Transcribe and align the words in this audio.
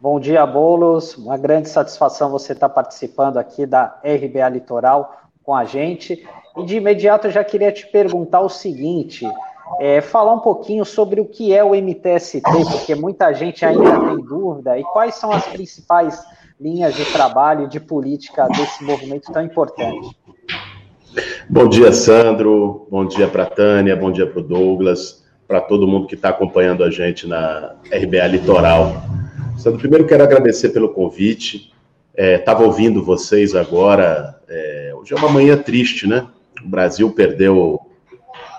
Bom 0.00 0.18
dia, 0.18 0.46
Bolos. 0.46 1.18
Uma 1.18 1.36
grande 1.36 1.68
satisfação 1.68 2.30
você 2.30 2.54
estar 2.54 2.70
participando 2.70 3.36
aqui 3.36 3.66
da 3.66 4.00
RBA 4.02 4.48
Litoral 4.48 5.20
com 5.42 5.54
a 5.54 5.66
gente. 5.66 6.26
E 6.56 6.64
de 6.64 6.76
imediato 6.76 7.26
eu 7.26 7.30
já 7.30 7.44
queria 7.44 7.70
te 7.70 7.86
perguntar 7.86 8.40
o 8.40 8.48
seguinte: 8.48 9.26
é, 9.80 10.00
falar 10.00 10.34
um 10.34 10.40
pouquinho 10.40 10.84
sobre 10.84 11.20
o 11.20 11.24
que 11.24 11.54
é 11.54 11.62
o 11.62 11.74
MTST, 11.74 12.42
porque 12.42 12.94
muita 12.94 13.32
gente 13.32 13.64
ainda 13.64 13.98
tem 14.00 14.20
dúvida, 14.24 14.78
e 14.78 14.82
quais 14.82 15.14
são 15.14 15.32
as 15.32 15.46
principais 15.46 16.22
linhas 16.60 16.94
de 16.94 17.04
trabalho 17.06 17.64
e 17.64 17.68
de 17.68 17.80
política 17.80 18.46
desse 18.48 18.84
movimento 18.84 19.32
tão 19.32 19.42
importante. 19.42 20.16
Bom 21.48 21.68
dia, 21.68 21.92
Sandro. 21.92 22.86
Bom 22.90 23.04
dia 23.04 23.28
para 23.28 23.42
a 23.42 23.46
Tânia, 23.46 23.96
bom 23.96 24.10
dia 24.10 24.26
para 24.26 24.40
o 24.40 24.42
Douglas, 24.42 25.24
para 25.46 25.60
todo 25.60 25.86
mundo 25.86 26.06
que 26.06 26.14
está 26.14 26.30
acompanhando 26.30 26.84
a 26.84 26.90
gente 26.90 27.26
na 27.26 27.74
RBA 27.86 28.26
Litoral. 28.28 29.02
Sandro, 29.58 29.78
primeiro 29.78 30.06
quero 30.06 30.22
agradecer 30.22 30.70
pelo 30.70 30.88
convite. 30.88 31.72
Estava 32.16 32.62
é, 32.62 32.66
ouvindo 32.66 33.04
vocês 33.04 33.54
agora. 33.54 34.40
É, 34.48 34.92
hoje 34.94 35.12
é 35.12 35.16
uma 35.16 35.28
manhã 35.28 35.56
triste, 35.56 36.06
né? 36.06 36.26
O 36.64 36.68
Brasil 36.68 37.10
perdeu 37.10 37.80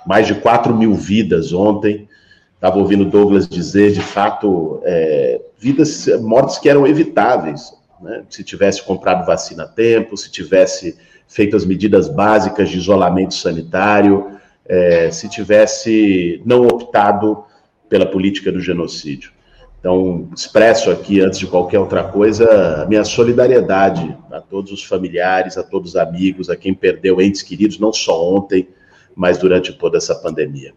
mais 0.05 0.27
de 0.27 0.35
4 0.35 0.73
mil 0.75 0.93
vidas 0.93 1.53
ontem. 1.53 2.07
Estava 2.55 2.77
ouvindo 2.77 3.05
Douglas 3.05 3.47
dizer, 3.47 3.91
de 3.91 4.01
fato, 4.01 4.81
é, 4.83 5.41
vidas, 5.57 6.07
mortes 6.21 6.57
que 6.57 6.69
eram 6.69 6.87
evitáveis. 6.87 7.73
Né? 8.01 8.23
Se 8.29 8.43
tivesse 8.43 8.81
comprado 8.83 9.25
vacina 9.25 9.63
a 9.63 9.67
tempo, 9.67 10.15
se 10.15 10.31
tivesse 10.31 10.97
feito 11.27 11.55
as 11.55 11.65
medidas 11.65 12.07
básicas 12.07 12.69
de 12.69 12.77
isolamento 12.77 13.33
sanitário, 13.33 14.37
é, 14.65 15.11
se 15.11 15.27
tivesse 15.27 16.41
não 16.45 16.67
optado 16.67 17.43
pela 17.89 18.05
política 18.05 18.51
do 18.51 18.59
genocídio. 18.59 19.31
Então, 19.79 20.29
expresso 20.33 20.89
aqui, 20.89 21.19
antes 21.19 21.37
de 21.37 21.47
qualquer 21.47 21.77
outra 21.77 22.05
coisa, 22.05 22.83
a 22.83 22.85
minha 22.85 23.03
solidariedade 23.03 24.17
a 24.31 24.39
todos 24.39 24.71
os 24.71 24.81
familiares, 24.81 25.57
a 25.57 25.63
todos 25.63 25.89
os 25.89 25.95
amigos, 25.97 26.49
a 26.49 26.55
quem 26.55 26.73
perdeu 26.73 27.21
entes 27.21 27.41
queridos, 27.41 27.77
não 27.77 27.91
só 27.91 28.33
ontem, 28.33 28.69
mas 29.15 29.37
durante 29.37 29.73
toda 29.73 29.97
essa 29.97 30.15
pandemia. 30.15 30.73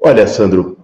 Olha, 0.00 0.26
Sandro, 0.26 0.78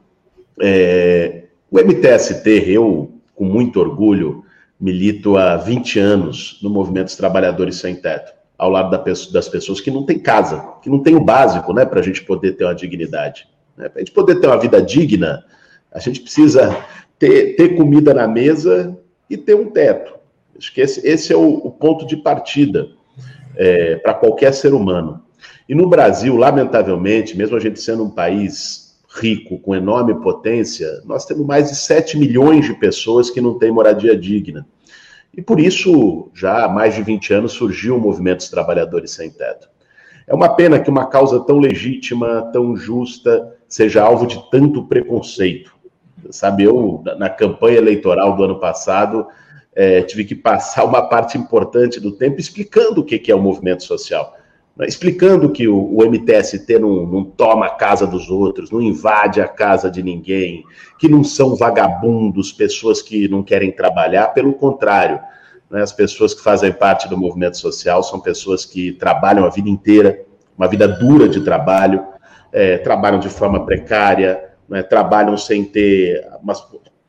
é, 0.61 1.45
o 1.71 1.79
MTST, 1.79 2.49
eu, 2.71 3.13
com 3.35 3.45
muito 3.45 3.81
orgulho, 3.81 4.45
milito 4.81 5.37
há 5.37 5.57
20 5.57 5.99
anos 5.99 6.59
no 6.63 6.69
Movimento 6.69 7.07
dos 7.07 7.17
Trabalhadores 7.17 7.77
Sem 7.77 7.95
Teto, 7.95 8.33
ao 8.59 8.71
lado 8.71 8.91
das 9.33 9.49
pessoas 9.49 9.81
que 9.81 9.91
não 9.91 10.05
têm 10.05 10.19
casa, 10.19 10.61
que 10.83 10.91
não 10.91 11.01
têm 11.01 11.15
o 11.15 11.25
básico 11.25 11.73
né, 11.73 11.85
para 11.85 12.01
a 12.01 12.03
gente 12.03 12.23
poder 12.25 12.53
ter 12.53 12.65
uma 12.65 12.75
dignidade. 12.75 13.49
Né? 13.77 13.89
Para 13.89 14.01
a 14.01 14.05
gente 14.05 14.13
poder 14.13 14.41
ter 14.41 14.47
uma 14.47 14.59
vida 14.59 14.81
digna, 14.83 15.45
a 15.93 15.99
gente 15.99 16.21
precisa 16.21 16.77
ter, 17.19 17.57
ter 17.57 17.77
comida 17.77 18.13
na 18.13 18.27
mesa 18.27 18.97
e 19.29 19.37
ter 19.37 19.55
um 19.55 19.71
teto. 19.71 20.15
Acho 20.57 20.73
que 20.73 20.81
esse, 20.81 21.07
esse 21.07 21.33
é 21.33 21.37
o, 21.37 21.55
o, 21.55 21.71
ponto 21.71 22.07
de 22.07 22.17
partida 22.17 22.89
é, 23.57 23.97
para 23.97 24.15
qualquer 24.15 24.53
ser 24.53 24.75
humano. 24.75 25.23
E 25.73 25.75
no 25.75 25.89
Brasil, 25.89 26.37
lamentavelmente, 26.37 27.35
mesmo 27.35 27.57
a 27.57 27.59
gente 27.59 27.81
sendo 27.81 28.05
um 28.05 28.11
país 28.11 28.95
rico, 29.09 29.59
com 29.59 29.75
enorme 29.75 30.21
potência, 30.21 31.01
nós 31.07 31.25
temos 31.25 31.47
mais 31.47 31.71
de 31.71 31.77
7 31.77 32.19
milhões 32.19 32.67
de 32.67 32.75
pessoas 32.75 33.31
que 33.31 33.41
não 33.41 33.59
têm 33.59 33.73
moradia 33.73 34.15
digna. 34.15 34.67
E 35.35 35.41
por 35.41 35.59
isso, 35.59 36.31
já 36.35 36.67
há 36.67 36.69
mais 36.69 36.95
de 36.95 37.03
20 37.03 37.33
anos, 37.33 37.53
surgiu 37.53 37.97
o 37.97 37.99
movimento 37.99 38.41
dos 38.41 38.51
trabalhadores 38.51 39.13
sem 39.13 39.31
teto. 39.31 39.67
É 40.27 40.35
uma 40.35 40.55
pena 40.55 40.79
que 40.79 40.91
uma 40.91 41.07
causa 41.07 41.41
tão 41.41 41.59
legítima, 41.59 42.51
tão 42.53 42.77
justa, 42.77 43.57
seja 43.67 44.03
alvo 44.03 44.27
de 44.27 44.51
tanto 44.51 44.85
preconceito. 44.85 45.75
Sabe, 46.29 46.65
eu, 46.65 47.03
na 47.17 47.31
campanha 47.31 47.79
eleitoral 47.79 48.37
do 48.37 48.45
ano 48.45 48.61
passado, 48.61 49.27
é, 49.75 50.03
tive 50.03 50.27
que 50.27 50.35
passar 50.35 50.85
uma 50.85 51.09
parte 51.09 51.39
importante 51.39 51.99
do 51.99 52.13
tempo 52.13 52.39
explicando 52.39 53.01
o 53.01 53.05
que, 53.07 53.19
que 53.19 53.33
é 53.33 53.35
o 53.35 53.41
movimento 53.41 53.85
social. 53.85 54.37
Né? 54.77 54.87
Explicando 54.87 55.51
que 55.51 55.69
o, 55.69 55.77
o 55.77 56.05
MTST 56.05 56.79
não, 56.79 57.07
não, 57.07 57.25
toma 57.25 57.67
a 57.67 57.71
casa 57.71 58.07
dos 58.07 58.31
outros, 58.31 58.71
não 58.71 58.81
invade 58.81 59.41
a 59.41 59.49
casa 59.49 59.91
de 59.91 60.03
ninguém, 60.03 60.65
que 60.99 61.09
não 61.09 61.23
são 61.23 61.57
vagabundos, 61.57 62.53
pessoas 62.53 63.03
que 63.03 63.29
não 63.29 63.43
querem 63.43 63.71
trabalhar, 63.71 64.29
pelo 64.29 64.55
contrário. 64.55 65.21
Né? 65.71 65.83
As 65.83 65.93
pessoas 65.93 66.35
que 66.35 66.43
fazem 66.43 66.73
parte 66.73 67.09
do 67.09 67.17
movimento 67.17 67.59
social 67.59 68.03
são 68.03 68.21
pessoas 68.21 68.65
que 68.65 68.93
trabalham 68.93 69.45
a 69.45 69.51
vida 69.51 69.69
inteira, 69.69 70.25
uma 70.57 70.69
vida 70.69 70.87
dura 70.87 71.29
de 71.29 71.41
trabalho, 71.41 72.05
é, 72.53 72.79
trabalham 72.79 73.19
de 73.19 73.29
forma 73.29 73.65
precária, 73.65 74.51
né, 74.69 74.83
trabalham 74.83 75.37
sem 75.37 75.65
ter 75.65 76.27
uma 76.43 76.55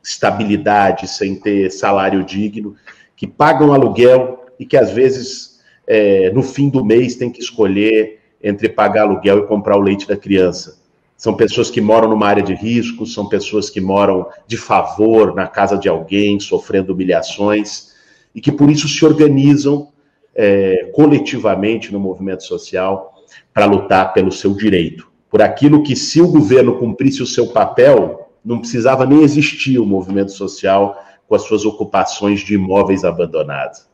estabilidade, 0.02 1.06
sem 1.06 1.34
ter 1.34 1.70
salário 1.70 2.24
digno, 2.24 2.74
que 3.16 3.26
pagam 3.26 3.72
aluguel 3.72 4.46
e 4.58 4.64
que 4.66 4.76
às 4.76 4.90
vezes 4.90 5.53
é, 5.86 6.30
no 6.30 6.42
fim 6.42 6.68
do 6.68 6.84
mês 6.84 7.14
tem 7.16 7.30
que 7.30 7.40
escolher 7.40 8.20
entre 8.42 8.68
pagar 8.68 9.02
aluguel 9.02 9.38
e 9.38 9.46
comprar 9.46 9.76
o 9.76 9.80
leite 9.80 10.06
da 10.06 10.16
criança. 10.16 10.82
São 11.16 11.34
pessoas 11.34 11.70
que 11.70 11.80
moram 11.80 12.08
numa 12.08 12.26
área 12.26 12.42
de 12.42 12.54
risco, 12.54 13.06
são 13.06 13.28
pessoas 13.28 13.70
que 13.70 13.80
moram 13.80 14.26
de 14.46 14.56
favor 14.56 15.34
na 15.34 15.46
casa 15.46 15.78
de 15.78 15.88
alguém, 15.88 16.38
sofrendo 16.40 16.92
humilhações, 16.92 17.94
e 18.34 18.40
que 18.40 18.52
por 18.52 18.70
isso 18.70 18.88
se 18.88 19.04
organizam 19.04 19.88
é, 20.34 20.90
coletivamente 20.92 21.92
no 21.92 22.00
movimento 22.00 22.42
social 22.42 23.14
para 23.52 23.64
lutar 23.64 24.12
pelo 24.12 24.32
seu 24.32 24.52
direito 24.52 25.14
por 25.34 25.42
aquilo 25.42 25.82
que, 25.82 25.96
se 25.96 26.20
o 26.22 26.28
governo 26.28 26.78
cumprisse 26.78 27.20
o 27.20 27.26
seu 27.26 27.48
papel, 27.48 28.30
não 28.44 28.60
precisava 28.60 29.04
nem 29.04 29.24
existir 29.24 29.80
o 29.80 29.84
movimento 29.84 30.30
social 30.30 30.96
com 31.26 31.34
as 31.34 31.42
suas 31.42 31.64
ocupações 31.64 32.38
de 32.38 32.54
imóveis 32.54 33.02
abandonados. 33.02 33.84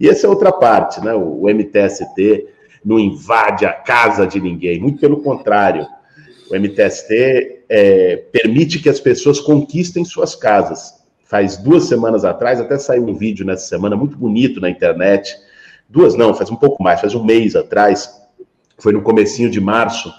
E 0.00 0.08
essa 0.08 0.26
é 0.26 0.30
outra 0.30 0.50
parte, 0.50 1.04
né? 1.04 1.12
O 1.12 1.46
MTST 1.46 2.48
não 2.82 2.98
invade 2.98 3.66
a 3.66 3.72
casa 3.72 4.26
de 4.26 4.40
ninguém, 4.40 4.80
muito 4.80 4.98
pelo 4.98 5.20
contrário. 5.20 5.86
O 6.50 6.56
MTST 6.56 7.64
é, 7.68 8.16
permite 8.32 8.78
que 8.78 8.88
as 8.88 8.98
pessoas 8.98 9.38
conquistem 9.38 10.02
suas 10.02 10.34
casas. 10.34 10.94
Faz 11.24 11.58
duas 11.58 11.84
semanas 11.84 12.24
atrás, 12.24 12.58
até 12.58 12.78
saiu 12.78 13.06
um 13.06 13.14
vídeo 13.14 13.44
nessa 13.44 13.66
semana 13.66 13.94
muito 13.94 14.16
bonito 14.16 14.58
na 14.58 14.70
internet. 14.70 15.36
Duas 15.86 16.14
não, 16.14 16.32
faz 16.32 16.50
um 16.50 16.56
pouco 16.56 16.82
mais, 16.82 17.00
faz 17.00 17.14
um 17.14 17.22
mês 17.22 17.54
atrás, 17.54 18.10
foi 18.78 18.94
no 18.94 19.02
comecinho 19.02 19.50
de 19.50 19.60
março, 19.60 20.10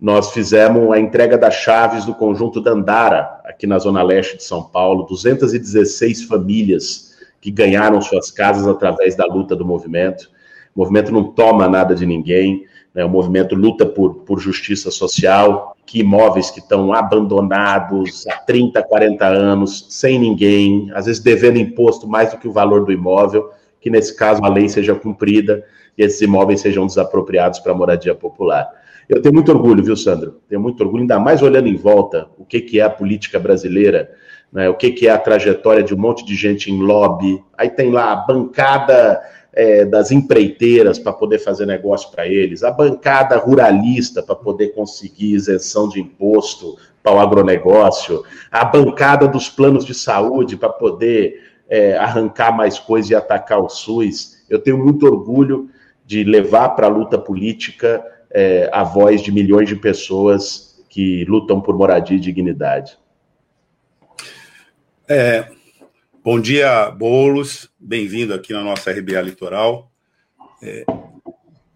nós 0.00 0.32
fizemos 0.32 0.90
a 0.90 0.98
entrega 0.98 1.36
das 1.36 1.54
chaves 1.54 2.04
do 2.04 2.14
conjunto 2.14 2.60
Dandara, 2.60 3.40
aqui 3.44 3.66
na 3.66 3.78
Zona 3.78 4.02
Leste 4.02 4.36
de 4.36 4.44
São 4.44 4.62
Paulo, 4.62 5.04
216 5.04 6.22
famílias 6.24 7.07
que 7.40 7.50
ganharam 7.50 8.00
suas 8.00 8.30
casas 8.30 8.66
através 8.66 9.16
da 9.16 9.26
luta 9.26 9.54
do 9.54 9.64
movimento. 9.64 10.30
O 10.74 10.80
movimento 10.80 11.12
não 11.12 11.24
toma 11.24 11.68
nada 11.68 11.94
de 11.94 12.06
ninguém, 12.06 12.64
né? 12.94 13.04
o 13.04 13.08
movimento 13.08 13.54
luta 13.54 13.86
por, 13.86 14.16
por 14.16 14.38
justiça 14.38 14.90
social, 14.90 15.76
que 15.86 16.00
imóveis 16.00 16.50
que 16.50 16.60
estão 16.60 16.92
abandonados 16.92 18.26
há 18.26 18.36
30, 18.36 18.82
40 18.82 19.26
anos, 19.26 19.86
sem 19.88 20.18
ninguém, 20.18 20.90
às 20.92 21.06
vezes 21.06 21.22
devendo 21.22 21.58
imposto 21.58 22.06
mais 22.06 22.30
do 22.30 22.38
que 22.38 22.48
o 22.48 22.52
valor 22.52 22.84
do 22.84 22.92
imóvel, 22.92 23.50
que 23.80 23.88
nesse 23.88 24.14
caso 24.16 24.44
a 24.44 24.48
lei 24.48 24.68
seja 24.68 24.94
cumprida 24.94 25.64
e 25.96 26.02
esses 26.02 26.20
imóveis 26.20 26.60
sejam 26.60 26.86
desapropriados 26.86 27.58
para 27.58 27.74
moradia 27.74 28.14
popular. 28.14 28.68
Eu 29.08 29.22
tenho 29.22 29.34
muito 29.34 29.50
orgulho, 29.50 29.82
viu, 29.82 29.96
Sandro? 29.96 30.40
Tenho 30.48 30.60
muito 30.60 30.82
orgulho, 30.82 31.00
ainda 31.00 31.18
mais 31.18 31.40
olhando 31.40 31.66
em 31.66 31.76
volta 31.76 32.28
o 32.36 32.44
que, 32.44 32.60
que 32.60 32.78
é 32.78 32.82
a 32.82 32.90
política 32.90 33.38
brasileira, 33.38 34.10
né? 34.52 34.68
o 34.68 34.74
que, 34.74 34.90
que 34.90 35.06
é 35.06 35.10
a 35.10 35.18
trajetória 35.18 35.82
de 35.82 35.94
um 35.94 35.98
monte 35.98 36.24
de 36.24 36.34
gente 36.34 36.70
em 36.70 36.80
lobby. 36.80 37.42
Aí 37.56 37.70
tem 37.70 37.90
lá 37.90 38.12
a 38.12 38.16
bancada 38.16 39.20
é, 39.52 39.84
das 39.84 40.10
empreiteiras 40.10 40.98
para 40.98 41.12
poder 41.12 41.38
fazer 41.38 41.66
negócio 41.66 42.10
para 42.10 42.26
eles, 42.26 42.62
a 42.62 42.70
bancada 42.70 43.36
ruralista 43.36 44.22
para 44.22 44.36
poder 44.36 44.68
conseguir 44.68 45.34
isenção 45.34 45.88
de 45.88 46.00
imposto 46.00 46.76
para 47.02 47.14
o 47.14 47.18
agronegócio, 47.18 48.22
a 48.50 48.64
bancada 48.64 49.26
dos 49.26 49.48
planos 49.48 49.84
de 49.84 49.94
saúde 49.94 50.56
para 50.56 50.68
poder 50.68 51.42
é, 51.68 51.96
arrancar 51.96 52.52
mais 52.56 52.78
coisa 52.78 53.12
e 53.12 53.16
atacar 53.16 53.60
o 53.60 53.68
SUS. 53.68 54.44
Eu 54.48 54.58
tenho 54.58 54.78
muito 54.78 55.06
orgulho 55.06 55.68
de 56.04 56.24
levar 56.24 56.70
para 56.70 56.86
a 56.86 56.90
luta 56.90 57.18
política 57.18 58.04
é, 58.30 58.68
a 58.72 58.82
voz 58.82 59.20
de 59.22 59.32
milhões 59.32 59.68
de 59.68 59.76
pessoas 59.76 60.82
que 60.88 61.24
lutam 61.26 61.60
por 61.60 61.76
moradia 61.76 62.16
e 62.16 62.20
dignidade. 62.20 62.96
É, 65.10 65.50
bom 66.22 66.38
dia, 66.38 66.90
Bolos. 66.90 67.70
Bem-vindo 67.80 68.34
aqui 68.34 68.52
na 68.52 68.62
nossa 68.62 68.92
RBA 68.92 69.22
Litoral. 69.22 69.90
É, 70.62 70.84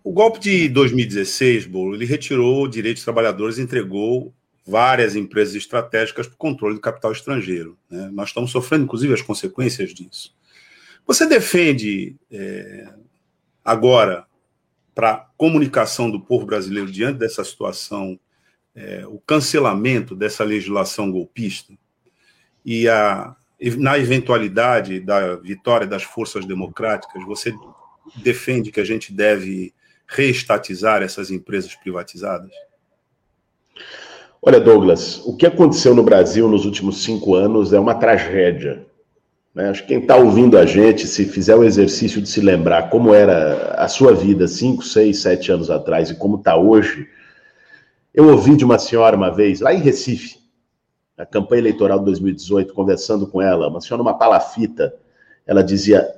o 0.05 0.13
golpe 0.13 0.39
de 0.39 0.69
2016, 0.69 1.65
Bolo, 1.65 1.95
ele 1.95 2.05
retirou 2.05 2.69
direitos 2.69 3.01
dos 3.01 3.05
trabalhadores 3.07 3.57
e 3.57 3.63
entregou 3.63 4.35
várias 4.67 5.17
empresas 5.17 5.55
estratégicas 5.55 6.27
para 6.27 6.35
o 6.35 6.37
controle 6.37 6.75
do 6.75 6.81
capital 6.83 7.11
estrangeiro. 7.11 7.79
Né? 7.89 8.11
Nós 8.13 8.29
estamos 8.29 8.51
sofrendo, 8.51 8.85
inclusive, 8.85 9.15
as 9.15 9.23
consequências 9.23 9.95
disso. 9.95 10.37
Você 11.07 11.25
defende 11.25 12.15
é, 12.31 12.93
agora, 13.65 14.27
para 14.95 15.11
a 15.11 15.17
comunicação 15.39 16.11
do 16.11 16.21
povo 16.21 16.45
brasileiro 16.45 16.93
diante 16.93 17.21
dessa 17.21 17.43
situação, 17.43 18.21
é, 18.75 19.07
o 19.07 19.19
cancelamento 19.19 20.15
dessa 20.15 20.45
legislação 20.45 21.11
golpista 21.11 21.73
e 22.65 22.89
a, 22.89 23.35
na 23.79 23.99
eventualidade 23.99 25.01
da 25.01 25.37
vitória 25.37 25.87
das 25.87 26.03
forças 26.03 26.45
democráticas, 26.45 27.25
você 27.25 27.55
defende 28.17 28.71
que 28.71 28.81
a 28.81 28.85
gente 28.85 29.13
deve 29.13 29.73
reestatizar 30.07 31.03
essas 31.03 31.31
empresas 31.31 31.75
privatizadas? 31.75 32.51
Olha, 34.41 34.59
Douglas, 34.59 35.23
o 35.25 35.37
que 35.37 35.47
aconteceu 35.47 35.95
no 35.95 36.03
Brasil 36.03 36.49
nos 36.49 36.65
últimos 36.65 37.05
cinco 37.05 37.35
anos 37.35 37.73
é 37.73 37.79
uma 37.79 37.95
tragédia. 37.95 38.85
Né? 39.55 39.71
Acho 39.71 39.83
que 39.83 39.89
quem 39.89 40.01
está 40.01 40.17
ouvindo 40.17 40.59
a 40.59 40.67
gente, 40.67 41.07
se 41.07 41.25
fizer 41.25 41.55
o 41.55 41.63
exercício 41.63 42.21
de 42.21 42.29
se 42.29 42.41
lembrar 42.41 42.91
como 42.91 43.15
era 43.15 43.75
a 43.79 43.87
sua 43.87 44.13
vida 44.13 44.49
cinco, 44.49 44.83
seis, 44.83 45.21
sete 45.21 45.53
anos 45.53 45.71
atrás 45.71 46.11
e 46.11 46.17
como 46.17 46.39
está 46.39 46.57
hoje, 46.57 47.09
eu 48.13 48.29
ouvi 48.29 48.57
de 48.57 48.65
uma 48.65 48.79
senhora 48.79 49.17
uma 49.17 49.31
vez, 49.31 49.61
lá 49.61 49.73
em 49.73 49.79
Recife, 49.79 50.42
na 51.17 51.27
campanha 51.27 51.61
eleitoral 51.61 51.99
de 51.99 52.07
2018, 52.07 52.73
conversando 52.73 53.27
com 53.27 53.41
ela, 53.41 53.69
uma 53.69 53.81
senhora 53.81 54.03
numa 54.03 54.19
palafita, 54.19 54.95
ela 55.47 55.63
dizia: 55.63 56.09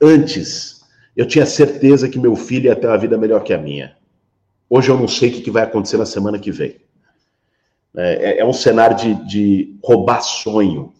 Antes, 0.00 0.80
eu 1.16 1.26
tinha 1.26 1.46
certeza 1.46 2.08
que 2.08 2.18
meu 2.18 2.34
filho 2.34 2.66
ia 2.66 2.76
ter 2.76 2.86
uma 2.86 2.98
vida 2.98 3.16
melhor 3.16 3.42
que 3.42 3.52
a 3.52 3.58
minha. 3.58 3.96
Hoje 4.68 4.88
eu 4.88 4.96
não 4.96 5.08
sei 5.08 5.30
o 5.30 5.32
que 5.42 5.50
vai 5.50 5.64
acontecer 5.64 5.96
na 5.96 6.06
semana 6.06 6.38
que 6.38 6.50
vem. 6.50 6.76
É, 7.96 8.30
é, 8.30 8.38
é 8.38 8.44
um 8.44 8.52
cenário 8.52 8.96
de, 8.96 9.14
de 9.26 9.78
roubar 9.82 10.22
sonho, 10.22 10.92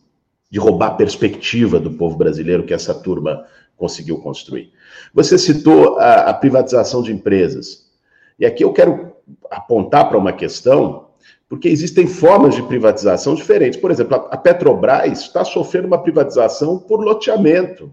de 0.51 0.59
roubar 0.59 0.97
perspectiva 0.97 1.79
do 1.79 1.93
povo 1.93 2.17
brasileiro 2.17 2.65
que 2.65 2.75
essa 2.75 2.93
turma 2.93 3.47
conseguiu 3.77 4.19
construir. 4.19 4.73
Você 5.15 5.39
citou 5.39 5.99
a, 5.99 6.31
a 6.31 6.35
privatização 6.35 7.03
de 7.03 7.13
empresas. 7.13 7.89
E 8.39 8.45
aqui 8.45 8.65
eu 8.65 8.73
quero 8.73 9.13
apontar 9.51 10.09
para 10.09 10.19
uma 10.19 10.33
questão, 10.33 11.10
porque 11.49 11.69
existem 11.69 12.07
formas 12.07 12.55
de 12.55 12.63
privatização 12.63 13.35
diferentes. 13.35 13.79
Por 13.79 13.91
exemplo, 13.91 14.15
a 14.31 14.37
Petrobras 14.37 15.21
está 15.21 15.45
sofrendo 15.45 15.87
uma 15.87 16.03
privatização 16.03 16.79
por 16.79 17.01
loteamento. 17.01 17.91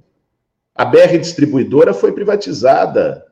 A 0.75 0.85
BR 0.85 1.17
Distribuidora 1.19 1.93
foi 1.93 2.11
privatizada. 2.11 3.25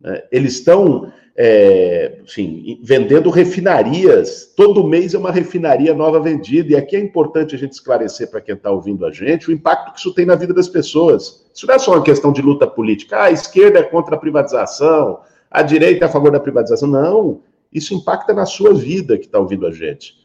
Né? 0.00 0.22
Eles 0.32 0.54
estão 0.54 1.12
é, 1.36 2.20
enfim, 2.22 2.80
vendendo 2.82 3.28
refinarias. 3.28 4.52
Todo 4.56 4.86
mês 4.86 5.14
é 5.14 5.18
uma 5.18 5.32
refinaria 5.32 5.92
nova 5.92 6.20
vendida. 6.20 6.72
E 6.72 6.76
aqui 6.76 6.96
é 6.96 7.00
importante 7.00 7.54
a 7.54 7.58
gente 7.58 7.72
esclarecer 7.72 8.30
para 8.30 8.40
quem 8.40 8.54
está 8.54 8.70
ouvindo 8.70 9.04
a 9.04 9.10
gente 9.10 9.48
o 9.48 9.52
impacto 9.52 9.92
que 9.92 9.98
isso 9.98 10.14
tem 10.14 10.24
na 10.24 10.36
vida 10.36 10.54
das 10.54 10.68
pessoas. 10.68 11.44
Isso 11.52 11.66
não 11.66 11.74
é 11.74 11.78
só 11.78 11.92
uma 11.92 12.02
questão 12.02 12.32
de 12.32 12.40
luta 12.40 12.66
política. 12.66 13.16
Ah, 13.16 13.24
a 13.24 13.30
esquerda 13.32 13.80
é 13.80 13.82
contra 13.82 14.14
a 14.14 14.18
privatização, 14.18 15.20
a 15.50 15.62
direita 15.62 16.04
é 16.04 16.08
a 16.08 16.10
favor 16.10 16.30
da 16.30 16.40
privatização. 16.40 16.88
Não, 16.88 17.40
isso 17.74 17.92
impacta 17.92 18.32
na 18.32 18.46
sua 18.46 18.72
vida 18.72 19.18
que 19.18 19.26
está 19.26 19.38
ouvindo 19.38 19.66
a 19.66 19.72
gente. 19.72 20.24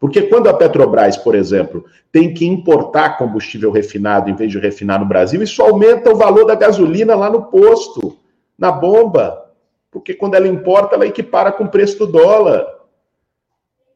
Porque 0.00 0.22
quando 0.22 0.48
a 0.48 0.54
Petrobras, 0.54 1.16
por 1.16 1.34
exemplo, 1.34 1.84
tem 2.12 2.34
que 2.34 2.46
importar 2.46 3.16
combustível 3.16 3.70
refinado 3.70 4.28
em 4.28 4.34
vez 4.34 4.50
de 4.50 4.58
refinar 4.58 5.00
no 5.00 5.06
Brasil, 5.06 5.42
isso 5.42 5.62
aumenta 5.62 6.12
o 6.12 6.16
valor 6.16 6.44
da 6.44 6.54
gasolina 6.54 7.14
lá 7.14 7.30
no 7.30 7.44
posto, 7.44 8.16
na 8.58 8.70
bomba 8.70 9.48
porque 9.90 10.14
quando 10.14 10.34
ela 10.34 10.46
importa, 10.46 10.94
ela 10.94 11.06
equipara 11.06 11.50
com 11.50 11.64
o 11.64 11.70
preço 11.70 11.98
do 11.98 12.06
dólar. 12.06 12.66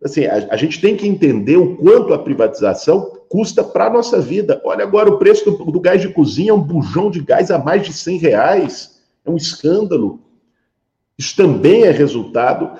Assim, 0.03 0.27
a, 0.27 0.49
a 0.51 0.57
gente 0.57 0.81
tem 0.81 0.97
que 0.97 1.07
entender 1.07 1.57
o 1.57 1.77
quanto 1.77 2.13
a 2.15 2.19
privatização 2.19 3.21
custa 3.29 3.63
para 3.63 3.87
a 3.87 3.91
nossa 3.91 4.21
vida. 4.21 4.61
Olha 4.65 4.83
agora 4.85 5.11
o 5.11 5.19
preço 5.19 5.51
do, 5.51 5.71
do, 5.71 5.81
gás 5.81 6.01
de 6.01 6.09
cozinha, 6.09 6.51
é 6.51 6.55
um 6.55 6.61
bujão 6.61 7.11
de 7.11 7.21
gás 7.21 7.51
a 7.51 7.59
mais 7.59 7.87
de 7.87 7.93
100 7.93 8.19
reais. 8.19 9.03
É 9.25 9.31
um 9.31 9.37
escândalo. 9.37 10.21
Isso 11.17 11.37
também 11.37 11.85
é 11.85 11.91
resultado 11.91 12.73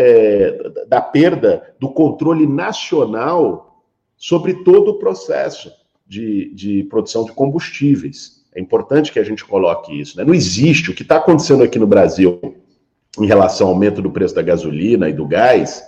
é, 0.00 0.70
da 0.86 1.00
perda 1.00 1.74
do 1.80 1.88
controle 1.88 2.46
nacional 2.46 3.82
sobre 4.16 4.62
todo 4.62 4.92
o 4.92 4.98
processo 5.00 5.72
de, 6.06 6.54
de 6.54 6.84
produção 6.84 7.24
de 7.24 7.32
combustíveis. 7.32 8.44
É 8.54 8.60
importante 8.60 9.10
que 9.12 9.18
a 9.18 9.24
gente 9.24 9.44
coloque 9.44 10.00
isso. 10.00 10.16
Né? 10.16 10.24
Não 10.24 10.32
existe 10.32 10.92
o 10.92 10.94
que 10.94 11.02
está 11.02 11.16
acontecendo 11.16 11.64
aqui 11.64 11.80
no 11.80 11.86
Brasil 11.86 12.38
em 13.18 13.26
relação 13.26 13.66
ao 13.66 13.72
aumento 13.72 14.00
do 14.00 14.10
preço 14.10 14.36
da 14.36 14.42
gasolina 14.42 15.08
e 15.08 15.12
do 15.12 15.26
gás, 15.26 15.82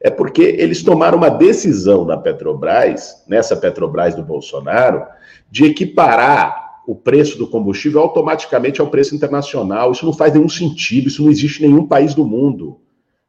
é 0.00 0.08
porque 0.08 0.42
eles 0.42 0.84
tomaram 0.84 1.18
uma 1.18 1.28
decisão 1.28 2.04
na 2.04 2.16
Petrobras, 2.16 3.24
nessa 3.26 3.56
Petrobras 3.56 4.14
do 4.14 4.22
Bolsonaro, 4.22 5.04
de 5.50 5.64
equiparar 5.64 6.82
o 6.86 6.94
preço 6.94 7.36
do 7.36 7.48
combustível 7.48 8.00
automaticamente 8.00 8.80
ao 8.80 8.86
preço 8.86 9.16
internacional. 9.16 9.90
Isso 9.90 10.06
não 10.06 10.12
faz 10.12 10.32
nenhum 10.32 10.48
sentido, 10.48 11.08
isso 11.08 11.24
não 11.24 11.30
existe 11.32 11.64
em 11.64 11.68
nenhum 11.68 11.88
país 11.88 12.14
do 12.14 12.24
mundo. 12.24 12.80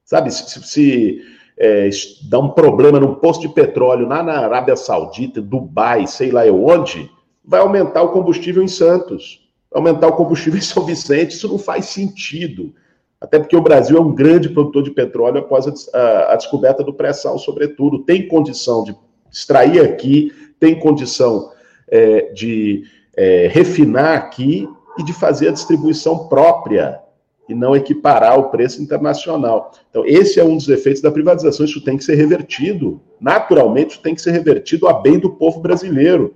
Sabe, 0.09 0.31
se, 0.31 0.63
se 0.63 1.21
é, 1.55 1.87
dá 2.23 2.39
um 2.39 2.49
problema 2.49 2.99
num 2.99 3.13
posto 3.13 3.41
de 3.41 3.49
petróleo 3.49 4.07
lá 4.07 4.23
na 4.23 4.39
Arábia 4.39 4.75
Saudita, 4.75 5.39
Dubai, 5.39 6.07
sei 6.07 6.31
lá 6.31 6.41
onde, 6.45 7.11
vai 7.45 7.59
aumentar 7.59 8.01
o 8.01 8.09
combustível 8.09 8.63
em 8.63 8.67
Santos, 8.67 9.47
vai 9.69 9.79
aumentar 9.79 10.07
o 10.07 10.15
combustível 10.15 10.57
em 10.57 10.63
São 10.63 10.83
Vicente, 10.83 11.35
isso 11.35 11.47
não 11.47 11.59
faz 11.59 11.85
sentido. 11.85 12.73
Até 13.21 13.37
porque 13.37 13.55
o 13.55 13.61
Brasil 13.61 13.97
é 13.97 14.01
um 14.01 14.11
grande 14.11 14.49
produtor 14.49 14.81
de 14.81 14.89
petróleo 14.89 15.41
após 15.41 15.67
a, 15.67 15.73
a, 15.95 16.33
a 16.33 16.35
descoberta 16.35 16.83
do 16.83 16.91
pré-sal, 16.91 17.37
sobretudo. 17.37 17.99
Tem 17.99 18.27
condição 18.27 18.83
de 18.83 18.95
extrair 19.31 19.79
aqui, 19.79 20.33
tem 20.59 20.79
condição 20.79 21.51
é, 21.87 22.31
de 22.33 22.83
é, 23.15 23.47
refinar 23.47 24.17
aqui 24.17 24.67
e 24.97 25.03
de 25.03 25.13
fazer 25.13 25.49
a 25.49 25.53
distribuição 25.53 26.27
própria 26.27 26.99
e 27.49 27.55
não 27.55 27.75
equiparar 27.75 28.37
o 28.37 28.49
preço 28.49 28.81
internacional. 28.81 29.71
Então, 29.89 30.05
esse 30.05 30.39
é 30.39 30.43
um 30.43 30.55
dos 30.55 30.69
efeitos 30.69 31.01
da 31.01 31.11
privatização. 31.11 31.65
Isso 31.65 31.83
tem 31.83 31.97
que 31.97 32.03
ser 32.03 32.13
revertido. 32.13 33.01
Naturalmente, 33.19 33.93
isso 33.93 34.01
tem 34.01 34.13
que 34.13 34.21
ser 34.21 34.31
revertido 34.31 34.87
a 34.87 34.93
bem 34.93 35.17
do 35.17 35.31
povo 35.31 35.59
brasileiro. 35.59 36.35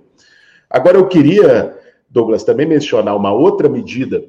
Agora, 0.68 0.98
eu 0.98 1.06
queria, 1.06 1.78
Douglas, 2.10 2.42
também 2.42 2.66
mencionar 2.66 3.16
uma 3.16 3.32
outra 3.32 3.68
medida 3.68 4.24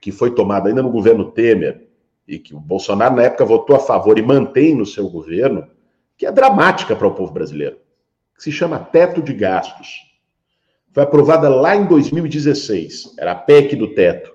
que 0.00 0.12
foi 0.12 0.30
tomada 0.30 0.68
ainda 0.68 0.82
no 0.82 0.90
governo 0.90 1.32
Temer 1.32 1.88
e 2.28 2.38
que 2.38 2.54
o 2.54 2.60
Bolsonaro, 2.60 3.16
na 3.16 3.22
época, 3.24 3.44
votou 3.44 3.74
a 3.74 3.80
favor 3.80 4.18
e 4.18 4.22
mantém 4.22 4.74
no 4.74 4.86
seu 4.86 5.08
governo, 5.08 5.66
que 6.16 6.26
é 6.26 6.30
dramática 6.30 6.94
para 6.94 7.08
o 7.08 7.14
povo 7.14 7.32
brasileiro, 7.32 7.78
que 8.36 8.42
se 8.42 8.52
chama 8.52 8.78
teto 8.78 9.20
de 9.20 9.32
gastos. 9.32 9.96
Foi 10.92 11.02
aprovada 11.02 11.48
lá 11.48 11.74
em 11.74 11.86
2016, 11.86 13.14
era 13.18 13.32
a 13.32 13.34
PEC 13.34 13.74
do 13.74 13.94
teto. 13.94 14.33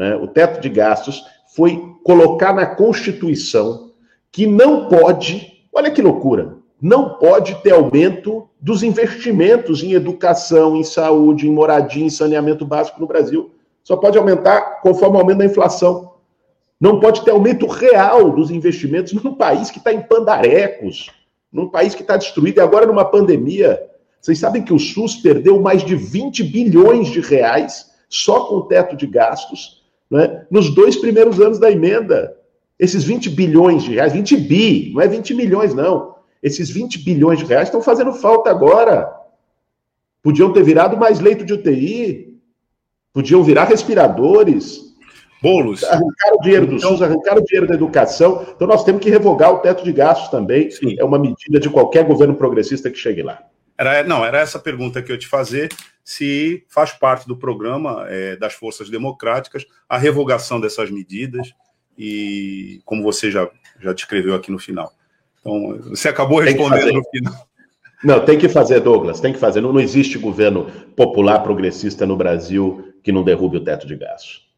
Né? 0.00 0.16
O 0.16 0.26
teto 0.26 0.62
de 0.62 0.70
gastos 0.70 1.22
foi 1.54 1.94
colocar 2.02 2.54
na 2.54 2.64
Constituição 2.64 3.90
que 4.32 4.46
não 4.46 4.88
pode, 4.88 5.66
olha 5.70 5.90
que 5.90 6.00
loucura, 6.00 6.56
não 6.80 7.18
pode 7.18 7.56
ter 7.56 7.72
aumento 7.72 8.48
dos 8.58 8.82
investimentos 8.82 9.82
em 9.82 9.92
educação, 9.92 10.74
em 10.74 10.82
saúde, 10.82 11.46
em 11.46 11.52
moradia, 11.52 12.02
em 12.02 12.08
saneamento 12.08 12.64
básico 12.64 12.98
no 12.98 13.06
Brasil. 13.06 13.50
Só 13.84 13.94
pode 13.94 14.16
aumentar 14.16 14.80
conforme 14.80 15.18
o 15.18 15.20
aumento 15.20 15.38
da 15.38 15.44
inflação. 15.44 16.14
Não 16.80 16.98
pode 16.98 17.22
ter 17.22 17.32
aumento 17.32 17.66
real 17.66 18.30
dos 18.30 18.50
investimentos 18.50 19.12
num 19.12 19.34
país 19.34 19.70
que 19.70 19.76
está 19.76 19.92
em 19.92 20.00
pandarecos, 20.00 21.10
num 21.52 21.68
país 21.68 21.94
que 21.94 22.00
está 22.00 22.16
destruído 22.16 22.56
e 22.56 22.62
agora 22.62 22.86
numa 22.86 23.04
pandemia. 23.04 23.78
Vocês 24.18 24.38
sabem 24.38 24.62
que 24.64 24.72
o 24.72 24.78
SUS 24.78 25.16
perdeu 25.16 25.60
mais 25.60 25.84
de 25.84 25.94
20 25.94 26.42
bilhões 26.44 27.08
de 27.08 27.20
reais 27.20 27.90
só 28.08 28.46
com 28.46 28.54
o 28.54 28.62
teto 28.62 28.96
de 28.96 29.06
gastos 29.06 29.79
né, 30.10 30.44
nos 30.50 30.74
dois 30.74 30.96
primeiros 30.96 31.40
anos 31.40 31.58
da 31.58 31.70
emenda. 31.70 32.36
Esses 32.78 33.04
20 33.04 33.30
bilhões 33.30 33.82
de 33.82 33.94
reais, 33.94 34.12
20 34.12 34.36
bi, 34.38 34.90
não 34.94 35.02
é 35.02 35.06
20 35.06 35.34
milhões, 35.34 35.74
não. 35.74 36.16
Esses 36.42 36.70
20 36.70 37.04
bilhões 37.04 37.38
de 37.38 37.44
reais 37.44 37.68
estão 37.68 37.82
fazendo 37.82 38.12
falta 38.12 38.50
agora. 38.50 39.14
Podiam 40.22 40.52
ter 40.52 40.62
virado 40.62 40.96
mais 40.96 41.20
leito 41.20 41.44
de 41.44 41.52
UTI, 41.52 42.38
podiam 43.12 43.42
virar 43.42 43.64
respiradores. 43.64 44.90
Bolos. 45.42 45.82
Arrancaram 45.84 46.36
o 46.38 46.42
dinheiro 46.42 46.66
do 46.66 46.76
então... 46.76 46.90
SUS, 46.90 47.02
arrancaram 47.02 47.40
o 47.40 47.44
dinheiro 47.44 47.66
da 47.66 47.74
educação. 47.74 48.46
Então 48.54 48.68
nós 48.68 48.84
temos 48.84 49.02
que 49.02 49.08
revogar 49.08 49.52
o 49.52 49.58
teto 49.58 49.82
de 49.82 49.92
gastos 49.92 50.28
também. 50.28 50.70
Sim. 50.70 50.96
É 50.98 51.04
uma 51.04 51.18
medida 51.18 51.58
de 51.58 51.70
qualquer 51.70 52.04
governo 52.04 52.34
progressista 52.34 52.90
que 52.90 52.98
chegue 52.98 53.22
lá. 53.22 53.42
Era, 53.78 54.02
não, 54.04 54.22
era 54.22 54.40
essa 54.40 54.58
pergunta 54.58 55.00
que 55.00 55.10
eu 55.10 55.18
te 55.18 55.26
fazer, 55.26 55.70
se 56.10 56.64
faz 56.68 56.90
parte 56.90 57.24
do 57.28 57.36
programa 57.36 58.04
é, 58.08 58.34
das 58.34 58.52
forças 58.52 58.90
democráticas 58.90 59.64
a 59.88 59.96
revogação 59.96 60.60
dessas 60.60 60.90
medidas 60.90 61.54
e 61.96 62.80
como 62.84 63.04
você 63.04 63.30
já, 63.30 63.48
já 63.80 63.92
descreveu 63.92 64.34
aqui 64.34 64.50
no 64.50 64.58
final. 64.58 64.92
Então, 65.38 65.78
você 65.88 66.08
acabou 66.08 66.40
respondendo 66.40 66.94
no 66.94 67.04
final. 67.04 67.48
Não, 68.02 68.24
tem 68.24 68.36
que 68.36 68.48
fazer, 68.48 68.80
Douglas, 68.80 69.20
tem 69.20 69.32
que 69.32 69.38
fazer. 69.38 69.60
Não, 69.60 69.72
não 69.72 69.80
existe 69.80 70.18
governo 70.18 70.64
popular 70.96 71.44
progressista 71.44 72.04
no 72.04 72.16
Brasil 72.16 72.92
que 73.04 73.12
não 73.12 73.22
derrube 73.22 73.58
o 73.58 73.64
teto 73.64 73.86
de 73.86 73.94
gastos. 73.94 74.50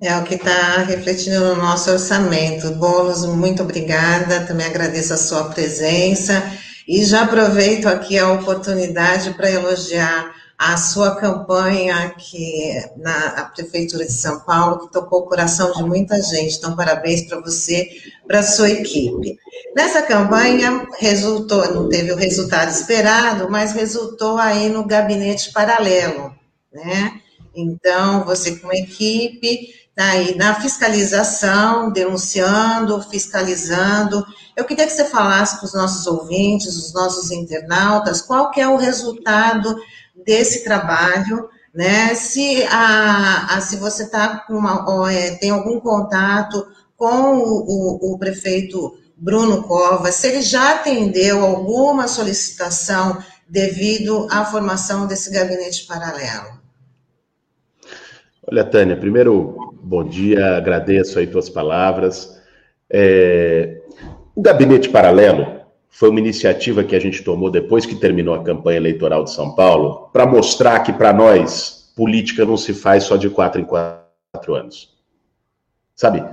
É 0.00 0.16
o 0.16 0.22
que 0.22 0.36
está 0.36 0.84
refletindo 0.84 1.40
no 1.40 1.56
nosso 1.56 1.90
orçamento. 1.90 2.70
Bolos, 2.74 3.26
muito 3.26 3.64
obrigada. 3.64 4.46
Também 4.46 4.66
agradeço 4.66 5.12
a 5.12 5.16
sua 5.16 5.50
presença. 5.50 6.40
E 6.86 7.04
já 7.04 7.22
aproveito 7.22 7.86
aqui 7.86 8.18
a 8.18 8.32
oportunidade 8.32 9.32
para 9.34 9.50
elogiar 9.50 10.34
a 10.58 10.76
sua 10.76 11.16
campanha 11.16 11.96
aqui 12.04 12.72
na 12.96 13.50
Prefeitura 13.54 14.04
de 14.04 14.12
São 14.12 14.40
Paulo, 14.40 14.80
que 14.80 14.92
tocou 14.92 15.20
o 15.20 15.26
coração 15.26 15.72
de 15.72 15.82
muita 15.82 16.20
gente. 16.22 16.56
Então, 16.56 16.76
parabéns 16.76 17.26
para 17.26 17.40
você, 17.40 17.88
para 18.26 18.42
sua 18.42 18.70
equipe. 18.70 19.38
Nessa 19.74 20.02
campanha, 20.02 20.86
resultou, 20.98 21.72
não 21.74 21.88
teve 21.88 22.12
o 22.12 22.16
resultado 22.16 22.70
esperado, 22.70 23.50
mas 23.50 23.72
resultou 23.72 24.38
aí 24.38 24.68
no 24.68 24.86
gabinete 24.86 25.52
paralelo, 25.52 26.32
né? 26.72 27.20
Então, 27.54 28.24
você 28.24 28.56
com 28.56 28.70
a 28.70 28.76
equipe, 28.76 29.68
tá 29.94 30.10
aí 30.10 30.36
na 30.36 30.54
fiscalização, 30.60 31.90
denunciando, 31.90 33.00
fiscalizando. 33.02 34.24
Eu 34.56 34.64
queria 34.64 34.86
que 34.86 34.92
você 34.92 35.04
falasse 35.04 35.56
para 35.56 35.66
os 35.66 35.74
nossos 35.74 36.06
ouvintes, 36.06 36.76
os 36.76 36.92
nossos 36.92 37.30
internautas, 37.30 38.22
qual 38.22 38.50
que 38.50 38.60
é 38.60 38.68
o 38.68 38.76
resultado 38.76 39.76
desse 40.24 40.62
trabalho, 40.62 41.48
né? 41.74 42.14
Se, 42.14 42.62
a, 42.70 43.56
a 43.56 43.60
se 43.60 43.76
você 43.76 44.08
tá 44.08 44.46
uma, 44.48 45.12
é, 45.12 45.32
tem 45.32 45.50
algum 45.50 45.80
contato 45.80 46.66
com 46.96 47.36
o, 47.36 48.12
o, 48.12 48.14
o 48.14 48.18
prefeito 48.18 48.96
Bruno 49.16 49.64
Covas, 49.64 50.14
se 50.14 50.28
ele 50.28 50.42
já 50.42 50.74
atendeu 50.74 51.44
alguma 51.44 52.06
solicitação 52.06 53.18
devido 53.48 54.26
à 54.30 54.44
formação 54.44 55.06
desse 55.06 55.30
gabinete 55.30 55.86
paralelo. 55.86 56.62
Olha, 58.46 58.64
Tânia, 58.64 58.96
primeiro, 58.96 59.74
bom 59.82 60.04
dia, 60.04 60.56
agradeço 60.56 61.18
aí 61.18 61.26
tuas 61.26 61.48
palavras. 61.48 62.38
É, 62.90 63.82
o 64.34 64.42
gabinete 64.42 64.88
paralelo 64.88 65.60
foi 65.88 66.10
uma 66.10 66.18
iniciativa 66.18 66.82
que 66.82 66.96
a 66.96 67.00
gente 67.00 67.22
tomou 67.22 67.50
depois 67.50 67.86
que 67.86 67.94
terminou 67.94 68.34
a 68.34 68.42
campanha 68.42 68.78
eleitoral 68.78 69.22
de 69.22 69.30
São 69.30 69.54
Paulo, 69.54 70.10
para 70.12 70.26
mostrar 70.26 70.80
que 70.80 70.92
para 70.92 71.12
nós 71.12 71.92
política 71.96 72.44
não 72.44 72.56
se 72.56 72.74
faz 72.74 73.04
só 73.04 73.16
de 73.16 73.30
quatro 73.30 73.60
em 73.60 73.64
quatro 73.64 74.54
anos. 74.54 74.92
Sabe, 75.94 76.24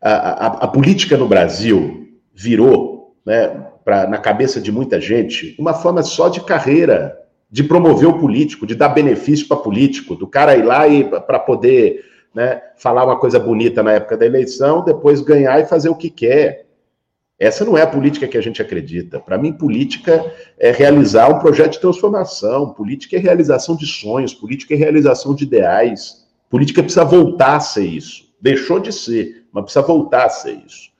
a, 0.00 0.10
a, 0.10 0.46
a 0.64 0.68
política 0.68 1.16
no 1.16 1.28
Brasil 1.28 2.08
virou, 2.32 3.14
né, 3.24 3.48
pra, 3.84 4.06
na 4.06 4.16
cabeça 4.16 4.60
de 4.60 4.72
muita 4.72 4.98
gente, 4.98 5.54
uma 5.58 5.74
forma 5.74 6.02
só 6.02 6.28
de 6.28 6.40
carreira, 6.40 7.18
de 7.50 7.62
promover 7.62 8.08
o 8.08 8.18
político, 8.18 8.66
de 8.66 8.74
dar 8.74 8.88
benefício 8.88 9.46
para 9.46 9.58
político, 9.58 10.14
do 10.14 10.26
cara 10.26 10.56
ir 10.56 10.62
lá 10.62 10.88
e 10.88 11.04
para 11.04 11.38
poder 11.38 12.04
né, 12.34 12.62
falar 12.76 13.04
uma 13.04 13.18
coisa 13.18 13.38
bonita 13.38 13.82
na 13.82 13.92
época 13.92 14.16
da 14.16 14.24
eleição, 14.24 14.82
depois 14.84 15.20
ganhar 15.20 15.60
e 15.60 15.66
fazer 15.66 15.90
o 15.90 15.96
que 15.96 16.08
quer. 16.08 16.69
Essa 17.40 17.64
não 17.64 17.78
é 17.78 17.80
a 17.80 17.86
política 17.86 18.28
que 18.28 18.36
a 18.36 18.42
gente 18.42 18.60
acredita. 18.60 19.18
Para 19.18 19.38
mim, 19.38 19.50
política 19.50 20.30
é 20.58 20.70
realizar 20.70 21.30
um 21.30 21.38
projeto 21.38 21.72
de 21.72 21.80
transformação, 21.80 22.74
política 22.74 23.16
é 23.16 23.18
realização 23.18 23.74
de 23.74 23.86
sonhos, 23.86 24.34
política 24.34 24.74
é 24.74 24.76
realização 24.76 25.34
de 25.34 25.44
ideais. 25.44 26.26
Política 26.50 26.82
precisa 26.82 27.02
voltar 27.02 27.56
a 27.56 27.60
ser 27.60 27.86
isso. 27.86 28.28
Deixou 28.38 28.78
de 28.78 28.92
ser, 28.92 29.46
mas 29.50 29.64
precisa 29.64 29.86
voltar 29.86 30.26
a 30.26 30.28
ser 30.28 30.60
isso. 30.66 30.90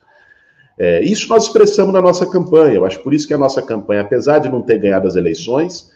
É, 0.79 1.03
isso 1.03 1.29
nós 1.29 1.45
expressamos 1.45 1.93
na 1.93 2.01
nossa 2.01 2.25
campanha. 2.25 2.73
Eu 2.73 2.87
acho 2.87 3.01
por 3.01 3.13
isso 3.13 3.29
que 3.29 3.35
a 3.35 3.39
nossa 3.39 3.61
campanha, 3.61 4.01
apesar 4.01 4.39
de 4.39 4.49
não 4.49 4.63
ter 4.63 4.79
ganhado 4.79 5.07
as 5.07 5.17
eleições, 5.17 5.91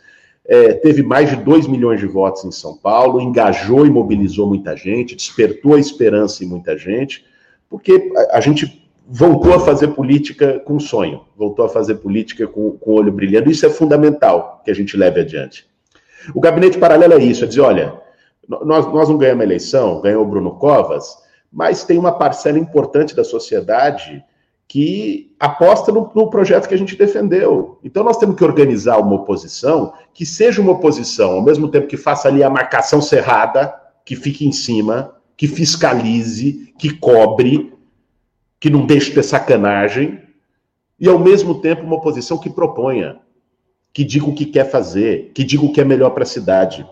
é, 0.44 0.74
teve 0.74 1.02
mais 1.02 1.30
de 1.30 1.36
2 1.36 1.66
milhões 1.66 2.00
de 2.00 2.06
votos 2.06 2.44
em 2.44 2.52
São 2.52 2.76
Paulo, 2.76 3.18
engajou 3.18 3.86
e 3.86 3.90
mobilizou 3.90 4.46
muita 4.46 4.76
gente, 4.76 5.16
despertou 5.16 5.74
a 5.74 5.80
esperança 5.80 6.44
em 6.44 6.46
muita 6.46 6.76
gente, 6.76 7.24
porque 7.70 8.12
a, 8.14 8.36
a 8.36 8.40
gente 8.42 8.83
voltou 9.06 9.54
a 9.54 9.60
fazer 9.60 9.88
política 9.88 10.60
com 10.60 10.80
sonho, 10.80 11.22
voltou 11.36 11.64
a 11.64 11.68
fazer 11.68 11.96
política 11.96 12.46
com, 12.46 12.72
com 12.72 12.92
olho 12.92 13.12
brilhando. 13.12 13.50
Isso 13.50 13.66
é 13.66 13.70
fundamental 13.70 14.62
que 14.64 14.70
a 14.70 14.74
gente 14.74 14.96
leve 14.96 15.20
adiante. 15.20 15.66
O 16.34 16.40
gabinete 16.40 16.78
paralelo 16.78 17.14
é 17.14 17.22
isso, 17.22 17.44
é 17.44 17.46
dizer, 17.46 17.60
olha, 17.60 18.00
nós, 18.48 18.86
nós 18.92 19.08
não 19.08 19.18
ganhamos 19.18 19.42
a 19.42 19.44
eleição, 19.44 20.00
ganhou 20.00 20.22
o 20.22 20.28
Bruno 20.28 20.52
Covas, 20.52 21.18
mas 21.52 21.84
tem 21.84 21.98
uma 21.98 22.12
parcela 22.12 22.58
importante 22.58 23.14
da 23.14 23.24
sociedade 23.24 24.24
que 24.66 25.34
aposta 25.38 25.92
no, 25.92 26.10
no, 26.14 26.30
projeto 26.30 26.66
que 26.66 26.74
a 26.74 26.78
gente 26.78 26.96
defendeu. 26.96 27.78
Então 27.84 28.02
nós 28.02 28.16
temos 28.16 28.36
que 28.36 28.44
organizar 28.44 28.98
uma 28.98 29.16
oposição 29.16 29.92
que 30.12 30.24
seja 30.24 30.62
uma 30.62 30.72
oposição, 30.72 31.32
ao 31.32 31.42
mesmo 31.42 31.68
tempo 31.68 31.86
que 31.86 31.96
faça 31.96 32.28
ali 32.28 32.42
a 32.42 32.50
marcação 32.50 33.00
cerrada, 33.02 33.74
que 34.04 34.16
fique 34.16 34.46
em 34.46 34.52
cima, 34.52 35.14
que 35.36 35.46
fiscalize, 35.46 36.72
que 36.78 36.90
cobre, 36.90 37.73
que 38.64 38.70
não 38.70 38.86
deixe 38.86 39.12
ter 39.12 39.22
sacanagem, 39.22 40.22
e 40.98 41.06
ao 41.06 41.18
mesmo 41.18 41.60
tempo 41.60 41.82
uma 41.82 41.96
oposição 41.96 42.38
que 42.38 42.48
proponha, 42.48 43.18
que 43.92 44.02
diga 44.02 44.24
o 44.24 44.34
que 44.34 44.46
quer 44.46 44.70
fazer, 44.70 45.32
que 45.34 45.44
diga 45.44 45.62
o 45.62 45.70
que 45.70 45.82
é 45.82 45.84
melhor 45.84 46.08
para 46.12 46.22
a 46.22 46.26
cidade. 46.26 46.88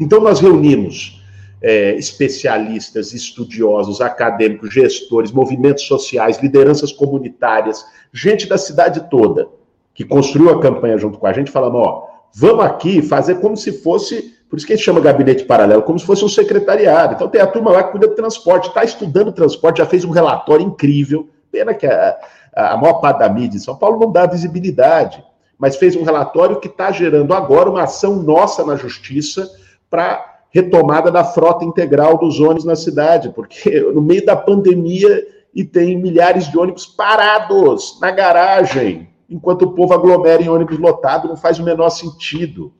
Então 0.00 0.18
nós 0.18 0.40
reunimos 0.40 1.22
é, 1.60 1.94
especialistas, 1.96 3.12
estudiosos, 3.12 4.00
acadêmicos, 4.00 4.72
gestores, 4.72 5.30
movimentos 5.30 5.84
sociais, 5.84 6.38
lideranças 6.38 6.90
comunitárias, 6.90 7.84
gente 8.10 8.48
da 8.48 8.56
cidade 8.56 9.10
toda, 9.10 9.46
que 9.92 10.06
construiu 10.06 10.48
a 10.48 10.58
campanha 10.58 10.96
junto 10.96 11.18
com 11.18 11.26
a 11.26 11.34
gente, 11.34 11.50
falando, 11.50 11.76
ó, 11.76 12.06
vamos 12.34 12.64
aqui 12.64 13.02
fazer 13.02 13.42
como 13.42 13.58
se 13.58 13.72
fosse 13.72 14.33
por 14.54 14.58
isso 14.58 14.66
que 14.68 14.72
a 14.72 14.76
gente 14.76 14.84
chama 14.84 15.00
gabinete 15.00 15.42
paralelo, 15.42 15.82
como 15.82 15.98
se 15.98 16.06
fosse 16.06 16.24
um 16.24 16.28
secretariado. 16.28 17.14
Então 17.14 17.28
tem 17.28 17.40
a 17.40 17.46
turma 17.46 17.72
lá 17.72 17.82
que 17.82 17.90
cuida 17.90 18.06
do 18.06 18.14
transporte, 18.14 18.68
está 18.68 18.84
estudando 18.84 19.32
transporte, 19.32 19.78
já 19.78 19.86
fez 19.86 20.04
um 20.04 20.12
relatório 20.12 20.64
incrível. 20.64 21.28
Pena 21.50 21.74
que 21.74 21.84
a, 21.84 22.16
a 22.54 22.76
maior 22.76 23.00
parte 23.00 23.18
da 23.18 23.28
mídia 23.28 23.56
em 23.56 23.60
São 23.60 23.74
Paulo 23.74 23.98
não 23.98 24.12
dá 24.12 24.26
visibilidade, 24.26 25.24
mas 25.58 25.74
fez 25.74 25.96
um 25.96 26.04
relatório 26.04 26.60
que 26.60 26.68
está 26.68 26.92
gerando 26.92 27.34
agora 27.34 27.68
uma 27.68 27.82
ação 27.82 28.22
nossa 28.22 28.64
na 28.64 28.76
justiça 28.76 29.50
para 29.90 30.38
retomada 30.50 31.10
da 31.10 31.24
frota 31.24 31.64
integral 31.64 32.16
dos 32.16 32.38
ônibus 32.38 32.64
na 32.64 32.76
cidade, 32.76 33.30
porque 33.30 33.80
no 33.92 34.00
meio 34.00 34.24
da 34.24 34.36
pandemia 34.36 35.26
e 35.52 35.64
tem 35.64 35.98
milhares 35.98 36.48
de 36.48 36.56
ônibus 36.56 36.86
parados 36.86 37.98
na 38.00 38.12
garagem, 38.12 39.08
enquanto 39.28 39.62
o 39.62 39.72
povo 39.72 39.94
aglomera 39.94 40.40
em 40.40 40.48
ônibus 40.48 40.78
lotado, 40.78 41.26
não 41.26 41.36
faz 41.36 41.58
o 41.58 41.64
menor 41.64 41.90
sentido. 41.90 42.72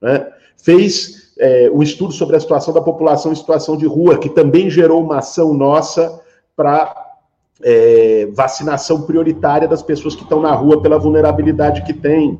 Né? 0.00 0.26
Fez 0.62 1.32
é, 1.38 1.70
um 1.72 1.82
estudo 1.82 2.12
sobre 2.12 2.36
a 2.36 2.40
situação 2.40 2.72
da 2.72 2.80
população 2.80 3.32
em 3.32 3.36
situação 3.36 3.76
de 3.76 3.86
rua, 3.86 4.18
que 4.18 4.28
também 4.28 4.68
gerou 4.68 5.02
uma 5.02 5.18
ação 5.18 5.54
nossa 5.54 6.20
para 6.54 6.94
é, 7.62 8.28
vacinação 8.32 9.02
prioritária 9.02 9.66
das 9.66 9.82
pessoas 9.82 10.14
que 10.14 10.22
estão 10.22 10.40
na 10.40 10.52
rua 10.52 10.82
pela 10.82 10.98
vulnerabilidade 10.98 11.82
que 11.84 11.94
tem. 11.94 12.38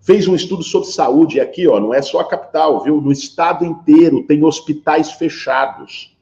Fez 0.00 0.26
um 0.26 0.34
estudo 0.34 0.62
sobre 0.62 0.88
saúde, 0.88 1.40
aqui, 1.40 1.68
ó, 1.68 1.78
não 1.78 1.92
é 1.92 2.00
só 2.00 2.20
a 2.20 2.28
capital, 2.28 2.82
viu? 2.82 3.00
No 3.00 3.12
estado 3.12 3.64
inteiro 3.64 4.22
tem 4.22 4.42
hospitais 4.42 5.12
fechados. 5.12 6.16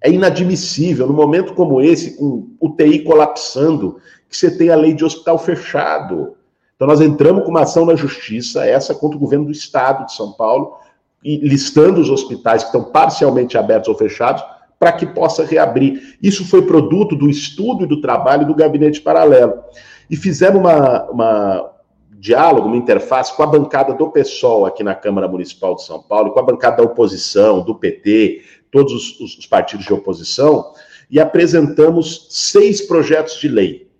É 0.00 0.10
inadmissível, 0.10 1.06
num 1.06 1.14
momento 1.14 1.54
como 1.54 1.80
esse, 1.80 2.16
com 2.16 2.48
UTI 2.60 3.04
colapsando, 3.04 3.98
que 4.28 4.36
você 4.36 4.50
tem 4.50 4.70
a 4.70 4.76
lei 4.76 4.92
de 4.92 5.04
hospital 5.04 5.38
fechado. 5.38 6.34
Então, 6.82 6.90
nós 6.90 7.00
entramos 7.00 7.44
com 7.44 7.50
uma 7.50 7.60
ação 7.60 7.86
na 7.86 7.94
justiça, 7.94 8.66
essa 8.66 8.92
contra 8.92 9.16
o 9.16 9.20
governo 9.20 9.44
do 9.44 9.52
estado 9.52 10.04
de 10.04 10.16
São 10.16 10.32
Paulo, 10.32 10.78
e 11.22 11.36
listando 11.36 12.00
os 12.00 12.10
hospitais 12.10 12.64
que 12.64 12.70
estão 12.70 12.82
parcialmente 12.82 13.56
abertos 13.56 13.88
ou 13.88 13.94
fechados, 13.94 14.42
para 14.80 14.90
que 14.90 15.06
possa 15.06 15.44
reabrir. 15.44 16.18
Isso 16.20 16.44
foi 16.44 16.62
produto 16.62 17.14
do 17.14 17.30
estudo 17.30 17.84
e 17.84 17.86
do 17.86 18.00
trabalho 18.00 18.44
do 18.44 18.52
gabinete 18.52 19.00
paralelo. 19.00 19.62
E 20.10 20.16
fizemos 20.16 20.58
uma, 20.58 21.08
uma 21.08 21.70
diálogo, 22.18 22.66
uma 22.66 22.76
interface 22.76 23.32
com 23.36 23.44
a 23.44 23.46
bancada 23.46 23.94
do 23.94 24.10
PSOL 24.10 24.66
aqui 24.66 24.82
na 24.82 24.96
Câmara 24.96 25.28
Municipal 25.28 25.76
de 25.76 25.84
São 25.84 26.02
Paulo, 26.02 26.32
com 26.32 26.40
a 26.40 26.42
bancada 26.42 26.78
da 26.78 26.82
oposição, 26.82 27.62
do 27.62 27.76
PT, 27.76 28.42
todos 28.72 28.92
os, 29.20 29.38
os 29.38 29.46
partidos 29.46 29.86
de 29.86 29.94
oposição, 29.94 30.72
e 31.08 31.20
apresentamos 31.20 32.26
seis 32.28 32.80
projetos 32.80 33.38
de 33.38 33.46
lei 33.46 33.91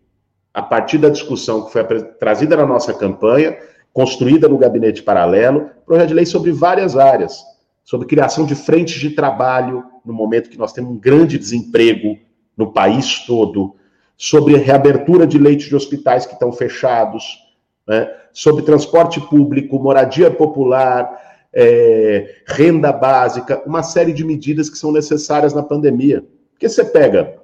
a 0.53 0.63
partir 0.63 0.99
da 0.99 1.09
discussão 1.09 1.65
que 1.65 1.73
foi 1.73 1.85
trazida 2.19 2.57
na 2.57 2.67
nossa 2.67 2.93
campanha, 2.93 3.57
construída 3.93 4.49
no 4.49 4.59
gabinete 4.59 5.03
paralelo, 5.03 5.71
projeto 5.87 6.09
de 6.09 6.15
lei 6.15 6.27
sobre 6.27 6.53
várias 6.53 6.97
áreas, 6.97 7.43
sobre 7.85 8.07
criação 8.07 8.45
de 8.45 8.55
frentes 8.55 9.01
de 9.01 9.11
trabalho, 9.11 9.85
no 10.05 10.13
momento 10.13 10.51
que 10.51 10.59
nós 10.59 10.73
temos 10.73 10.91
um 10.91 10.99
grande 10.99 11.39
desemprego 11.39 12.19
no 12.57 12.73
país 12.73 13.21
todo, 13.27 13.77
sobre 14.17 14.57
reabertura 14.57 15.27
de 15.27 15.39
leitos 15.39 15.67
de 15.67 15.77
hospitais 15.77 16.27
que 16.27 16.35
estão 16.35 16.53
fechados, 16.53 17.39
né? 17.87 18.11
sobre 18.33 18.63
transporte 18.63 19.21
público, 19.21 19.79
moradia 19.79 20.31
popular, 20.31 21.21
é, 21.53 22.37
renda 22.47 22.93
básica, 22.93 23.63
uma 23.67 23.83
série 23.83 24.13
de 24.13 24.25
medidas 24.25 24.71
que 24.71 24.79
são 24.79 24.93
necessárias 24.93 25.53
na 25.53 25.63
pandemia. 25.63 26.25
Porque 26.53 26.69
você 26.69 26.85
pega, 26.85 27.37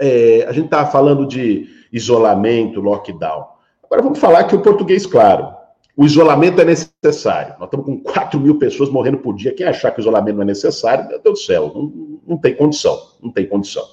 é, 0.00 0.44
a 0.46 0.52
gente 0.52 0.66
estava 0.66 0.90
falando 0.90 1.26
de 1.26 1.66
isolamento, 1.92 2.80
lockdown. 2.80 3.44
Agora 3.84 4.02
vamos 4.02 4.18
falar 4.18 4.44
que 4.44 4.56
o 4.56 4.62
português, 4.62 5.04
claro, 5.04 5.54
o 5.96 6.06
isolamento 6.06 6.60
é 6.60 6.64
necessário. 6.64 7.54
Nós 7.58 7.66
estamos 7.66 7.84
com 7.84 8.00
4 8.00 8.40
mil 8.40 8.58
pessoas 8.58 8.88
morrendo 8.88 9.18
por 9.18 9.34
dia. 9.34 9.54
Quem 9.54 9.66
achar 9.66 9.90
que 9.90 10.00
o 10.00 10.02
isolamento 10.02 10.36
não 10.36 10.42
é 10.42 10.46
necessário, 10.46 11.06
meu 11.06 11.20
Deus 11.20 11.40
do 11.40 11.44
céu, 11.44 11.70
não, 11.74 12.20
não 12.26 12.38
tem 12.38 12.54
condição. 12.54 12.98
Não 13.22 13.30
tem 13.30 13.46
condição. 13.46 13.84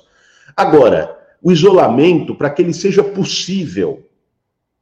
Agora, 0.56 1.18
o 1.42 1.52
isolamento, 1.52 2.34
para 2.36 2.50
que 2.50 2.62
ele 2.62 2.74
seja 2.74 3.04
possível 3.04 4.06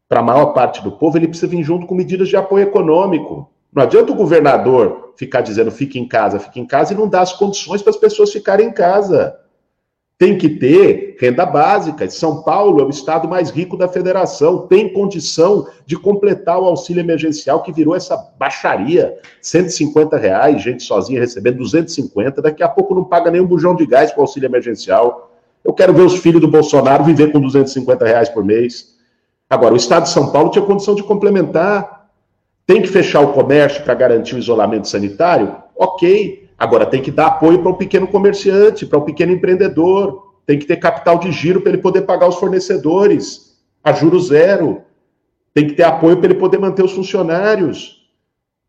para 0.08 0.20
a 0.20 0.24
maior 0.24 0.48
parte 0.54 0.82
do 0.82 0.92
povo, 0.92 1.18
ele 1.18 1.28
precisa 1.28 1.48
vir 1.48 1.64
junto 1.64 1.86
com 1.86 1.96
medidas 1.96 2.30
de 2.30 2.36
apoio 2.36 2.64
econômico. 2.64 3.52
Não 3.74 3.84
adianta 3.84 4.12
o 4.12 4.16
governador 4.16 5.14
ficar 5.18 5.42
dizendo 5.42 5.72
fique 5.72 6.00
em 6.00 6.08
casa, 6.08 6.40
fique 6.40 6.60
em 6.60 6.66
casa 6.66 6.94
e 6.94 6.98
não 6.98 7.10
dá 7.10 7.22
as 7.22 7.34
condições 7.34 7.82
para 7.82 7.90
as 7.90 7.98
pessoas 7.98 8.32
ficarem 8.32 8.68
em 8.68 8.72
casa. 8.72 9.36
Tem 10.18 10.36
que 10.36 10.50
ter 10.50 11.16
renda 11.20 11.46
básica. 11.46 12.10
São 12.10 12.42
Paulo 12.42 12.82
é 12.82 12.84
o 12.84 12.90
estado 12.90 13.28
mais 13.28 13.52
rico 13.52 13.78
da 13.78 13.88
federação, 13.88 14.66
tem 14.68 14.92
condição 14.92 15.68
de 15.86 15.96
completar 15.96 16.60
o 16.60 16.66
auxílio 16.66 17.02
emergencial 17.02 17.62
que 17.62 17.72
virou 17.72 17.96
essa 17.96 18.18
baixaria. 18.38 19.16
150 19.42 20.18
reais, 20.18 20.64
gente 20.64 20.82
sozinha 20.82 21.20
recebendo 21.20 21.58
250, 21.58 22.42
daqui 22.42 22.64
a 22.64 22.70
pouco 22.70 22.96
não 22.96 23.04
paga 23.04 23.30
nem 23.30 23.42
um 23.42 23.46
bujão 23.46 23.76
de 23.76 23.86
gás 23.86 24.12
para 24.12 24.20
o 24.20 24.24
auxílio 24.24 24.48
emergencial. 24.48 25.32
Eu 25.64 25.74
quero 25.74 25.94
ver 25.94 26.04
os 26.04 26.18
filhos 26.18 26.42
do 26.42 26.48
Bolsonaro 26.48 27.04
viver 27.04 27.32
com 27.32 27.40
250 27.40 28.06
reais 28.06 28.30
por 28.30 28.44
mês. 28.44 28.96
Agora, 29.50 29.74
o 29.74 29.78
estado 29.78 30.04
de 30.04 30.10
São 30.10 30.32
Paulo 30.32 30.50
tinha 30.50 30.66
condição 30.66 30.96
de 30.96 31.04
complementar. 31.04 32.10
Tem 32.66 32.82
que 32.82 32.88
fechar 32.88 33.22
o 33.22 33.34
comércio 33.34 33.84
para 33.84 33.94
garantir 33.94 34.36
o 34.36 34.40
isolamento 34.40 34.88
sanitário? 34.88 35.56
Ok. 35.76 36.47
Agora 36.58 36.86
tem 36.86 37.02
que 37.02 37.12
dar 37.12 37.28
apoio 37.28 37.60
para 37.60 37.72
o 37.72 37.78
pequeno 37.78 38.08
comerciante, 38.08 38.86
para 38.86 38.98
o 38.98 39.06
pequeno 39.06 39.32
empreendedor, 39.32 40.34
tem 40.46 40.58
que 40.58 40.66
ter 40.66 40.78
capital 40.78 41.20
de 41.20 41.32
giro 41.32 41.62
para 41.62 41.72
ele 41.72 41.82
poder 41.82 42.02
pagar 42.02 42.28
os 42.28 42.38
fornecedores 42.38 43.58
a 43.84 43.94
juro 43.94 44.20
zero, 44.20 44.82
tem 45.54 45.68
que 45.68 45.74
ter 45.74 45.84
apoio 45.84 46.18
para 46.18 46.28
ele 46.28 46.40
poder 46.40 46.58
manter 46.58 46.84
os 46.84 46.94
funcionários. 46.94 48.08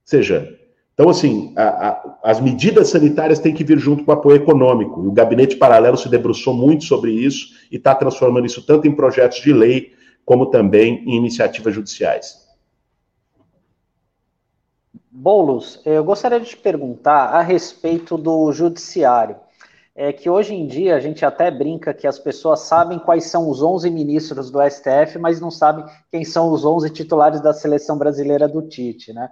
Ou 0.03 0.07
seja, 0.07 0.59
então 0.93 1.09
assim, 1.09 1.53
a, 1.57 1.89
a, 1.89 2.19
as 2.25 2.41
medidas 2.41 2.89
sanitárias 2.89 3.39
têm 3.39 3.55
que 3.55 3.63
vir 3.63 3.79
junto 3.79 4.05
com 4.05 4.11
o 4.11 4.15
apoio 4.15 4.37
econômico. 4.37 5.01
O 5.01 5.13
gabinete 5.13 5.57
paralelo 5.57 5.97
se 5.97 6.09
debruçou 6.09 6.53
muito 6.53 6.85
sobre 6.85 7.13
isso 7.13 7.55
e 7.71 7.77
está 7.77 7.95
transformando 7.95 8.47
isso 8.47 8.67
tanto 8.67 8.87
em 8.87 8.95
projetos 8.95 9.41
de 9.41 9.53
lei 9.53 9.93
como 10.25 10.47
também 10.47 11.05
em 11.07 11.17
iniciativas 11.17 11.75
judiciais. 11.75 12.48
Bolos, 15.21 15.81
eu 15.85 16.05
gostaria 16.05 16.39
de 16.39 16.47
te 16.47 16.57
perguntar 16.57 17.31
a 17.31 17.43
respeito 17.43 18.17
do 18.17 18.53
judiciário. 18.53 19.35
É 19.93 20.13
que 20.13 20.31
hoje 20.31 20.55
em 20.55 20.65
dia 20.65 20.95
a 20.95 21.01
gente 21.01 21.27
até 21.27 21.51
brinca 21.51 21.93
que 21.93 22.07
as 22.07 22.21
pessoas 22.21 22.61
sabem 22.61 23.01
quais 23.01 23.25
são 23.25 23.51
os 23.51 23.61
11 23.61 23.91
ministros 23.91 24.49
do 24.49 24.61
STF, 24.63 25.19
mas 25.19 25.41
não 25.41 25.51
sabem 25.51 25.85
quem 26.09 26.25
são 26.25 26.53
os 26.53 26.65
11 26.65 26.91
titulares 26.91 27.41
da 27.41 27.53
seleção 27.53 27.99
brasileira 27.99 28.47
do 28.47 28.63
Tite, 28.63 29.13
né? 29.13 29.29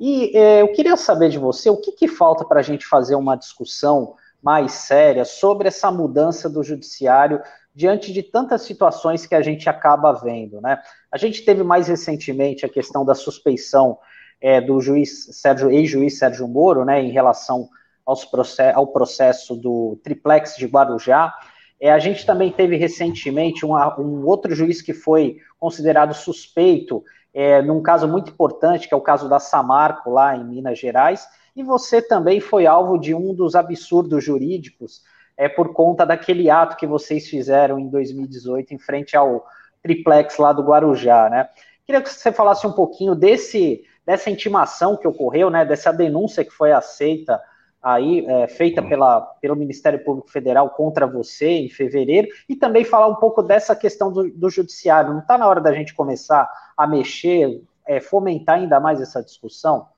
E 0.00 0.34
é, 0.34 0.62
eu 0.62 0.72
queria 0.72 0.96
saber 0.96 1.28
de 1.28 1.38
você 1.38 1.68
o 1.68 1.76
que, 1.76 1.92
que 1.92 2.08
falta 2.08 2.42
para 2.42 2.60
a 2.60 2.62
gente 2.62 2.86
fazer 2.86 3.14
uma 3.14 3.36
discussão 3.36 4.14
mais 4.42 4.72
séria 4.72 5.26
sobre 5.26 5.68
essa 5.68 5.90
mudança 5.90 6.48
do 6.48 6.62
judiciário 6.62 7.42
diante 7.74 8.14
de 8.14 8.22
tantas 8.22 8.62
situações 8.62 9.26
que 9.26 9.34
a 9.34 9.42
gente 9.42 9.68
acaba 9.68 10.10
vendo, 10.10 10.58
né? 10.62 10.80
A 11.12 11.18
gente 11.18 11.44
teve 11.44 11.62
mais 11.62 11.86
recentemente 11.86 12.64
a 12.64 12.68
questão 12.68 13.04
da 13.04 13.14
suspeição 13.14 13.98
é, 14.40 14.60
do 14.60 14.80
juiz 14.80 15.28
Sérgio, 15.32 15.70
ex-juiz 15.70 16.18
Sérgio 16.18 16.46
Moro, 16.46 16.84
né, 16.84 17.02
em 17.02 17.10
relação 17.10 17.68
aos 18.04 18.24
process, 18.24 18.74
ao 18.74 18.86
processo 18.86 19.54
do 19.54 19.98
triplex 20.02 20.56
de 20.56 20.66
Guarujá. 20.66 21.34
É, 21.80 21.92
a 21.92 21.98
gente 21.98 22.24
também 22.24 22.50
teve 22.50 22.76
recentemente 22.76 23.64
um, 23.64 23.74
um 23.74 24.26
outro 24.26 24.54
juiz 24.54 24.80
que 24.80 24.92
foi 24.92 25.38
considerado 25.58 26.14
suspeito 26.14 27.04
é, 27.32 27.62
num 27.62 27.82
caso 27.82 28.08
muito 28.08 28.30
importante, 28.30 28.88
que 28.88 28.94
é 28.94 28.96
o 28.96 29.02
caso 29.02 29.28
da 29.28 29.38
Samarco, 29.38 30.10
lá 30.10 30.36
em 30.36 30.44
Minas 30.44 30.78
Gerais, 30.78 31.28
e 31.54 31.62
você 31.62 32.00
também 32.00 32.40
foi 32.40 32.66
alvo 32.66 32.98
de 32.98 33.14
um 33.14 33.34
dos 33.34 33.54
absurdos 33.54 34.24
jurídicos 34.24 35.02
é, 35.36 35.48
por 35.48 35.72
conta 35.72 36.04
daquele 36.04 36.50
ato 36.50 36.76
que 36.76 36.86
vocês 36.86 37.28
fizeram 37.28 37.78
em 37.78 37.88
2018 37.88 38.74
em 38.74 38.78
frente 38.78 39.16
ao 39.16 39.44
triplex 39.82 40.36
lá 40.38 40.52
do 40.52 40.62
Guarujá, 40.62 41.28
né? 41.28 41.48
Queria 41.84 42.02
que 42.02 42.10
você 42.10 42.32
falasse 42.32 42.66
um 42.66 42.72
pouquinho 42.72 43.14
desse 43.14 43.82
dessa 44.08 44.30
intimação 44.30 44.96
que 44.96 45.06
ocorreu, 45.06 45.50
né, 45.50 45.66
dessa 45.66 45.92
denúncia 45.92 46.42
que 46.42 46.50
foi 46.50 46.72
aceita 46.72 47.38
aí, 47.82 48.24
é, 48.26 48.48
feita 48.48 48.82
pela, 48.82 49.20
pelo 49.20 49.54
Ministério 49.54 50.02
Público 50.02 50.30
Federal 50.30 50.70
contra 50.70 51.06
você 51.06 51.50
em 51.50 51.68
fevereiro, 51.68 52.26
e 52.48 52.56
também 52.56 52.86
falar 52.86 53.06
um 53.06 53.16
pouco 53.16 53.42
dessa 53.42 53.76
questão 53.76 54.10
do, 54.10 54.30
do 54.30 54.48
judiciário. 54.48 55.12
Não 55.12 55.20
está 55.20 55.36
na 55.36 55.46
hora 55.46 55.60
da 55.60 55.74
gente 55.74 55.92
começar 55.92 56.50
a 56.74 56.86
mexer, 56.86 57.62
é, 57.86 58.00
fomentar 58.00 58.56
ainda 58.56 58.80
mais 58.80 58.98
essa 58.98 59.22
discussão? 59.22 59.88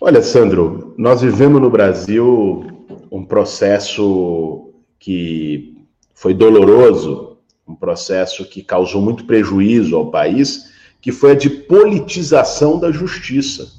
Olha, 0.00 0.22
Sandro, 0.22 0.94
nós 0.96 1.22
vivemos 1.22 1.60
no 1.60 1.68
Brasil 1.68 2.62
um 3.10 3.24
processo 3.26 4.72
que 4.96 5.84
foi 6.14 6.32
doloroso, 6.32 7.38
um 7.66 7.74
processo 7.74 8.48
que 8.48 8.62
causou 8.62 9.02
muito 9.02 9.26
prejuízo 9.26 9.96
ao 9.96 10.08
país 10.08 10.75
que 11.06 11.12
foi 11.12 11.30
a 11.30 11.34
de 11.36 11.48
politização 11.48 12.80
da 12.80 12.90
justiça. 12.90 13.70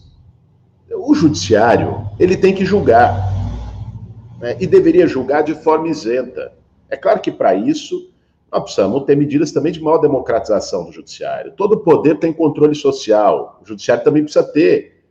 O 0.90 1.14
judiciário, 1.14 2.10
ele 2.18 2.38
tem 2.38 2.56
que 2.56 2.64
julgar, 2.64 3.34
né, 4.40 4.56
e 4.62 4.66
deveria 4.66 5.06
julgar 5.06 5.44
de 5.44 5.54
forma 5.54 5.90
isenta. 5.90 6.54
É 6.90 6.96
claro 6.96 7.20
que 7.20 7.30
para 7.30 7.54
isso 7.54 8.14
nós 8.50 8.64
precisamos 8.64 9.04
ter 9.04 9.18
medidas 9.18 9.52
também 9.52 9.74
de 9.74 9.82
maior 9.82 9.98
democratização 9.98 10.86
do 10.86 10.94
judiciário. 10.94 11.52
Todo 11.52 11.80
poder 11.80 12.18
tem 12.18 12.32
controle 12.32 12.74
social, 12.74 13.60
o 13.62 13.68
judiciário 13.68 14.06
também 14.06 14.24
precisa 14.24 14.46
ter. 14.46 15.04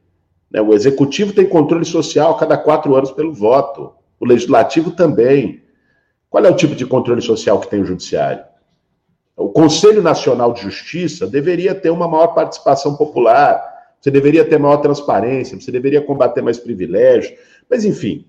Né? 0.51 0.59
O 0.63 0.73
executivo 0.73 1.35
tem 1.35 1.45
controle 1.45 1.85
social 1.85 2.31
a 2.35 2.39
cada 2.39 2.57
quatro 2.57 2.97
anos 2.97 3.13
pelo 3.13 3.35
voto, 3.35 3.93
o 4.19 4.25
legislativo 4.25 4.91
também. 4.91 5.61
Qual 6.31 6.43
é 6.43 6.51
o 6.51 6.57
tipo 6.57 6.75
de 6.75 6.87
controle 6.87 7.21
social 7.21 7.61
que 7.61 7.69
tem 7.69 7.83
o 7.83 7.85
judiciário? 7.85 8.43
O 9.37 9.51
Conselho 9.51 10.03
Nacional 10.03 10.55
de 10.55 10.63
Justiça 10.63 11.27
deveria 11.27 11.75
ter 11.75 11.91
uma 11.91 12.09
maior 12.09 12.29
participação 12.29 12.97
popular, 12.97 13.63
você 14.01 14.11
deveria 14.11 14.45
ter 14.45 14.59
maior 14.59 14.79
transparência, 14.79 15.61
você 15.61 15.71
deveria 15.71 16.01
combater 16.01 16.41
mais 16.41 16.59
privilégios, 16.59 17.39
mas 17.69 17.85
enfim, 17.85 18.25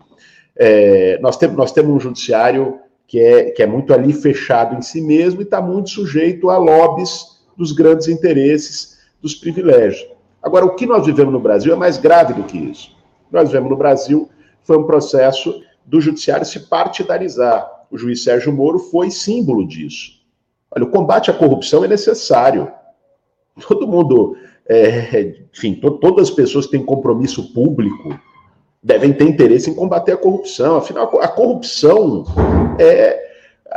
é, 0.57 1.17
nós, 1.21 1.37
temos, 1.37 1.55
nós 1.55 1.71
temos 1.71 1.95
um 1.95 1.99
judiciário 1.99 2.79
que 3.07 3.19
é, 3.19 3.51
que 3.51 3.63
é 3.63 3.65
muito 3.65 3.93
ali 3.93 4.11
fechado 4.11 4.75
em 4.75 4.81
si 4.81 4.99
mesmo 4.99 5.39
e 5.39 5.43
está 5.43 5.61
muito 5.61 5.91
sujeito 5.91 6.49
a 6.49 6.57
lobbies 6.57 7.37
dos 7.55 7.71
grandes 7.71 8.09
interesses, 8.09 8.97
dos 9.21 9.33
privilégios. 9.33 10.05
Agora, 10.43 10.65
o 10.65 10.75
que 10.75 10.85
nós 10.85 11.05
vivemos 11.05 11.31
no 11.31 11.39
Brasil 11.39 11.73
é 11.73 11.75
mais 11.75 11.97
grave 11.97 12.33
do 12.33 12.43
que 12.43 12.57
isso. 12.57 12.89
O 13.25 13.29
que 13.29 13.35
nós 13.35 13.47
vivemos 13.47 13.69
no 13.69 13.77
Brasil 13.77 14.29
foi 14.63 14.77
um 14.77 14.83
processo 14.83 15.61
do 15.85 16.01
judiciário 16.01 16.45
se 16.45 16.59
partidarizar. 16.67 17.85
O 17.89 17.97
juiz 17.97 18.23
Sérgio 18.23 18.51
Moro 18.51 18.77
foi 18.77 19.09
símbolo 19.09 19.65
disso. 19.65 20.16
Olha, 20.71 20.85
o 20.85 20.91
combate 20.91 21.31
à 21.31 21.33
corrupção 21.33 21.83
é 21.83 21.87
necessário. 21.87 22.71
Todo 23.67 23.87
mundo, 23.87 24.37
é, 24.67 25.35
enfim, 25.53 25.75
to, 25.75 25.91
todas 25.91 26.29
as 26.29 26.35
pessoas 26.35 26.65
que 26.65 26.71
têm 26.71 26.85
compromisso 26.85 27.53
público 27.53 28.19
devem 28.83 29.13
ter 29.13 29.25
interesse 29.25 29.69
em 29.69 29.75
combater 29.75 30.13
a 30.13 30.17
corrupção. 30.17 30.77
Afinal, 30.77 31.09
a 31.21 31.27
corrupção 31.27 32.25
é 32.79 33.27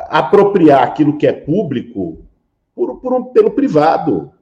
apropriar 0.08 0.82
aquilo 0.82 1.16
que 1.16 1.26
é 1.26 1.32
público 1.32 2.18
por, 2.74 3.00
por 3.00 3.12
um, 3.12 3.24
pelo 3.24 3.50
privado. 3.50 4.32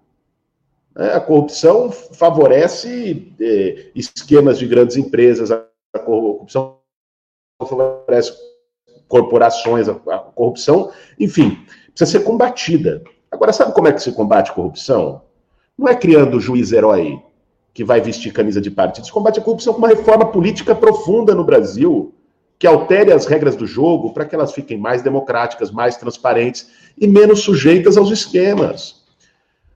É, 0.96 1.14
a 1.14 1.20
corrupção 1.20 1.90
favorece 1.90 3.32
é, 3.40 3.90
esquemas 3.94 4.58
de 4.58 4.66
grandes 4.66 4.96
empresas, 4.96 5.50
a 5.50 5.64
corrupção 5.98 6.78
favorece 7.60 8.32
corporações, 9.06 9.88
a, 9.88 9.92
a 9.92 10.18
corrupção, 10.18 10.92
enfim, 11.18 11.64
precisa 11.98 12.18
ser 12.18 12.24
combatida. 12.24 13.02
Agora, 13.30 13.52
sabe 13.52 13.72
como 13.72 13.88
é 13.88 13.92
que 13.92 14.00
se 14.00 14.12
combate 14.12 14.52
corrupção? 14.52 15.22
Não 15.76 15.88
é 15.88 15.94
criando 15.96 16.40
juiz 16.40 16.70
herói 16.70 17.20
que 17.74 17.84
vai 17.84 18.00
vestir 18.00 18.32
camisa 18.32 18.60
de 18.60 18.70
partido. 18.70 19.06
Se 19.06 19.12
combate 19.12 19.40
a 19.40 19.42
corrupção 19.42 19.72
com 19.74 19.80
uma 19.80 19.88
reforma 19.88 20.26
política 20.26 20.74
profunda 20.74 21.34
no 21.34 21.44
Brasil, 21.44 22.14
que 22.58 22.66
altere 22.66 23.12
as 23.12 23.26
regras 23.26 23.56
do 23.56 23.66
jogo 23.66 24.12
para 24.12 24.24
que 24.24 24.34
elas 24.34 24.52
fiquem 24.52 24.78
mais 24.78 25.02
democráticas, 25.02 25.70
mais 25.70 25.96
transparentes 25.96 26.70
e 26.96 27.06
menos 27.06 27.40
sujeitas 27.40 27.96
aos 27.96 28.10
esquemas. 28.10 29.04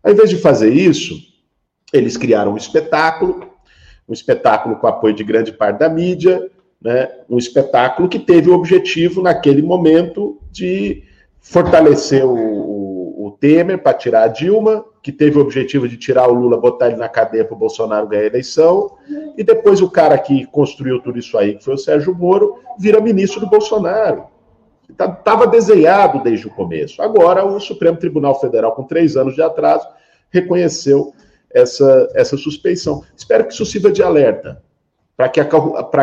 Ao 0.02 0.12
invés 0.12 0.30
de 0.30 0.36
fazer 0.36 0.72
isso, 0.72 1.14
eles 1.92 2.16
criaram 2.16 2.54
um 2.54 2.56
espetáculo, 2.56 3.48
um 4.08 4.12
espetáculo 4.12 4.76
com 4.76 4.86
apoio 4.86 5.14
de 5.14 5.22
grande 5.22 5.52
parte 5.52 5.78
da 5.78 5.88
mídia, 5.88 6.50
né? 6.80 7.08
um 7.28 7.38
espetáculo 7.38 8.08
que 8.08 8.18
teve 8.18 8.50
o 8.50 8.54
objetivo, 8.54 9.22
naquele 9.22 9.62
momento, 9.62 10.40
de 10.50 11.04
fortaleceu 11.42 12.30
o, 12.30 13.26
o, 13.26 13.30
Temer 13.32 13.82
para 13.82 13.92
tirar 13.92 14.22
a 14.22 14.28
Dilma, 14.28 14.84
que 15.02 15.10
teve 15.10 15.36
o 15.36 15.40
objetivo 15.42 15.88
de 15.88 15.96
tirar 15.96 16.28
o 16.28 16.32
Lula, 16.32 16.56
botar 16.56 16.86
ele 16.86 16.96
na 16.96 17.08
cadeia 17.08 17.44
para 17.44 17.54
o 17.54 17.58
Bolsonaro 17.58 18.06
ganhar 18.06 18.22
a 18.22 18.26
eleição, 18.26 18.96
e 19.36 19.42
depois 19.42 19.82
o 19.82 19.90
cara 19.90 20.16
que 20.16 20.46
construiu 20.46 21.02
tudo 21.02 21.18
isso 21.18 21.36
aí, 21.36 21.56
que 21.56 21.64
foi 21.64 21.74
o 21.74 21.78
Sérgio 21.78 22.14
Moro, 22.14 22.60
vira 22.78 23.00
ministro 23.00 23.40
do 23.40 23.48
Bolsonaro. 23.48 24.26
Estava 24.88 25.16
tá, 25.16 25.46
desenhado 25.46 26.22
desde 26.22 26.46
o 26.46 26.50
começo. 26.50 27.02
Agora, 27.02 27.44
o 27.44 27.58
Supremo 27.58 27.96
Tribunal 27.96 28.38
Federal, 28.38 28.72
com 28.72 28.84
três 28.84 29.16
anos 29.16 29.34
de 29.34 29.42
atraso, 29.42 29.86
reconheceu 30.30 31.12
essa, 31.52 32.08
essa 32.14 32.36
suspeição. 32.36 33.02
Espero 33.16 33.44
que 33.46 33.52
isso 33.52 33.66
sirva 33.66 33.90
de 33.90 34.02
alerta 34.02 34.62
para 35.16 35.28
que, 35.28 35.44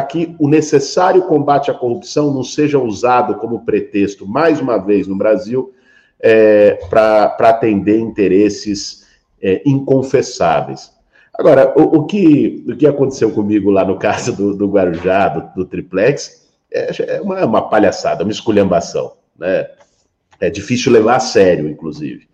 que 0.10 0.36
o 0.39 0.48
necessário 0.48 1.24
combate 1.24 1.72
à 1.72 1.74
corrupção 1.74 2.34
não 2.34 2.43
seja 2.43 2.80
usado 2.80 3.36
como 3.36 3.65
pretexto, 3.65 4.28
mais 4.28 4.60
uma 4.60 4.78
vez 4.78 5.08
no 5.08 5.17
Brasil, 5.17 5.74
é, 6.19 6.80
para 6.89 7.36
atender 7.39 8.00
interesses 8.00 9.08
é, 9.41 9.62
inconfessáveis. 9.65 10.91
Agora, 11.34 11.74
o, 11.78 12.00
o, 12.00 12.06
que, 12.06 12.65
o 12.67 12.76
que 12.76 12.86
aconteceu 12.86 13.32
comigo 13.32 13.72
lá 13.72 13.86
no 13.86 13.98
caso 13.98 14.36
do, 14.36 14.56
do 14.56 14.67
Guarujá, 14.67 15.30
do, 15.30 15.63
do 15.63 15.65
triplex, 15.65 16.48
é, 16.72 17.15
é 17.15 17.22
uma, 17.22 17.45
uma, 17.45 17.69
palhaçada, 17.69 18.24
uma 18.24 18.32
esculhambação. 18.32 19.13
Né? 19.38 19.67
É 20.39 20.50
difícil 20.50 20.91
levar 20.91 21.15
a 21.15 21.19
sério, 21.22 21.69
inclusive. 21.69 22.28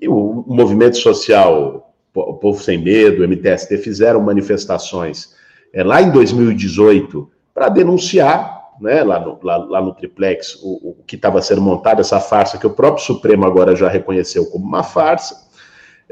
E 0.00 0.08
o, 0.08 0.40
o 0.40 0.54
movimento 0.54 0.96
social, 0.96 1.94
o 2.14 2.34
Povo 2.34 2.62
Sem 2.62 2.78
Medo, 2.78 3.22
o 3.22 3.28
MTST, 3.28 3.76
fizeram 3.78 4.20
manifestações 4.20 5.38
é, 5.72 5.82
lá 5.82 6.02
em 6.02 6.10
2018 6.10 7.30
para 7.54 7.68
denunciar 7.68 8.60
né, 8.80 9.02
lá, 9.02 9.20
no, 9.20 9.38
lá, 9.42 9.56
lá 9.58 9.82
no 9.82 9.92
triplex 9.92 10.54
o, 10.62 10.90
o 10.90 10.96
que 11.06 11.16
estava 11.16 11.42
sendo 11.42 11.60
montado, 11.60 12.00
essa 12.00 12.18
farsa 12.18 12.56
que 12.56 12.66
o 12.66 12.70
próprio 12.70 13.04
Supremo 13.04 13.44
agora 13.44 13.76
já 13.76 13.88
reconheceu 13.88 14.46
como 14.46 14.64
uma 14.64 14.82
farsa. 14.82 15.48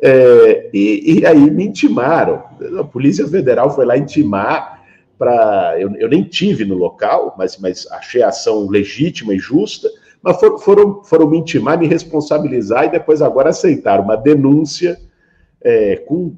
É, 0.01 0.71
e, 0.73 1.21
e, 1.21 1.27
aí 1.27 1.51
me 1.51 1.65
intimaram. 1.65 2.45
A 2.79 2.85
Polícia 2.85 3.27
Federal 3.27 3.75
foi 3.75 3.85
lá 3.85 3.97
intimar 3.97 4.85
para. 5.19 5.75
Eu, 5.81 5.93
eu, 5.97 6.09
nem 6.09 6.23
tive 6.23 6.65
no 6.65 6.77
local, 6.77 7.35
mas, 7.37 7.57
mas 7.59 7.91
achei 7.91 8.23
a 8.23 8.29
ação 8.29 8.69
legítima 8.69 9.35
e 9.35 9.39
justa. 9.39 9.89
Mas 10.23 10.39
for, 10.39 10.59
foram, 10.61 11.03
foram 11.03 11.29
me 11.29 11.39
intimar, 11.39 11.79
me 11.79 11.87
responsabilizar 11.87 12.85
e 12.85 12.91
depois 12.91 13.23
agora 13.23 13.51
aceitar 13.51 14.01
uma 14.01 14.17
denúncia 14.17 15.01
é, 15.61 15.97
com, 15.97 16.37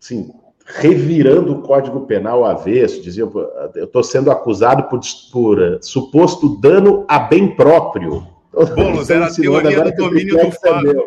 assim, 0.00 0.32
revirando 0.78 1.52
o 1.52 1.62
Código 1.62 2.06
Penal 2.06 2.44
avesso, 2.44 3.02
diziam, 3.02 3.30
eu 3.74 3.84
estou 3.84 4.02
sendo 4.02 4.30
acusado 4.30 4.84
por, 4.84 5.00
por 5.30 5.58
uh, 5.58 5.82
suposto 5.82 6.60
dano 6.60 7.04
a 7.08 7.18
bem 7.18 7.54
próprio. 7.54 8.26
Boulos, 8.74 9.10
era 9.10 9.26
a 9.26 9.34
teoria 9.34 9.84
do 9.84 9.94
domínio 9.96 10.38
do 10.38 10.52
fato. 10.52 11.04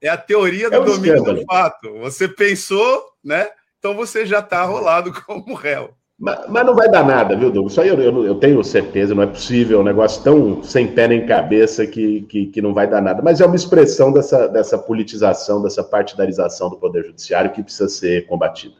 É 0.00 0.08
a 0.08 0.16
teoria 0.16 0.68
do 0.68 0.76
é 0.76 0.80
domínio 0.80 1.14
escândalo. 1.14 1.40
do 1.40 1.44
fato. 1.46 1.98
Você 2.00 2.28
pensou, 2.28 3.04
né? 3.22 3.48
Então 3.78 3.94
você 3.94 4.26
já 4.26 4.40
está 4.40 4.62
rolado 4.64 5.12
como 5.24 5.54
réu. 5.54 5.90
Mas, 6.24 6.48
mas, 6.48 6.64
não 6.64 6.74
vai 6.74 6.88
dar 6.88 7.04
nada, 7.04 7.36
viu, 7.36 7.50
Douglas? 7.50 7.72
Isso 7.72 7.82
aí 7.82 7.88
eu, 7.88 8.00
eu, 8.00 8.24
eu, 8.24 8.34
tenho 8.36 8.64
certeza, 8.64 9.14
não 9.14 9.24
é 9.24 9.26
possível, 9.26 9.78
é 9.78 9.82
um 9.82 9.84
negócio 9.84 10.24
tão 10.24 10.62
sem 10.62 10.90
pé 10.90 11.06
nem 11.06 11.26
cabeça 11.26 11.86
que, 11.86 12.22
que, 12.22 12.46
que, 12.46 12.62
não 12.62 12.72
vai 12.72 12.88
dar 12.88 13.02
nada. 13.02 13.20
Mas 13.20 13.42
é 13.42 13.46
uma 13.46 13.54
expressão 13.54 14.10
dessa, 14.10 14.48
dessa 14.48 14.78
politização, 14.78 15.62
dessa 15.62 15.84
partidarização 15.84 16.70
do 16.70 16.78
Poder 16.78 17.04
Judiciário 17.04 17.52
que 17.52 17.62
precisa 17.62 17.90
ser 17.90 18.26
combatida. 18.26 18.76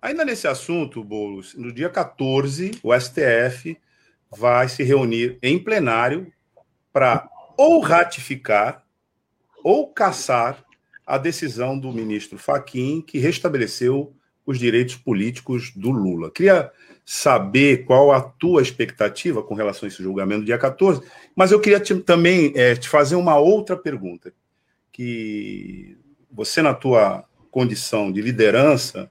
Ainda 0.00 0.24
nesse 0.24 0.48
assunto, 0.48 1.04
Boulos, 1.04 1.54
no 1.54 1.70
dia 1.70 1.90
14, 1.90 2.80
o 2.82 2.98
STF 2.98 3.76
vai 4.34 4.70
se 4.70 4.82
reunir 4.82 5.38
em 5.42 5.58
plenário 5.58 6.32
para 6.90 7.28
ou 7.58 7.78
ratificar 7.80 8.86
ou 9.62 9.88
caçar 9.88 10.64
a 11.06 11.18
decisão 11.18 11.78
do 11.78 11.92
ministro 11.92 12.38
Faquim 12.38 13.02
que 13.02 13.18
restabeleceu 13.18 14.14
os 14.48 14.58
direitos 14.58 14.96
políticos 14.96 15.70
do 15.76 15.90
Lula. 15.90 16.30
Queria 16.30 16.72
saber 17.04 17.84
qual 17.84 18.10
a 18.10 18.22
tua 18.22 18.62
expectativa 18.62 19.42
com 19.42 19.54
relação 19.54 19.86
a 19.86 19.88
esse 19.92 20.02
julgamento 20.02 20.46
dia 20.46 20.56
14, 20.56 21.02
mas 21.36 21.52
eu 21.52 21.60
queria 21.60 21.78
te, 21.78 21.94
também 21.96 22.54
é, 22.56 22.74
te 22.74 22.88
fazer 22.88 23.16
uma 23.16 23.36
outra 23.36 23.76
pergunta, 23.76 24.32
que 24.90 25.98
você, 26.30 26.62
na 26.62 26.72
tua 26.72 27.26
condição 27.50 28.10
de 28.10 28.22
liderança, 28.22 29.10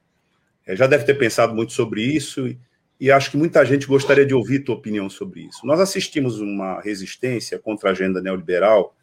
é, 0.65 0.75
já 0.75 0.87
deve 0.87 1.03
ter 1.03 1.13
pensado 1.13 1.53
muito 1.53 1.71
sobre 1.71 2.01
isso 2.01 2.47
e, 2.47 2.59
e 2.99 3.11
acho 3.11 3.29
que 3.29 3.37
muita 3.37 3.63
gente 3.63 3.85
gostaria 3.85 4.25
de 4.25 4.33
ouvir 4.33 4.63
tua 4.63 4.73
opinião 4.73 5.07
sobre 5.07 5.41
isso. 5.41 5.67
Nós 5.67 5.79
assistimos 5.79 6.39
uma 6.39 6.81
resistência 6.81 7.59
contra 7.59 7.89
a 7.89 7.91
agenda 7.91 8.19
neoliberal 8.23 8.97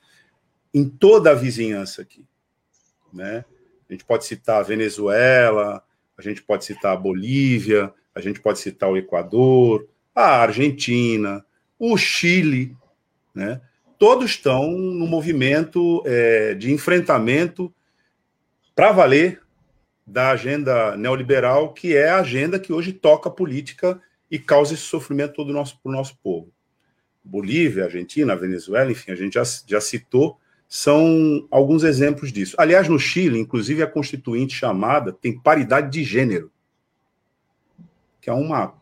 em 0.75 0.89
toda 0.89 1.31
a 1.31 1.35
vizinhança 1.35 2.03
aqui. 2.03 2.25
Né? 3.13 3.45
A 3.89 3.93
gente 3.93 4.05
pode 4.05 4.25
citar 4.25 4.59
a 4.59 4.65
Venezuela, 4.65 5.81
a 6.17 6.23
gente 6.23 6.43
pode 6.43 6.65
citar 6.65 6.93
a 6.93 6.97
Bolívia, 6.97 7.93
a 8.15 8.21
gente 8.21 8.41
pode 8.41 8.59
citar 8.59 8.91
o 8.91 8.97
Equador, 8.97 9.89
a 10.15 10.43
Argentina, 10.43 11.45
o 11.79 11.97
Chile, 11.97 12.77
né? 13.35 13.61
Todos 13.99 14.31
estão 14.31 14.71
no 14.71 15.07
movimento 15.07 16.03
é, 16.05 16.55
de 16.55 16.73
enfrentamento 16.73 17.73
para 18.75 18.93
valer 18.93 19.41
da 20.07 20.31
agenda 20.31 20.97
neoliberal, 20.97 21.73
que 21.73 21.97
é 21.97 22.11
a 22.11 22.19
agenda 22.19 22.59
que 22.59 22.73
hoje 22.73 22.93
toca 22.93 23.29
a 23.29 23.33
política 23.33 24.01
e 24.31 24.39
causa 24.39 24.75
esse 24.75 24.83
sofrimento 24.83 25.35
todo 25.35 25.53
nosso, 25.53 25.81
para 25.81 25.91
o 25.91 25.93
nosso 25.93 26.17
povo. 26.23 26.53
Bolívia, 27.23 27.85
Argentina, 27.85 28.37
Venezuela, 28.37 28.91
enfim, 28.91 29.13
a 29.13 29.15
gente 29.15 29.35
já, 29.35 29.43
já 29.67 29.81
citou 29.81 30.39
são 30.77 31.47
alguns 31.53 31.85
exemplos 31.85 32.33
disso. 32.33 32.57
Aliás, 32.59 32.89
no 32.89 32.99
Chile, 32.99 33.39
inclusive, 33.39 33.81
a 33.81 33.87
constituinte 33.87 34.57
chamada 34.57 35.13
tem 35.13 35.39
paridade 35.39 35.89
de 35.89 36.03
gênero, 36.03 36.51
que 38.21 38.29
é 38.29 38.33
uma 38.33 38.75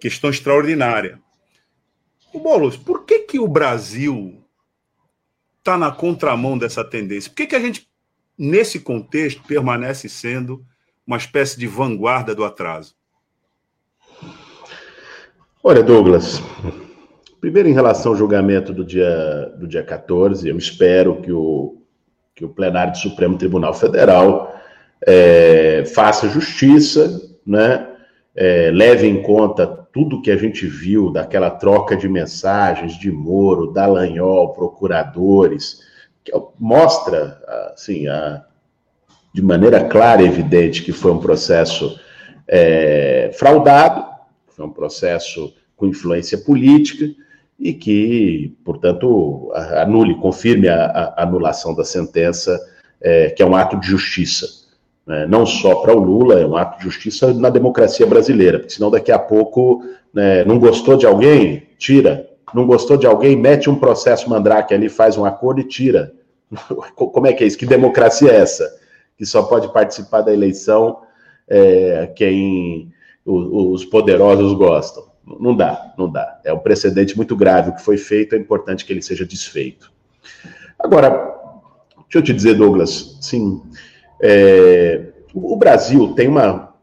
questão 0.00 0.30
extraordinária. 0.30 1.20
O 2.32 2.40
Bolos, 2.40 2.78
por 2.78 3.04
que, 3.04 3.18
que 3.20 3.38
o 3.38 3.46
Brasil 3.46 4.42
está 5.58 5.76
na 5.76 5.92
contramão 5.92 6.56
dessa 6.56 6.82
tendência? 6.82 7.28
Por 7.28 7.36
que, 7.36 7.48
que 7.48 7.56
a 7.56 7.60
gente, 7.60 7.86
nesse 8.38 8.80
contexto, 8.80 9.42
permanece 9.42 10.08
sendo 10.08 10.64
uma 11.06 11.18
espécie 11.18 11.58
de 11.58 11.66
vanguarda 11.66 12.34
do 12.34 12.42
atraso? 12.42 12.96
Olha, 15.62 15.82
Douglas, 15.82 16.40
Primeiro, 17.44 17.68
em 17.68 17.74
relação 17.74 18.12
ao 18.12 18.16
julgamento 18.16 18.72
do 18.72 18.82
dia, 18.82 19.52
do 19.58 19.68
dia 19.68 19.82
14, 19.82 20.48
eu 20.48 20.56
espero 20.56 21.20
que 21.20 21.30
o, 21.30 21.76
que 22.34 22.42
o 22.42 22.48
plenário 22.48 22.92
do 22.92 22.96
Supremo 22.96 23.36
Tribunal 23.36 23.74
Federal 23.74 24.58
é, 25.06 25.84
faça 25.94 26.26
justiça, 26.26 27.20
né? 27.46 27.86
É, 28.34 28.70
leve 28.72 29.06
em 29.06 29.20
conta 29.20 29.66
tudo 29.66 30.22
que 30.22 30.30
a 30.30 30.38
gente 30.38 30.66
viu 30.66 31.10
daquela 31.10 31.50
troca 31.50 31.94
de 31.94 32.08
mensagens 32.08 32.98
de 32.98 33.12
Moro, 33.12 33.70
Dallagnol, 33.70 34.54
procuradores, 34.54 35.80
que 36.24 36.32
mostra, 36.58 37.42
assim, 37.74 38.08
a, 38.08 38.42
de 39.34 39.42
maneira 39.42 39.84
clara 39.84 40.22
e 40.22 40.26
evidente 40.26 40.82
que 40.82 40.92
foi 40.92 41.12
um 41.12 41.20
processo 41.20 42.00
é, 42.48 43.30
fraudado, 43.34 44.02
foi 44.48 44.64
um 44.64 44.72
processo 44.72 45.52
com 45.76 45.84
influência 45.84 46.38
política, 46.38 47.04
e 47.64 47.72
que, 47.72 48.54
portanto, 48.62 49.50
anule, 49.78 50.16
confirme 50.16 50.68
a, 50.68 51.14
a 51.16 51.22
anulação 51.22 51.74
da 51.74 51.82
sentença, 51.82 52.60
é, 53.00 53.30
que 53.30 53.42
é 53.42 53.46
um 53.46 53.56
ato 53.56 53.80
de 53.80 53.86
justiça. 53.86 54.46
Né? 55.06 55.26
Não 55.26 55.46
só 55.46 55.76
para 55.76 55.96
o 55.96 55.98
Lula, 55.98 56.38
é 56.38 56.46
um 56.46 56.58
ato 56.58 56.76
de 56.76 56.84
justiça 56.84 57.32
na 57.32 57.48
democracia 57.48 58.06
brasileira, 58.06 58.58
porque 58.58 58.74
senão 58.74 58.90
daqui 58.90 59.10
a 59.10 59.18
pouco 59.18 59.82
né, 60.12 60.44
não 60.44 60.58
gostou 60.58 60.94
de 60.98 61.06
alguém, 61.06 61.66
tira. 61.78 62.28
Não 62.52 62.66
gostou 62.66 62.98
de 62.98 63.06
alguém, 63.06 63.34
mete 63.34 63.70
um 63.70 63.76
processo 63.76 64.28
mandrake 64.28 64.74
ali, 64.74 64.90
faz 64.90 65.16
um 65.16 65.24
acordo 65.24 65.62
e 65.62 65.64
tira. 65.64 66.12
Como 66.94 67.26
é 67.26 67.32
que 67.32 67.44
é 67.44 67.46
isso? 67.46 67.56
Que 67.56 67.64
democracia 67.64 68.30
é 68.30 68.36
essa? 68.36 68.70
Que 69.16 69.24
só 69.24 69.42
pode 69.42 69.72
participar 69.72 70.20
da 70.20 70.34
eleição 70.34 70.98
é, 71.48 72.12
quem 72.14 72.92
os 73.24 73.86
poderosos 73.86 74.52
gostam. 74.52 75.13
Não 75.26 75.56
dá, 75.56 75.94
não 75.96 76.10
dá. 76.10 76.40
É 76.44 76.52
um 76.52 76.58
precedente 76.58 77.16
muito 77.16 77.34
grave 77.34 77.70
o 77.70 77.74
que 77.74 77.82
foi 77.82 77.96
feito, 77.96 78.34
é 78.34 78.38
importante 78.38 78.84
que 78.84 78.92
ele 78.92 79.02
seja 79.02 79.24
desfeito. 79.24 79.92
Agora, 80.78 81.10
deixa 82.02 82.18
eu 82.18 82.22
te 82.22 82.32
dizer, 82.32 82.54
Douglas, 82.54 83.18
sim, 83.20 83.62
é, 84.22 85.12
o 85.32 85.56
Brasil 85.56 86.12
tem 86.14 86.28
uma, 86.28 86.74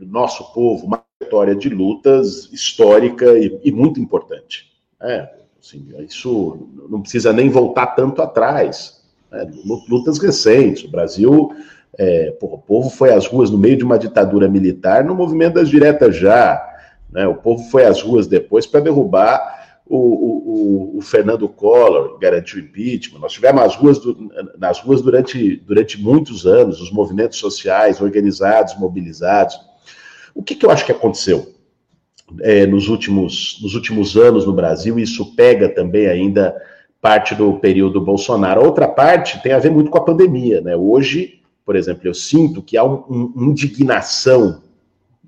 nosso 0.00 0.52
povo, 0.52 0.86
uma 0.86 1.04
história 1.22 1.54
de 1.54 1.68
lutas 1.68 2.50
histórica 2.52 3.38
e, 3.38 3.60
e 3.64 3.70
muito 3.70 4.00
importante. 4.00 4.70
É, 5.00 5.28
assim, 5.62 5.86
isso 6.00 6.68
não 6.88 7.00
precisa 7.00 7.32
nem 7.32 7.48
voltar 7.48 7.88
tanto 7.88 8.20
atrás. 8.20 9.00
Né? 9.30 9.48
Lutas 9.88 10.18
recentes. 10.18 10.84
O 10.84 10.90
Brasil, 10.90 11.52
é, 11.96 12.32
porra, 12.32 12.54
o 12.54 12.58
povo 12.58 12.90
foi 12.90 13.12
às 13.12 13.26
ruas 13.26 13.50
no 13.50 13.58
meio 13.58 13.76
de 13.76 13.84
uma 13.84 13.98
ditadura 13.98 14.48
militar 14.48 15.04
no 15.04 15.14
movimento 15.14 15.54
das 15.54 15.68
diretas 15.68 16.16
já. 16.16 16.66
Né? 17.12 17.26
O 17.26 17.34
povo 17.34 17.64
foi 17.70 17.84
às 17.84 18.02
ruas 18.02 18.26
depois 18.26 18.66
para 18.66 18.80
derrubar 18.80 19.60
o, 19.86 19.96
o, 19.96 20.98
o, 20.98 21.02
Fernando 21.02 21.48
Collor, 21.48 22.16
garantiu 22.18 22.60
impeachment. 22.60 23.18
Nós 23.18 23.32
tivemos 23.32 23.62
as 23.62 23.74
ruas 23.74 23.98
do, 23.98 24.30
nas 24.56 24.78
ruas 24.78 25.02
durante, 25.02 25.56
durante 25.56 26.00
muitos 26.00 26.46
anos, 26.46 26.80
os 26.80 26.92
movimentos 26.92 27.38
sociais 27.38 28.00
organizados, 28.00 28.78
mobilizados. 28.78 29.58
O 30.32 30.44
que, 30.44 30.54
que 30.54 30.64
eu 30.64 30.70
acho 30.70 30.86
que 30.86 30.92
aconteceu 30.92 31.54
é, 32.40 32.66
nos, 32.66 32.88
últimos, 32.88 33.58
nos 33.60 33.74
últimos 33.74 34.16
anos 34.16 34.46
no 34.46 34.52
Brasil? 34.52 34.96
E 34.96 35.02
isso 35.02 35.34
pega 35.34 35.68
também 35.68 36.06
ainda 36.06 36.54
parte 37.00 37.34
do 37.34 37.54
período 37.54 38.00
Bolsonaro. 38.00 38.60
A 38.60 38.64
outra 38.64 38.86
parte 38.86 39.42
tem 39.42 39.52
a 39.52 39.58
ver 39.58 39.72
muito 39.72 39.90
com 39.90 39.98
a 39.98 40.04
pandemia. 40.04 40.60
Né? 40.60 40.76
Hoje, 40.76 41.40
por 41.64 41.74
exemplo, 41.74 42.02
eu 42.04 42.14
sinto 42.14 42.62
que 42.62 42.76
há 42.76 42.84
uma 42.84 43.04
um, 43.08 43.32
indignação 43.50 44.62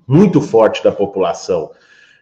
muito 0.07 0.41
forte 0.41 0.83
da 0.83 0.91
população 0.91 1.71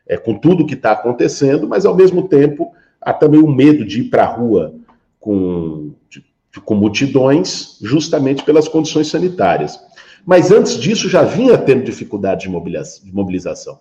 é, 0.08 0.18
com 0.18 0.38
tudo 0.38 0.66
que 0.66 0.74
está 0.74 0.92
acontecendo, 0.92 1.68
mas 1.68 1.86
ao 1.86 1.96
mesmo 1.96 2.28
tempo 2.28 2.74
há 3.00 3.14
também 3.14 3.40
o 3.40 3.48
um 3.48 3.56
medo 3.56 3.86
de 3.86 4.02
ir 4.02 4.10
para 4.10 4.24
a 4.24 4.34
rua 4.34 4.74
com, 5.20 5.94
de, 6.10 6.24
com 6.64 6.76
multidões, 6.76 7.78
justamente 7.82 8.44
pelas 8.44 8.68
condições 8.68 9.08
sanitárias. 9.08 9.80
Mas 10.26 10.52
antes 10.52 10.76
disso 10.78 11.10
já 11.10 11.24
vinha 11.24 11.58
tendo 11.58 11.84
dificuldade 11.84 12.48
de 12.48 13.14
mobilização. 13.14 13.80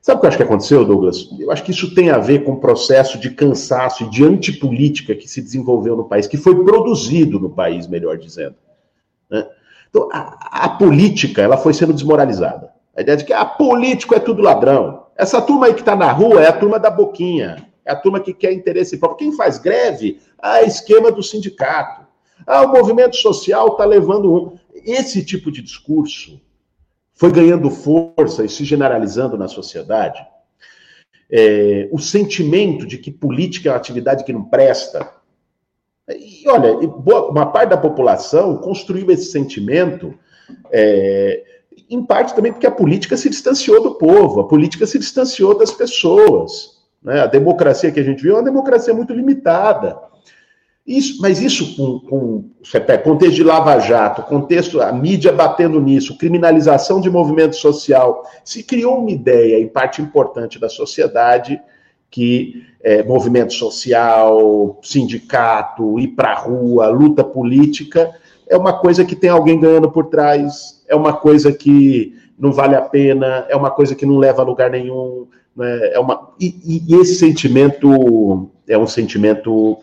Sabe 0.00 0.16
o 0.16 0.20
que 0.20 0.26
eu 0.26 0.28
acho 0.28 0.36
que 0.38 0.42
aconteceu, 0.42 0.84
Douglas? 0.84 1.28
Eu 1.38 1.50
acho 1.50 1.62
que 1.62 1.72
isso 1.72 1.94
tem 1.94 2.10
a 2.10 2.16
ver 2.16 2.42
com 2.44 2.52
o 2.52 2.60
processo 2.60 3.18
de 3.18 3.30
cansaço 3.30 4.04
e 4.04 4.10
de 4.10 4.24
antipolítica 4.24 5.14
que 5.14 5.28
se 5.28 5.42
desenvolveu 5.42 5.94
no 5.94 6.04
país, 6.04 6.26
que 6.26 6.38
foi 6.38 6.64
produzido 6.64 7.38
no 7.38 7.50
país, 7.50 7.86
melhor 7.86 8.16
dizendo. 8.16 8.54
Né? 9.30 9.46
Então, 9.90 10.08
a, 10.10 10.64
a, 10.64 10.68
política 10.70 11.42
ela 11.42 11.58
foi 11.58 11.74
sendo 11.74 11.92
desmoralizada. 11.92 12.70
A 12.96 13.00
ideia 13.00 13.16
de 13.16 13.24
que 13.24 13.32
ah, 13.32 13.44
político 13.44 14.14
é 14.14 14.18
tudo 14.18 14.42
ladrão. 14.42 15.06
Essa 15.16 15.40
turma 15.40 15.66
aí 15.66 15.74
que 15.74 15.80
está 15.80 15.94
na 15.94 16.10
rua 16.10 16.42
é 16.42 16.48
a 16.48 16.52
turma 16.52 16.78
da 16.78 16.90
boquinha, 16.90 17.68
é 17.84 17.92
a 17.92 17.96
turma 17.96 18.20
que 18.20 18.32
quer 18.32 18.52
interesse 18.52 18.98
próprio. 18.98 19.18
Quem 19.18 19.36
faz 19.36 19.58
greve? 19.58 20.20
Ah, 20.38 20.62
esquema 20.62 21.10
do 21.10 21.22
sindicato. 21.22 22.06
Ah, 22.46 22.62
o 22.62 22.72
movimento 22.72 23.16
social 23.16 23.68
está 23.68 23.84
levando. 23.84 24.58
Esse 24.74 25.24
tipo 25.24 25.52
de 25.52 25.60
discurso 25.62 26.40
foi 27.14 27.30
ganhando 27.30 27.70
força 27.70 28.44
e 28.44 28.48
se 28.48 28.64
generalizando 28.64 29.36
na 29.36 29.46
sociedade. 29.46 30.24
É, 31.30 31.86
o 31.92 31.98
sentimento 31.98 32.86
de 32.86 32.96
que 32.96 33.10
política 33.10 33.68
é 33.68 33.72
uma 33.72 33.78
atividade 33.78 34.24
que 34.24 34.32
não 34.32 34.44
presta. 34.44 35.12
E 36.08 36.48
olha, 36.48 36.72
uma 36.72 37.46
parte 37.46 37.70
da 37.70 37.76
população 37.76 38.56
construiu 38.56 39.10
esse 39.10 39.30
sentimento, 39.30 40.14
é, 40.72 41.44
em 41.90 42.04
parte 42.04 42.34
também 42.34 42.52
porque 42.52 42.66
a 42.66 42.70
política 42.70 43.16
se 43.16 43.28
distanciou 43.28 43.82
do 43.82 43.96
povo, 43.96 44.40
a 44.40 44.46
política 44.46 44.86
se 44.86 44.98
distanciou 44.98 45.58
das 45.58 45.72
pessoas. 45.72 46.78
Né? 47.02 47.20
A 47.20 47.26
democracia 47.26 47.90
que 47.90 47.98
a 47.98 48.04
gente 48.04 48.22
viu 48.22 48.34
é 48.34 48.38
uma 48.38 48.44
democracia 48.44 48.94
muito 48.94 49.12
limitada. 49.12 49.98
Isso, 50.86 51.20
mas 51.20 51.42
isso 51.42 51.76
com, 51.76 52.00
com 52.00 52.50
contexto 53.04 53.34
de 53.34 53.44
lava-jato, 53.44 54.22
contexto, 54.22 54.80
a 54.80 54.92
mídia 54.92 55.32
batendo 55.32 55.80
nisso, 55.80 56.16
criminalização 56.16 57.00
de 57.00 57.10
movimento 57.10 57.56
social, 57.56 58.24
se 58.44 58.62
criou 58.62 58.98
uma 58.98 59.10
ideia, 59.10 59.60
em 59.60 59.68
parte 59.68 60.00
importante 60.00 60.58
da 60.58 60.68
sociedade, 60.68 61.60
que 62.10 62.66
é, 62.82 63.02
movimento 63.02 63.52
social, 63.52 64.80
sindicato, 64.82 65.98
ir 66.00 66.08
para 66.08 66.32
a 66.32 66.38
rua, 66.38 66.88
luta 66.88 67.22
política, 67.22 68.10
é 68.50 68.56
uma 68.56 68.72
coisa 68.72 69.04
que 69.04 69.14
tem 69.14 69.30
alguém 69.30 69.60
ganhando 69.60 69.88
por 69.90 70.06
trás, 70.06 70.82
é 70.88 70.96
uma 70.96 71.12
coisa 71.12 71.52
que 71.52 72.12
não 72.36 72.52
vale 72.52 72.74
a 72.74 72.82
pena, 72.82 73.46
é 73.48 73.54
uma 73.54 73.70
coisa 73.70 73.94
que 73.94 74.04
não 74.04 74.18
leva 74.18 74.42
a 74.42 74.44
lugar 74.44 74.70
nenhum, 74.70 75.28
né? 75.56 75.92
é 75.92 76.00
uma 76.00 76.32
e, 76.38 76.82
e 76.88 76.94
esse 76.96 77.14
sentimento 77.14 78.50
é 78.66 78.76
um 78.76 78.88
sentimento 78.88 79.78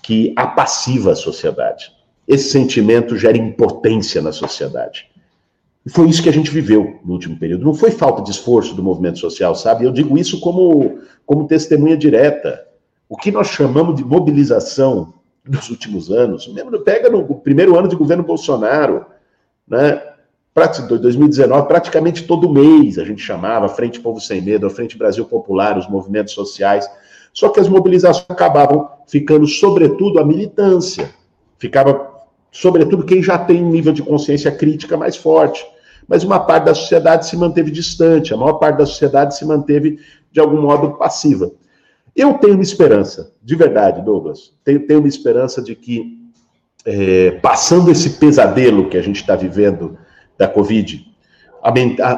que 0.00 0.32
apassiva 0.36 1.12
a 1.12 1.16
sociedade. 1.16 1.90
Esse 2.28 2.50
sentimento 2.50 3.16
gera 3.16 3.36
impotência 3.36 4.22
na 4.22 4.30
sociedade. 4.30 5.10
E 5.84 5.90
foi 5.90 6.08
isso 6.08 6.22
que 6.22 6.28
a 6.28 6.32
gente 6.32 6.50
viveu 6.50 7.00
no 7.04 7.14
último 7.14 7.36
período. 7.38 7.64
Não 7.64 7.74
foi 7.74 7.90
falta 7.90 8.22
de 8.22 8.30
esforço 8.30 8.74
do 8.74 8.82
movimento 8.84 9.18
social, 9.18 9.54
sabe? 9.56 9.84
Eu 9.84 9.90
digo 9.90 10.16
isso 10.16 10.38
como, 10.40 11.00
como 11.26 11.48
testemunha 11.48 11.96
direta. 11.96 12.64
O 13.08 13.16
que 13.16 13.32
nós 13.32 13.48
chamamos 13.48 13.96
de 13.96 14.04
mobilização 14.04 15.14
nos 15.50 15.68
últimos 15.68 16.10
anos, 16.10 16.46
mesmo 16.46 16.78
pega 16.80 17.10
no 17.10 17.24
primeiro 17.34 17.76
ano 17.76 17.88
de 17.88 17.96
governo 17.96 18.22
Bolsonaro, 18.22 19.04
né? 19.66 20.00
2019, 20.54 21.68
praticamente 21.68 22.24
todo 22.24 22.52
mês 22.52 22.98
a 22.98 23.04
gente 23.04 23.22
chamava 23.22 23.68
Frente 23.68 23.98
Povo 23.98 24.20
Sem 24.20 24.42
Medo, 24.42 24.66
a 24.66 24.70
Frente 24.70 24.98
Brasil 24.98 25.24
Popular, 25.24 25.78
os 25.78 25.88
movimentos 25.88 26.34
sociais. 26.34 26.88
Só 27.32 27.48
que 27.48 27.60
as 27.60 27.68
mobilizações 27.68 28.26
acabavam 28.28 28.88
ficando, 29.06 29.46
sobretudo, 29.46 30.18
a 30.18 30.24
militância. 30.24 31.10
Ficava, 31.58 32.10
sobretudo, 32.52 33.04
quem 33.04 33.22
já 33.22 33.38
tem 33.38 33.64
um 33.64 33.70
nível 33.70 33.92
de 33.92 34.02
consciência 34.02 34.50
crítica 34.50 34.96
mais 34.96 35.16
forte. 35.16 35.64
Mas 36.06 36.24
uma 36.24 36.40
parte 36.40 36.64
da 36.64 36.74
sociedade 36.74 37.26
se 37.26 37.36
manteve 37.36 37.70
distante, 37.70 38.34
a 38.34 38.36
maior 38.36 38.54
parte 38.54 38.78
da 38.78 38.86
sociedade 38.86 39.36
se 39.36 39.46
manteve, 39.46 39.98
de 40.30 40.40
algum 40.40 40.60
modo, 40.60 40.98
passiva. 40.98 41.50
Eu 42.14 42.34
tenho 42.34 42.54
uma 42.54 42.62
esperança, 42.62 43.32
de 43.42 43.54
verdade, 43.54 44.02
Douglas, 44.02 44.52
tenho, 44.64 44.86
tenho 44.86 45.00
uma 45.00 45.08
esperança 45.08 45.62
de 45.62 45.74
que, 45.74 46.18
é, 46.84 47.32
passando 47.42 47.90
esse 47.90 48.10
pesadelo 48.10 48.88
que 48.88 48.96
a 48.96 49.02
gente 49.02 49.20
está 49.20 49.36
vivendo 49.36 49.98
da 50.36 50.48
Covid, 50.48 51.06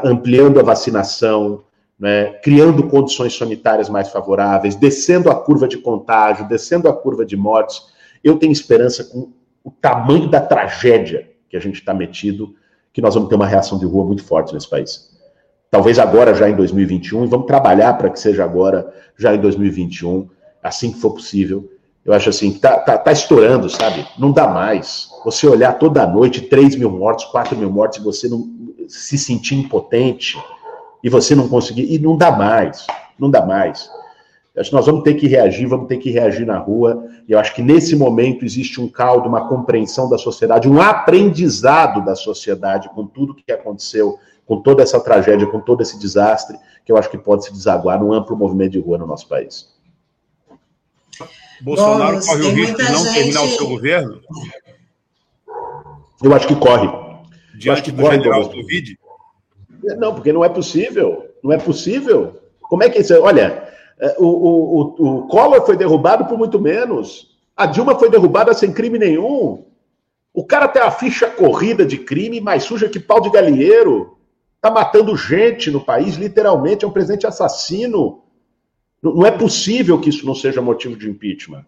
ampliando 0.04 0.60
a 0.60 0.62
vacinação, 0.62 1.64
né, 1.98 2.32
criando 2.42 2.88
condições 2.88 3.36
sanitárias 3.36 3.88
mais 3.88 4.08
favoráveis, 4.08 4.74
descendo 4.74 5.30
a 5.30 5.34
curva 5.34 5.68
de 5.68 5.78
contágio, 5.78 6.48
descendo 6.48 6.88
a 6.88 6.92
curva 6.92 7.24
de 7.24 7.36
mortes. 7.36 7.82
Eu 8.24 8.38
tenho 8.38 8.52
esperança 8.52 9.04
com 9.04 9.32
o 9.62 9.70
tamanho 9.70 10.28
da 10.28 10.40
tragédia 10.40 11.30
que 11.48 11.56
a 11.56 11.60
gente 11.60 11.76
está 11.76 11.92
metido, 11.92 12.54
que 12.92 13.00
nós 13.00 13.14
vamos 13.14 13.28
ter 13.28 13.34
uma 13.34 13.46
reação 13.46 13.78
de 13.78 13.86
rua 13.86 14.04
muito 14.04 14.24
forte 14.24 14.54
nesse 14.54 14.68
país. 14.68 15.10
Talvez 15.72 15.98
agora, 15.98 16.34
já 16.34 16.50
em 16.50 16.54
2021, 16.54 17.24
e 17.24 17.26
vamos 17.28 17.46
trabalhar 17.46 17.94
para 17.94 18.10
que 18.10 18.20
seja 18.20 18.44
agora, 18.44 18.92
já 19.16 19.34
em 19.34 19.40
2021, 19.40 20.28
assim 20.62 20.92
que 20.92 21.00
for 21.00 21.12
possível. 21.12 21.66
Eu 22.04 22.12
acho 22.12 22.28
assim, 22.28 22.52
tá, 22.52 22.76
tá, 22.76 22.98
tá 22.98 23.10
estourando, 23.10 23.70
sabe? 23.70 24.06
Não 24.18 24.32
dá 24.32 24.46
mais. 24.46 25.08
Você 25.24 25.46
olhar 25.46 25.78
toda 25.78 26.06
noite, 26.06 26.42
3 26.42 26.76
mil 26.76 26.90
mortos, 26.90 27.24
4 27.24 27.56
mil 27.56 27.70
mortos, 27.70 27.96
e 27.96 28.02
você 28.02 28.28
não 28.28 28.50
se 28.86 29.16
sentir 29.16 29.54
impotente, 29.54 30.36
e 31.02 31.08
você 31.08 31.34
não 31.34 31.48
conseguir, 31.48 31.90
e 31.90 31.98
não 31.98 32.18
dá 32.18 32.30
mais, 32.30 32.86
não 33.18 33.30
dá 33.30 33.40
mais. 33.40 33.88
Acho 34.54 34.68
que 34.68 34.76
nós 34.76 34.84
vamos 34.84 35.02
ter 35.02 35.14
que 35.14 35.26
reagir, 35.26 35.66
vamos 35.66 35.88
ter 35.88 35.96
que 35.96 36.10
reagir 36.10 36.44
na 36.44 36.58
rua, 36.58 37.02
e 37.26 37.32
eu 37.32 37.38
acho 37.38 37.54
que 37.54 37.62
nesse 37.62 37.96
momento 37.96 38.44
existe 38.44 38.78
um 38.78 38.88
caldo, 38.88 39.26
uma 39.26 39.48
compreensão 39.48 40.06
da 40.10 40.18
sociedade, 40.18 40.68
um 40.68 40.82
aprendizado 40.82 42.04
da 42.04 42.14
sociedade 42.14 42.90
com 42.90 43.06
tudo 43.06 43.34
que 43.34 43.50
aconteceu, 43.50 44.18
com 44.46 44.60
toda 44.60 44.82
essa 44.82 45.00
tragédia, 45.00 45.46
com 45.46 45.60
todo 45.60 45.82
esse 45.82 45.98
desastre, 45.98 46.58
que 46.84 46.92
eu 46.92 46.96
acho 46.96 47.10
que 47.10 47.18
pode 47.18 47.44
se 47.44 47.52
desaguar 47.52 48.00
num 48.00 48.12
amplo 48.12 48.36
movimento 48.36 48.72
de 48.72 48.80
rua 48.80 48.98
no 48.98 49.06
nosso 49.06 49.28
país. 49.28 49.72
Bolsonaro 51.60 52.18
Bom, 52.18 52.26
corre 52.26 52.42
o 52.42 52.50
risco 52.50 52.76
de 52.76 52.92
não 52.92 53.04
gente... 53.04 53.14
terminar 53.14 53.42
o 53.42 53.48
seu 53.48 53.68
governo? 53.68 54.20
Eu 56.22 56.34
acho 56.34 56.48
que 56.48 56.56
corre. 56.56 56.88
Diante 57.54 57.66
eu 57.66 57.72
acho 57.72 57.82
que 57.84 57.92
do 57.92 58.02
corre, 58.02 58.16
general 58.16 58.48
Covid? 58.48 58.98
Não, 59.98 60.14
porque 60.14 60.32
não 60.32 60.44
é 60.44 60.48
possível. 60.48 61.28
Não 61.42 61.52
é 61.52 61.58
possível. 61.58 62.40
Como 62.62 62.82
é 62.82 62.90
que 62.90 63.00
isso. 63.00 63.14
Olha, 63.20 63.68
é, 64.00 64.16
o, 64.18 64.26
o, 64.26 64.80
o, 64.98 65.18
o 65.18 65.28
Collor 65.28 65.64
foi 65.64 65.76
derrubado 65.76 66.24
por 66.26 66.38
muito 66.38 66.60
menos. 66.60 67.36
A 67.56 67.66
Dilma 67.66 67.98
foi 67.98 68.10
derrubada 68.10 68.54
sem 68.54 68.72
crime 68.72 68.98
nenhum. 68.98 69.64
O 70.34 70.44
cara 70.44 70.66
tem 70.66 70.82
a 70.82 70.90
ficha 70.90 71.28
corrida 71.28 71.84
de 71.84 71.98
crime 71.98 72.40
mais 72.40 72.64
suja 72.64 72.88
que 72.88 72.98
pau 72.98 73.20
de 73.20 73.30
galinheiro. 73.30 74.16
Tá 74.62 74.70
matando 74.70 75.16
gente 75.16 75.72
no 75.72 75.80
país, 75.80 76.14
literalmente, 76.14 76.84
é 76.84 76.88
um 76.88 76.92
presidente 76.92 77.26
assassino. 77.26 78.22
Não 79.02 79.26
é 79.26 79.30
possível 79.32 80.00
que 80.00 80.08
isso 80.08 80.24
não 80.24 80.36
seja 80.36 80.62
motivo 80.62 80.96
de 80.96 81.10
impeachment. 81.10 81.66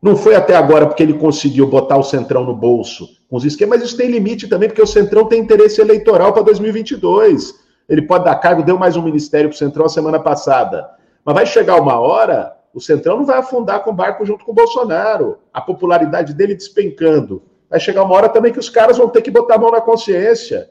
Não 0.00 0.14
foi 0.16 0.36
até 0.36 0.54
agora 0.54 0.86
porque 0.86 1.02
ele 1.02 1.14
conseguiu 1.14 1.66
botar 1.66 1.96
o 1.96 2.04
Centrão 2.04 2.44
no 2.44 2.54
bolso 2.54 3.08
com 3.28 3.36
os 3.36 3.44
esquemas, 3.44 3.80
mas 3.80 3.88
isso 3.88 3.96
tem 3.96 4.08
limite 4.08 4.46
também, 4.46 4.68
porque 4.68 4.80
o 4.80 4.86
Centrão 4.86 5.26
tem 5.26 5.40
interesse 5.40 5.80
eleitoral 5.80 6.32
para 6.32 6.44
2022. 6.44 7.52
Ele 7.88 8.02
pode 8.02 8.24
dar 8.24 8.36
cargo, 8.36 8.62
deu 8.62 8.78
mais 8.78 8.96
um 8.96 9.02
ministério 9.02 9.48
para 9.48 9.56
o 9.56 9.58
Centrão 9.58 9.88
semana 9.88 10.20
passada. 10.20 10.88
Mas 11.24 11.34
vai 11.34 11.44
chegar 11.44 11.80
uma 11.80 11.98
hora, 11.98 12.56
o 12.72 12.80
Centrão 12.80 13.16
não 13.16 13.26
vai 13.26 13.38
afundar 13.38 13.82
com 13.82 13.90
o 13.90 13.94
barco 13.94 14.24
junto 14.24 14.44
com 14.44 14.52
o 14.52 14.54
Bolsonaro. 14.54 15.38
A 15.52 15.60
popularidade 15.60 16.32
dele 16.32 16.54
despencando. 16.54 17.42
Vai 17.68 17.80
chegar 17.80 18.04
uma 18.04 18.14
hora 18.14 18.28
também 18.28 18.52
que 18.52 18.60
os 18.60 18.70
caras 18.70 18.98
vão 18.98 19.08
ter 19.08 19.20
que 19.20 19.32
botar 19.32 19.56
a 19.56 19.58
mão 19.58 19.72
na 19.72 19.80
consciência. 19.80 20.70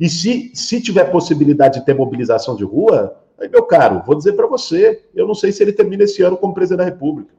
E 0.00 0.08
se, 0.08 0.50
se 0.54 0.80
tiver 0.80 1.04
possibilidade 1.12 1.78
de 1.78 1.84
ter 1.84 1.94
mobilização 1.94 2.56
de 2.56 2.64
rua, 2.64 3.22
aí, 3.38 3.50
meu 3.50 3.64
caro, 3.64 4.02
vou 4.06 4.16
dizer 4.16 4.32
para 4.32 4.46
você, 4.46 5.04
eu 5.14 5.26
não 5.26 5.34
sei 5.34 5.52
se 5.52 5.62
ele 5.62 5.74
termina 5.74 6.04
esse 6.04 6.22
ano 6.22 6.38
como 6.38 6.54
presidente 6.54 6.78
da 6.78 6.84
República. 6.84 7.34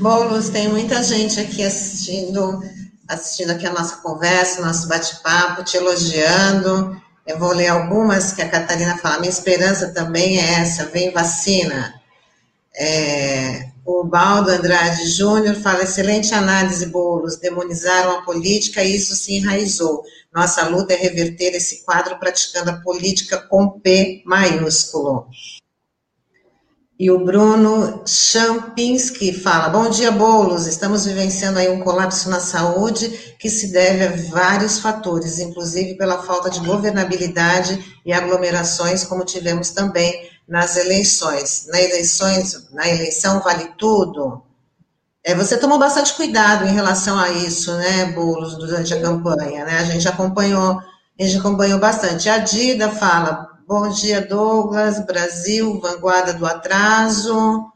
Boulos, 0.00 0.48
tem 0.48 0.68
muita 0.68 1.02
gente 1.02 1.38
aqui 1.38 1.62
assistindo, 1.62 2.60
assistindo 3.06 3.50
aqui 3.50 3.66
a 3.66 3.72
nossa 3.72 3.96
conversa, 3.96 4.64
nosso 4.64 4.88
bate-papo, 4.88 5.62
te 5.62 5.76
elogiando. 5.76 7.00
Eu 7.26 7.38
vou 7.38 7.52
ler 7.52 7.68
algumas 7.68 8.32
que 8.32 8.40
a 8.40 8.48
Catarina 8.48 8.96
fala. 8.96 9.20
Minha 9.20 9.30
esperança 9.30 9.92
também 9.92 10.38
é 10.38 10.54
essa, 10.60 10.86
vem 10.86 11.12
vacina. 11.12 11.94
É, 12.74 13.68
o 13.84 14.04
Baldo 14.04 14.50
Andrade 14.50 15.08
Júnior 15.08 15.56
fala, 15.56 15.82
excelente 15.82 16.32
análise, 16.34 16.86
Boulos, 16.86 17.36
demonizaram 17.36 18.18
a 18.18 18.22
política 18.22 18.82
e 18.82 18.96
isso 18.96 19.14
se 19.14 19.34
enraizou. 19.34 20.02
Nossa 20.32 20.68
luta 20.68 20.92
é 20.94 20.96
reverter 20.96 21.54
esse 21.54 21.84
quadro 21.84 22.18
praticando 22.18 22.70
a 22.70 22.80
política 22.80 23.38
com 23.38 23.80
P 23.80 24.22
maiúsculo. 24.24 25.26
E 26.98 27.10
o 27.10 27.24
Bruno 27.24 28.04
Champinski 28.06 29.32
fala: 29.32 29.68
Bom 29.68 29.90
dia, 29.90 30.12
Bolos. 30.12 30.68
Estamos 30.68 31.04
vivenciando 31.04 31.58
aí 31.58 31.68
um 31.68 31.80
colapso 31.80 32.30
na 32.30 32.38
saúde 32.38 33.34
que 33.40 33.50
se 33.50 33.72
deve 33.72 34.04
a 34.04 34.30
vários 34.30 34.78
fatores, 34.78 35.40
inclusive 35.40 35.96
pela 35.96 36.22
falta 36.22 36.48
de 36.48 36.60
governabilidade 36.60 37.98
e 38.06 38.12
aglomerações, 38.12 39.02
como 39.02 39.24
tivemos 39.24 39.70
também 39.70 40.30
nas 40.48 40.76
eleições. 40.76 41.66
Na 41.68 41.80
eleições, 41.80 42.68
na 42.72 42.88
eleição 42.88 43.40
vale 43.40 43.72
tudo. 43.78 44.42
É, 45.24 45.34
você 45.34 45.56
tomou 45.56 45.78
bastante 45.78 46.14
cuidado 46.14 46.66
em 46.66 46.72
relação 46.72 47.16
a 47.18 47.30
isso, 47.30 47.72
né, 47.76 48.06
Boulos, 48.06 48.56
durante 48.56 48.92
a 48.92 49.00
campanha, 49.00 49.64
né? 49.64 49.78
A 49.78 49.84
gente 49.84 50.08
acompanhou, 50.08 50.80
a 51.18 51.22
gente 51.22 51.38
acompanhou 51.38 51.78
bastante. 51.78 52.28
A 52.28 52.38
Dida 52.38 52.90
fala, 52.90 53.48
bom 53.66 53.88
dia, 53.88 54.20
Douglas, 54.20 54.98
Brasil, 55.06 55.80
vanguarda 55.80 56.34
do 56.34 56.44
atraso. 56.44 57.70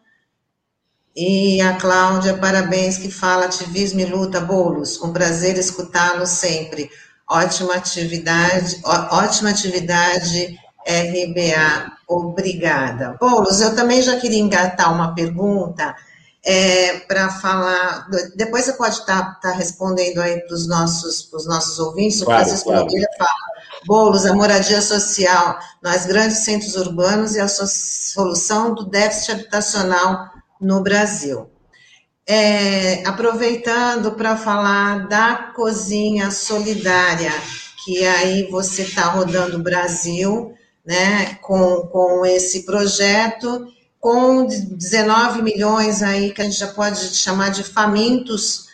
E 1.15 1.61
a 1.63 1.77
Cláudia, 1.77 2.37
parabéns, 2.37 2.99
que 2.99 3.11
fala 3.11 3.47
ativismo 3.47 4.01
e 4.01 4.05
luta, 4.05 4.41
Boulos, 4.41 5.01
um 5.01 5.13
prazer 5.13 5.57
escutá-lo 5.57 6.27
sempre. 6.27 6.91
Ótima 7.31 7.75
atividade, 7.75 8.81
ó, 8.85 9.19
ótima 9.19 9.51
atividade, 9.51 10.59
RBA, 10.87 11.93
obrigada. 12.07 13.17
Boulos, 13.21 13.61
eu 13.61 13.75
também 13.75 14.01
já 14.01 14.19
queria 14.19 14.39
engatar 14.39 14.93
uma 14.93 15.15
pergunta 15.15 15.95
é, 16.45 17.01
para 17.01 17.29
falar. 17.29 18.09
Depois 18.37 18.65
você 18.65 18.73
pode 18.75 18.95
estar 18.95 19.41
tá, 19.41 19.51
tá 19.51 19.53
respondendo 19.53 20.21
aí 20.21 20.41
para 20.43 20.55
os 20.55 20.69
nossos, 20.69 21.29
nossos 21.45 21.79
ouvintes, 21.81 22.23
o 22.23 22.25
claro, 22.25 22.45
Francisco 22.45 22.69
claro. 22.69 22.85
Nogueira 22.85 23.09
fala. 23.19 23.57
Boulos, 23.85 24.27
a 24.27 24.35
moradia 24.35 24.81
social 24.81 25.59
nas 25.83 26.07
grandes 26.07 26.39
centros 26.39 26.77
urbanos 26.77 27.35
e 27.35 27.41
a 27.41 27.49
solução 27.49 28.75
do 28.75 28.85
déficit 28.87 29.33
habitacional 29.33 30.31
no 30.61 30.83
Brasil. 30.83 31.51
É, 32.29 33.07
aproveitando 33.07 34.13
para 34.13 34.37
falar 34.37 35.07
da 35.09 35.53
cozinha 35.55 36.31
solidária, 36.33 37.31
que 37.85 38.05
aí 38.05 38.49
você 38.51 38.83
está 38.83 39.03
rodando 39.03 39.59
o 39.59 39.63
Brasil, 39.63 40.53
né, 40.87 41.35
com, 41.43 41.89
com 41.89 42.25
esse 42.25 42.65
projeto, 42.65 43.67
com 43.99 44.47
19 44.47 45.43
milhões 45.43 46.03
aí, 46.03 46.33
que 46.33 46.41
a 46.41 46.45
gente 46.45 46.59
já 46.59 46.69
pode 46.69 46.99
chamar 47.17 47.51
de 47.51 47.65
famintos, 47.65 48.67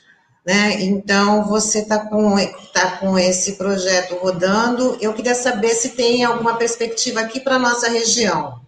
né? 0.44 0.82
Então, 0.82 1.44
você 1.44 1.78
está 1.78 2.00
com, 2.00 2.34
tá 2.74 2.98
com 2.98 3.18
esse 3.18 3.56
projeto 3.56 4.16
rodando. 4.16 4.98
Eu 5.00 5.14
queria 5.14 5.34
saber 5.34 5.68
se 5.68 5.90
tem 5.96 6.24
alguma 6.24 6.56
perspectiva 6.56 7.20
aqui 7.20 7.40
para 7.40 7.58
nossa 7.58 7.88
região. 7.88 8.60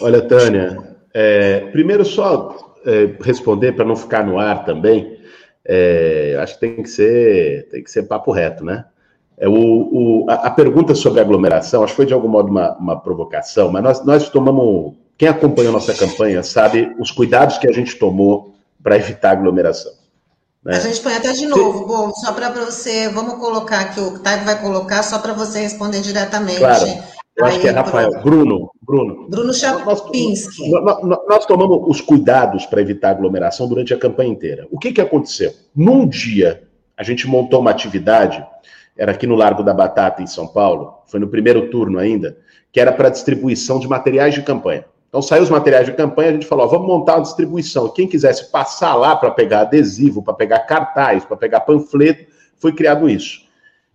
Olha, 0.00 0.22
Tânia, 0.22 0.96
é, 1.12 1.60
primeiro 1.72 2.04
só 2.04 2.76
é, 2.86 3.16
responder 3.22 3.72
para 3.72 3.84
não 3.84 3.96
ficar 3.96 4.24
no 4.24 4.38
ar 4.38 4.64
também, 4.64 5.20
é, 5.64 6.36
acho 6.40 6.54
que 6.54 6.60
tem 6.60 6.82
que 6.82 6.88
ser 6.88 7.68
tem 7.68 7.82
que 7.82 7.90
ser 7.90 8.04
papo 8.04 8.30
reto, 8.30 8.64
né? 8.64 8.84
É, 9.40 9.48
o, 9.48 9.54
o, 9.54 10.26
a, 10.28 10.34
a, 10.34 10.50
pergunta 10.50 10.94
sobre 10.94 11.18
aglomeração, 11.18 11.82
acho 11.82 11.94
que 11.94 11.96
foi 11.96 12.06
de 12.06 12.12
algum 12.12 12.28
modo 12.28 12.50
uma, 12.50 12.76
uma 12.76 13.00
provocação, 13.00 13.72
mas 13.72 13.82
nós, 13.82 14.04
nós 14.04 14.28
tomamos. 14.28 14.94
Quem 15.16 15.28
acompanhou 15.28 15.72
nossa 15.72 15.94
campanha 15.94 16.42
sabe 16.42 16.94
os 16.98 17.10
cuidados 17.10 17.56
que 17.56 17.66
a 17.66 17.72
gente 17.72 17.96
tomou 17.96 18.54
para 18.82 18.96
evitar 18.96 19.32
aglomeração. 19.32 19.92
Né? 20.62 20.76
A 20.76 20.80
gente 20.80 21.00
põe 21.00 21.14
até 21.14 21.32
de 21.32 21.46
novo, 21.46 21.86
bom, 21.86 22.10
só 22.12 22.32
para 22.32 22.50
você, 22.50 23.08
vamos 23.08 23.34
colocar 23.34 23.80
aqui, 23.80 24.00
o 24.00 24.18
Taigo 24.18 24.44
vai 24.44 24.60
colocar, 24.60 25.02
só 25.02 25.18
para 25.18 25.32
você 25.32 25.60
responder 25.60 26.00
diretamente. 26.00 26.58
Claro. 26.58 26.86
Eu 27.36 27.46
acho 27.46 27.60
que 27.60 27.68
é 27.68 27.70
Rafael. 27.70 28.10
Pro... 28.10 28.22
Bruno, 28.22 28.70
Bruno. 28.82 29.26
Bruno 29.30 29.54
Chapinski. 29.54 30.70
Nós, 30.70 31.02
nós, 31.02 31.18
nós, 31.26 31.46
tomamos 31.46 31.80
os 31.86 32.02
cuidados 32.02 32.66
para 32.66 32.82
evitar 32.82 33.10
aglomeração 33.10 33.66
durante 33.66 33.94
a 33.94 33.98
campanha 33.98 34.30
inteira. 34.30 34.66
O 34.70 34.78
que, 34.78 34.92
que 34.92 35.00
aconteceu? 35.00 35.54
Num 35.74 36.06
dia, 36.06 36.64
a 36.94 37.02
gente 37.02 37.26
montou 37.26 37.60
uma 37.60 37.70
atividade 37.70 38.44
era 39.00 39.12
aqui 39.12 39.26
no 39.26 39.34
Largo 39.34 39.62
da 39.62 39.72
Batata, 39.72 40.22
em 40.22 40.26
São 40.26 40.46
Paulo, 40.46 40.98
foi 41.06 41.18
no 41.18 41.26
primeiro 41.26 41.70
turno 41.70 41.98
ainda, 41.98 42.36
que 42.70 42.78
era 42.78 42.92
para 42.92 43.08
distribuição 43.08 43.80
de 43.80 43.88
materiais 43.88 44.34
de 44.34 44.42
campanha. 44.42 44.84
Então 45.08 45.22
saiu 45.22 45.42
os 45.42 45.48
materiais 45.48 45.86
de 45.86 45.94
campanha, 45.94 46.28
a 46.28 46.32
gente 46.34 46.44
falou, 46.44 46.66
ó, 46.66 46.68
vamos 46.68 46.86
montar 46.86 47.14
uma 47.14 47.22
distribuição. 47.22 47.88
Quem 47.88 48.06
quisesse 48.06 48.50
passar 48.50 48.94
lá 48.94 49.16
para 49.16 49.30
pegar 49.30 49.62
adesivo, 49.62 50.22
para 50.22 50.34
pegar 50.34 50.58
cartaz, 50.60 51.24
para 51.24 51.34
pegar 51.38 51.60
panfleto, 51.60 52.30
foi 52.58 52.74
criado 52.74 53.08
isso. 53.08 53.40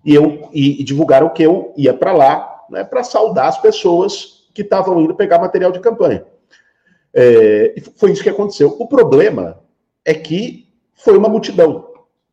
E 0.03 0.15
eu 0.15 0.49
e, 0.51 0.81
e 0.81 0.83
divulgaram 0.83 1.29
que 1.29 1.43
eu 1.43 1.71
ia 1.77 1.93
para 1.93 2.11
lá, 2.11 2.63
né, 2.71 2.83
para 2.83 3.03
saudar 3.03 3.49
as 3.49 3.61
pessoas 3.61 4.47
que 4.55 4.63
estavam 4.63 4.99
indo 4.99 5.13
pegar 5.13 5.37
material 5.37 5.71
de 5.71 5.79
campanha. 5.79 6.25
É, 7.13 7.75
foi 7.95 8.11
isso 8.11 8.23
que 8.23 8.29
aconteceu. 8.29 8.75
O 8.79 8.87
problema 8.87 9.59
é 10.03 10.15
que 10.15 10.67
foi 10.95 11.15
uma 11.15 11.29
multidão. 11.29 11.84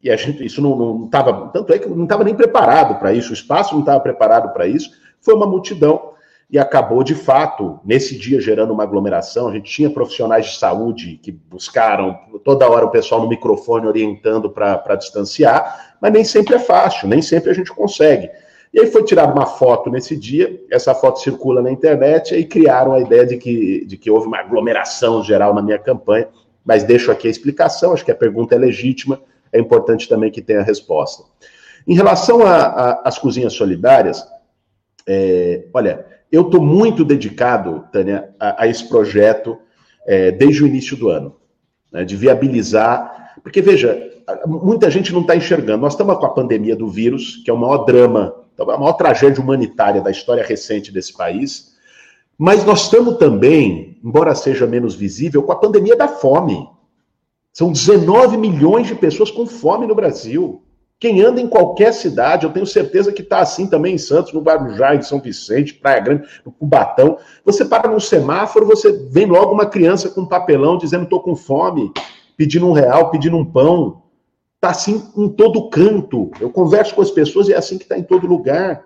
E 0.02 0.10
a 0.10 0.16
gente, 0.16 0.44
isso 0.44 0.60
não 0.60 1.04
estava, 1.04 1.48
tanto 1.48 1.72
é 1.72 1.78
que 1.78 1.88
não 1.88 2.04
estava 2.04 2.24
nem 2.24 2.34
preparado 2.34 2.98
para 2.98 3.12
isso, 3.12 3.30
o 3.30 3.34
espaço 3.34 3.74
não 3.74 3.80
estava 3.80 4.00
preparado 4.00 4.52
para 4.52 4.66
isso, 4.66 4.90
foi 5.20 5.34
uma 5.34 5.46
multidão 5.46 6.12
e 6.50 6.58
acabou 6.58 7.02
de 7.02 7.14
fato, 7.14 7.80
nesse 7.82 8.18
dia, 8.18 8.38
gerando 8.38 8.74
uma 8.74 8.82
aglomeração. 8.82 9.48
A 9.48 9.52
gente 9.52 9.72
tinha 9.72 9.88
profissionais 9.88 10.44
de 10.44 10.58
saúde 10.58 11.18
que 11.22 11.32
buscaram 11.32 12.18
toda 12.44 12.68
hora 12.68 12.84
o 12.84 12.90
pessoal 12.90 13.22
no 13.22 13.28
microfone 13.28 13.86
orientando 13.86 14.50
para 14.50 14.94
distanciar, 14.96 15.96
mas 15.98 16.12
nem 16.12 16.24
sempre 16.24 16.56
é 16.56 16.58
fácil, 16.58 17.08
nem 17.08 17.22
sempre 17.22 17.50
a 17.50 17.54
gente 17.54 17.72
consegue. 17.72 18.28
E 18.70 18.80
aí 18.80 18.86
foi 18.86 19.02
tirada 19.02 19.32
uma 19.32 19.46
foto 19.46 19.88
nesse 19.88 20.14
dia, 20.14 20.60
essa 20.70 20.94
foto 20.94 21.20
circula 21.20 21.62
na 21.62 21.70
internet, 21.70 22.34
e 22.34 22.44
criaram 22.44 22.92
a 22.92 23.00
ideia 23.00 23.24
de 23.24 23.38
que, 23.38 23.86
de 23.86 23.96
que 23.96 24.10
houve 24.10 24.26
uma 24.26 24.40
aglomeração 24.40 25.22
geral 25.22 25.54
na 25.54 25.62
minha 25.62 25.78
campanha, 25.78 26.28
mas 26.62 26.84
deixo 26.84 27.10
aqui 27.10 27.28
a 27.28 27.30
explicação, 27.30 27.94
acho 27.94 28.04
que 28.04 28.10
a 28.10 28.14
pergunta 28.14 28.54
é 28.54 28.58
legítima 28.58 29.18
é 29.52 29.60
importante 29.60 30.08
também 30.08 30.30
que 30.30 30.40
tenha 30.40 30.62
resposta. 30.62 31.24
Em 31.86 31.94
relação 31.94 32.40
às 33.04 33.18
cozinhas 33.18 33.52
solidárias, 33.52 34.24
é, 35.06 35.66
olha, 35.74 36.06
eu 36.30 36.42
estou 36.42 36.62
muito 36.62 37.04
dedicado, 37.04 37.84
Tânia, 37.92 38.30
a, 38.38 38.62
a 38.62 38.66
esse 38.66 38.88
projeto 38.88 39.58
é, 40.06 40.30
desde 40.30 40.62
o 40.62 40.66
início 40.66 40.96
do 40.96 41.08
ano, 41.08 41.36
né, 41.92 42.04
de 42.04 42.16
viabilizar, 42.16 43.34
porque 43.42 43.60
veja, 43.60 44.10
muita 44.46 44.90
gente 44.90 45.12
não 45.12 45.22
está 45.22 45.36
enxergando. 45.36 45.82
Nós 45.82 45.94
estamos 45.94 46.16
com 46.16 46.26
a 46.26 46.30
pandemia 46.30 46.76
do 46.76 46.88
vírus, 46.88 47.42
que 47.44 47.50
é 47.50 47.54
o 47.54 47.58
maior 47.58 47.84
drama, 47.84 48.34
a 48.58 48.78
maior 48.78 48.92
tragédia 48.94 49.42
humanitária 49.42 50.00
da 50.00 50.10
história 50.10 50.44
recente 50.44 50.92
desse 50.92 51.12
país, 51.12 51.72
mas 52.38 52.64
nós 52.64 52.84
estamos 52.84 53.18
também, 53.18 53.98
embora 54.02 54.34
seja 54.34 54.66
menos 54.66 54.94
visível, 54.94 55.42
com 55.42 55.52
a 55.52 55.56
pandemia 55.56 55.96
da 55.96 56.08
fome. 56.08 56.68
São 57.52 57.70
19 57.70 58.36
milhões 58.36 58.86
de 58.86 58.94
pessoas 58.94 59.30
com 59.30 59.46
fome 59.46 59.86
no 59.86 59.94
Brasil. 59.94 60.62
Quem 60.98 61.20
anda 61.20 61.40
em 61.40 61.48
qualquer 61.48 61.92
cidade, 61.92 62.46
eu 62.46 62.52
tenho 62.52 62.64
certeza 62.64 63.12
que 63.12 63.22
está 63.22 63.40
assim 63.40 63.66
também 63.66 63.96
em 63.96 63.98
Santos, 63.98 64.32
no 64.32 64.40
Guarujá, 64.40 64.94
em 64.94 65.02
São 65.02 65.20
Vicente, 65.20 65.74
Praia 65.74 66.00
Grande, 66.00 66.28
no 66.46 66.52
Cubatão. 66.52 67.18
Você 67.44 67.64
para 67.64 67.90
num 67.90 67.98
semáforo, 67.98 68.64
você 68.64 68.92
vem 69.10 69.26
logo 69.26 69.52
uma 69.52 69.66
criança 69.66 70.08
com 70.08 70.20
um 70.20 70.26
papelão 70.26 70.78
dizendo 70.78 71.02
estou 71.02 71.20
com 71.20 71.34
fome, 71.34 71.92
pedindo 72.36 72.68
um 72.68 72.72
real, 72.72 73.10
pedindo 73.10 73.36
um 73.36 73.44
pão. 73.44 74.02
Está 74.54 74.70
assim 74.70 75.10
em 75.16 75.28
todo 75.28 75.68
canto. 75.68 76.30
Eu 76.40 76.50
converso 76.50 76.94
com 76.94 77.02
as 77.02 77.10
pessoas 77.10 77.48
e 77.48 77.52
é 77.52 77.56
assim 77.56 77.76
que 77.76 77.82
está 77.82 77.98
em 77.98 78.04
todo 78.04 78.26
lugar. 78.26 78.84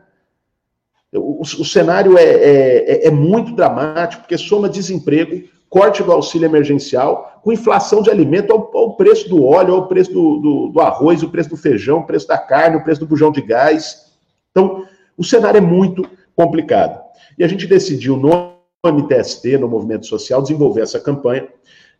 O, 1.12 1.42
o 1.42 1.64
cenário 1.64 2.16
é, 2.16 2.24
é, 2.24 3.07
é 3.09 3.11
muito 3.11 3.55
dramático, 3.55 4.22
porque 4.22 4.38
soma 4.38 4.70
desemprego, 4.70 5.46
corte 5.68 6.02
do 6.02 6.12
auxílio 6.12 6.46
emergencial, 6.46 7.36
com 7.47 7.53
inflação 7.53 8.03
de 8.03 8.11
alimento 8.11 8.53
ao, 8.53 8.77
ao 8.77 8.97
preço 8.97 9.29
do 9.29 9.45
óleo, 9.45 9.75
ao 9.75 9.87
preço 9.87 10.13
do, 10.13 10.39
do, 10.39 10.69
do, 10.71 10.81
arroz, 10.81 11.23
o 11.23 11.29
preço 11.29 11.51
do 11.51 11.57
feijão, 11.57 12.01
o 12.01 12.05
preço 12.05 12.27
da 12.27 12.37
carne, 12.37 12.77
o 12.77 12.83
preço 12.83 12.99
do 12.99 13.07
bujão 13.07 13.31
de 13.31 13.41
gás. 13.41 14.11
Então, 14.51 14.85
o 15.17 15.23
cenário 15.23 15.59
é 15.59 15.61
muito 15.61 16.11
complicado. 16.35 17.01
E 17.39 17.45
a 17.45 17.47
gente 17.47 17.69
decidiu 17.69 18.17
no 18.17 18.57
MTST, 18.85 19.59
no 19.59 19.69
Movimento 19.69 20.07
Social, 20.07 20.43
desenvolver 20.43 20.81
essa 20.81 20.99
campanha. 20.99 21.47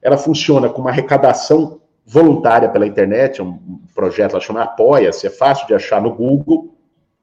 Ela 0.03 0.19
funciona 0.19 0.69
com 0.69 0.81
uma 0.81 0.91
arrecadação 0.91 1.81
voluntária 2.05 2.69
pela 2.69 2.85
internet, 2.85 3.41
é 3.41 3.45
um 3.45 3.57
projeto, 3.95 4.33
ela 4.33 4.41
chama 4.41 4.65
Apoia-se, 4.65 5.29
é 5.29 5.31
fácil 5.31 5.65
de 5.69 5.75
achar 5.75 6.03
no 6.03 6.13
Google. 6.13 6.75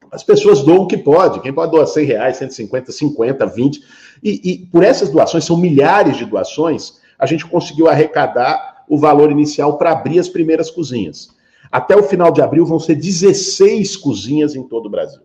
As 0.09 0.23
pessoas 0.23 0.63
doam 0.63 0.83
o 0.83 0.87
que 0.87 0.95
pode. 0.95 1.41
Quem 1.41 1.51
pode 1.51 1.73
doar 1.73 1.87
100 1.87 2.05
reais, 2.05 2.37
150, 2.37 2.89
50, 2.89 3.45
20. 3.47 3.81
E, 4.23 4.41
e 4.49 4.57
por 4.67 4.81
essas 4.81 5.09
doações, 5.09 5.43
são 5.43 5.57
milhares 5.57 6.15
de 6.15 6.23
doações, 6.23 7.02
a 7.23 7.25
gente 7.25 7.45
conseguiu 7.45 7.87
arrecadar 7.87 8.83
o 8.85 8.97
valor 8.97 9.31
inicial 9.31 9.77
para 9.77 9.93
abrir 9.93 10.19
as 10.19 10.27
primeiras 10.27 10.69
cozinhas. 10.69 11.29
Até 11.71 11.95
o 11.95 12.03
final 12.03 12.33
de 12.33 12.41
abril 12.41 12.65
vão 12.65 12.77
ser 12.79 12.95
16 12.95 13.95
cozinhas 13.95 14.55
em 14.57 14.63
todo 14.63 14.87
o 14.87 14.89
Brasil. 14.89 15.21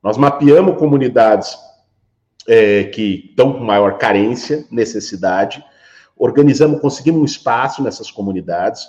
Nós 0.00 0.16
mapeamos 0.16 0.78
comunidades 0.78 1.58
é, 2.46 2.84
que 2.84 3.26
estão 3.30 3.54
com 3.54 3.64
maior 3.64 3.98
carência, 3.98 4.64
necessidade, 4.70 5.64
organizamos, 6.16 6.80
conseguimos 6.80 7.20
um 7.20 7.24
espaço 7.24 7.82
nessas 7.82 8.08
comunidades, 8.08 8.86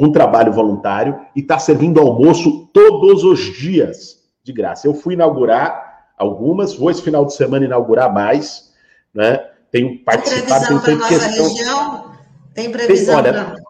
um 0.00 0.10
trabalho 0.10 0.52
voluntário, 0.52 1.20
e 1.36 1.40
está 1.40 1.60
servindo 1.60 2.00
almoço 2.00 2.66
todos 2.72 3.22
os 3.22 3.38
dias 3.56 4.18
de 4.42 4.52
graça. 4.52 4.88
Eu 4.88 4.94
fui 4.94 5.14
inaugurar 5.14 6.08
algumas, 6.18 6.74
vou 6.74 6.90
esse 6.90 7.02
final 7.02 7.24
de 7.24 7.34
semana 7.34 7.64
inaugurar 7.64 8.12
mais, 8.12 8.74
né? 9.14 9.47
Tenho 9.70 10.02
participado, 10.04 10.66
tenho 10.66 10.80
feito 10.80 11.08
questão. 11.08 11.48
Região? 11.48 12.12
Tem 12.54 12.70
previsão 12.70 13.22
Tem, 13.22 13.32
olha, 13.32 13.32
pra... 13.32 13.68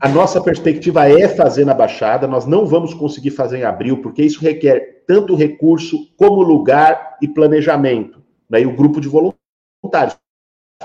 A 0.00 0.08
nossa 0.08 0.40
perspectiva 0.40 1.08
é 1.08 1.28
fazer 1.28 1.64
na 1.64 1.72
Baixada, 1.72 2.26
nós 2.26 2.44
não 2.44 2.66
vamos 2.66 2.92
conseguir 2.92 3.30
fazer 3.30 3.58
em 3.58 3.64
abril, 3.64 4.02
porque 4.02 4.22
isso 4.22 4.40
requer 4.40 5.04
tanto 5.06 5.36
recurso 5.36 5.96
como 6.16 6.42
lugar 6.42 7.18
e 7.22 7.28
planejamento, 7.28 8.20
né? 8.50 8.62
E 8.62 8.66
o 8.66 8.74
grupo 8.74 9.00
de 9.00 9.08
voluntários, 9.08 10.16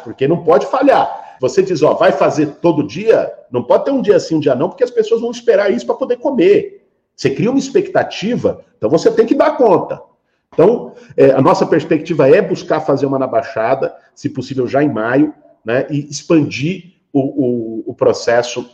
porque 0.03 0.27
não 0.27 0.43
pode 0.43 0.67
falhar. 0.67 1.37
Você 1.41 1.63
diz, 1.63 1.81
ó, 1.81 1.93
vai 1.93 2.11
fazer 2.11 2.57
todo 2.61 2.85
dia? 2.85 3.31
Não 3.51 3.63
pode 3.63 3.85
ter 3.85 3.91
um 3.91 4.01
dia 4.01 4.19
sim, 4.19 4.35
um 4.35 4.39
dia 4.39 4.53
não, 4.53 4.69
porque 4.69 4.83
as 4.83 4.91
pessoas 4.91 5.21
vão 5.21 5.31
esperar 5.31 5.71
isso 5.71 5.85
para 5.85 5.95
poder 5.95 6.17
comer. 6.17 6.87
Você 7.15 7.31
cria 7.31 7.49
uma 7.49 7.57
expectativa, 7.57 8.63
então 8.77 8.87
você 8.87 9.09
tem 9.09 9.25
que 9.25 9.33
dar 9.33 9.57
conta. 9.57 9.99
Então, 10.57 10.95
é, 11.15 11.29
a 11.29 11.39
nossa 11.39 11.67
perspectiva 11.67 12.27
é 12.27 12.41
buscar 12.41 12.81
fazer 12.81 13.05
uma 13.05 13.19
na 13.19 13.27
Baixada, 13.27 13.93
se 14.15 14.27
possível 14.27 14.65
já 14.65 14.83
em 14.83 14.91
maio, 14.91 15.31
né, 15.63 15.85
e 15.87 16.09
expandir 16.09 16.95
o, 17.13 17.19
o, 17.19 17.83
o 17.91 17.93
processo 17.93 18.67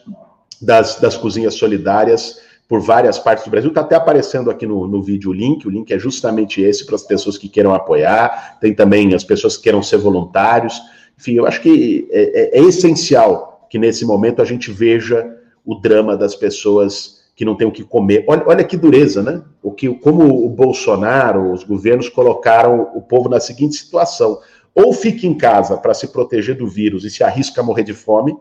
das, 0.62 1.02
das 1.02 1.18
cozinhas 1.18 1.56
solidárias 1.56 2.40
por 2.70 2.80
várias 2.80 3.20
partes 3.20 3.44
do 3.44 3.52
Brasil. 3.52 3.70
Está 3.70 3.82
até 3.82 3.96
aparecendo 3.96 4.50
aqui 4.50 4.66
no, 4.66 4.88
no 4.88 5.04
vídeo 5.04 5.32
o 5.32 5.34
link. 5.34 5.68
O 5.68 5.70
link 5.70 5.92
é 5.92 6.00
justamente 6.00 6.62
esse 6.62 6.86
para 6.86 6.96
as 6.96 7.04
pessoas 7.04 7.38
que 7.38 7.50
queiram 7.50 7.76
apoiar. 7.76 8.58
Tem 8.62 8.74
também 8.74 9.14
as 9.14 9.26
pessoas 9.26 9.58
que 9.58 9.64
queiram 9.64 9.84
ser 9.84 9.98
voluntários. 9.98 10.82
Enfim, 11.20 11.34
eu 11.34 11.46
acho 11.46 11.62
que 11.62 12.08
é, 12.12 12.60
é, 12.60 12.60
é 12.60 12.64
essencial 12.64 13.68
que 13.70 13.78
nesse 13.78 14.06
momento 14.06 14.42
a 14.42 14.46
gente 14.46 14.72
veja 14.72 15.38
o 15.66 15.76
drama 15.76 16.16
das 16.16 16.34
pessoas 16.34 17.23
que 17.36 17.46
não 17.46 17.56
têm 17.56 17.68
o 17.68 17.72
que 17.72 17.84
comer. 17.84 18.24
Olha, 18.28 18.44
olha 18.46 18.64
que 18.64 18.78
dureza, 18.78 19.22
né? 19.24 19.42
O 19.62 19.72
que, 19.72 19.94
como 19.96 20.46
o 20.46 20.50
Bolsonaro, 20.50 21.52
os 21.52 21.64
governos 21.64 22.10
colocaram 22.10 22.92
o 22.94 23.02
povo 23.02 23.30
na 23.30 23.40
seguinte 23.40 23.76
situação: 23.76 24.40
ou 24.76 24.94
fica 24.94 25.26
em 25.26 25.34
casa 25.34 25.78
para 25.78 25.94
se 25.94 26.08
proteger 26.08 26.56
do 26.56 26.68
vírus 26.68 27.04
e 27.04 27.10
se 27.10 27.24
arrisca 27.24 27.62
a 27.62 27.64
morrer 27.64 27.84
de 27.84 27.94
fome, 27.94 28.36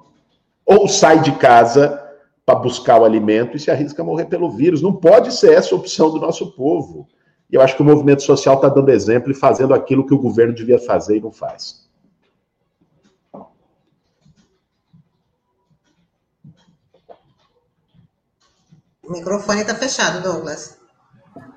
ou 0.64 0.88
sai 0.88 1.20
de 1.20 1.32
casa 1.32 1.98
para 2.44 2.58
buscar 2.58 3.00
o 3.00 3.04
alimento 3.04 3.56
e 3.56 3.60
se 3.60 3.70
arrisca 3.70 4.02
a 4.02 4.04
morrer 4.04 4.26
pelo 4.26 4.50
vírus. 4.50 4.82
Não 4.82 4.92
pode 4.92 5.32
ser 5.32 5.52
essa 5.52 5.74
a 5.74 5.78
opção 5.78 6.10
do 6.10 6.20
nosso 6.20 6.52
povo. 6.52 7.08
E 7.50 7.54
eu 7.54 7.60
acho 7.60 7.76
que 7.76 7.82
o 7.82 7.84
movimento 7.84 8.22
social 8.22 8.56
está 8.56 8.68
dando 8.68 8.90
exemplo 8.90 9.30
e 9.30 9.34
fazendo 9.34 9.74
aquilo 9.74 10.06
que 10.06 10.14
o 10.14 10.18
governo 10.18 10.54
devia 10.54 10.78
fazer 10.78 11.18
e 11.18 11.20
não 11.20 11.30
faz. 11.30 11.81
O 19.12 19.18
microfone 19.18 19.60
está 19.60 19.74
fechado, 19.74 20.22
Douglas. 20.22 20.80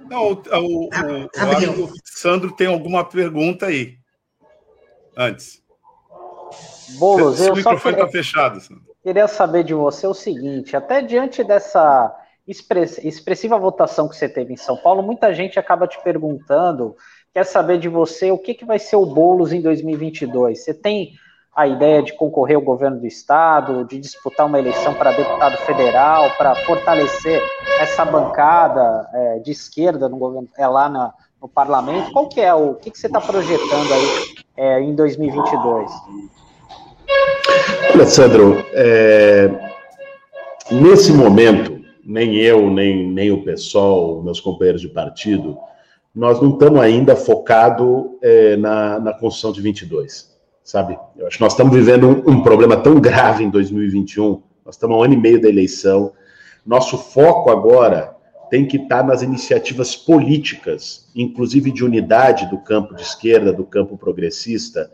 Não, 0.10 0.34
o, 0.34 0.34
o, 0.34 0.90
ah, 0.92 1.70
o, 1.78 1.86
o 1.86 1.94
Sandro 2.04 2.52
tem 2.52 2.68
alguma 2.68 3.06
pergunta 3.06 3.68
aí. 3.68 3.96
Antes. 5.18 5.64
Bolos, 7.00 7.40
eu 7.40 7.54
o 7.54 7.56
microfone 7.56 7.96
está 7.96 8.08
fechado. 8.10 8.60
Sandro. 8.60 8.84
Queria 9.02 9.28
saber 9.30 9.64
de 9.64 9.74
você 9.74 10.06
o 10.06 10.14
seguinte: 10.14 10.76
até 10.76 11.02
diante 11.02 11.46
dessa 11.46 12.14
expressiva 12.46 13.58
votação 13.58 14.10
que 14.10 14.18
você 14.18 14.28
teve 14.28 14.54
em 14.54 14.58
São 14.58 14.76
Paulo, 14.76 15.02
muita 15.02 15.34
gente 15.34 15.58
acaba 15.58 15.88
te 15.88 15.98
perguntando, 16.04 16.94
quer 17.34 17.46
saber 17.46 17.80
de 17.80 17.88
você 17.88 18.32
o 18.32 18.38
que, 18.38 18.54
que 18.54 18.66
vai 18.66 18.80
ser 18.80 18.98
o 18.98 19.06
Boulos 19.06 19.54
em 19.54 19.62
2022. 19.62 20.62
Você 20.62 20.74
tem 20.74 21.14
a 21.56 21.66
ideia 21.66 22.04
de 22.04 22.12
concorrer 22.12 22.58
ao 22.58 22.62
governo 22.62 23.00
do 23.00 23.08
estado, 23.08 23.86
de 23.86 23.98
disputar 23.98 24.46
uma 24.46 24.60
eleição 24.60 24.94
para 24.94 25.14
deputado 25.14 25.56
federal, 25.60 26.30
para 26.38 26.54
fortalecer 26.54 27.42
essa 27.80 28.04
bancada 28.04 29.08
é, 29.14 29.40
de 29.40 29.52
esquerda 29.52 30.10
no 30.10 30.18
governo, 30.18 30.50
é 30.58 30.68
lá 30.68 30.90
na, 30.90 31.14
no 31.42 31.48
parlamento. 31.48 32.12
Qual 32.12 32.28
que 32.28 32.42
é 32.42 32.54
o, 32.54 32.74
que, 32.74 32.92
que 32.92 33.00
você 33.00 33.08
está 33.08 33.22
projetando 33.22 33.94
aí 33.94 34.36
é, 34.58 34.82
em 34.82 34.94
2022? 34.94 35.90
Alessandro, 37.94 38.66
é, 38.74 39.50
nesse 40.70 41.14
momento, 41.14 41.80
nem 42.04 42.36
eu, 42.36 42.70
nem, 42.70 43.08
nem 43.08 43.32
o 43.32 43.46
PSOL, 43.46 44.22
meus 44.22 44.42
companheiros 44.42 44.82
de 44.82 44.90
partido, 44.90 45.58
nós 46.14 46.42
não 46.42 46.50
estamos 46.50 46.82
ainda 46.82 47.16
focados 47.16 48.08
é, 48.22 48.58
na, 48.58 49.00
na 49.00 49.14
construção 49.14 49.54
de 49.54 49.62
22 49.62 50.35
sabe? 50.66 50.98
Eu 51.16 51.28
acho 51.28 51.38
que 51.38 51.44
nós 51.44 51.54
estamos 51.54 51.74
vivendo 51.74 52.08
um, 52.08 52.32
um, 52.32 52.44
problema 52.44 52.76
tão 52.76 53.00
grave 53.00 53.44
em 53.44 53.50
2021, 53.52 54.42
nós 54.66 54.74
estamos 54.76 54.96
a 54.96 55.00
um 55.00 55.04
ano 55.04 55.14
e 55.14 55.18
meio 55.18 55.40
da 55.40 55.48
eleição. 55.48 56.12
Nosso 56.66 56.98
foco 56.98 57.52
agora 57.52 58.16
tem 58.50 58.66
que 58.66 58.78
estar 58.78 59.04
nas 59.04 59.22
iniciativas 59.22 59.96
políticas, 59.96 61.08
inclusive 61.16 61.72
de 61.72 61.86
unidade 61.86 62.50
do 62.50 62.58
campo 62.58 62.96
de 62.96 63.04
esquerda, 63.04 63.54
do 63.54 63.64
campo 63.64 63.96
progressista, 63.96 64.92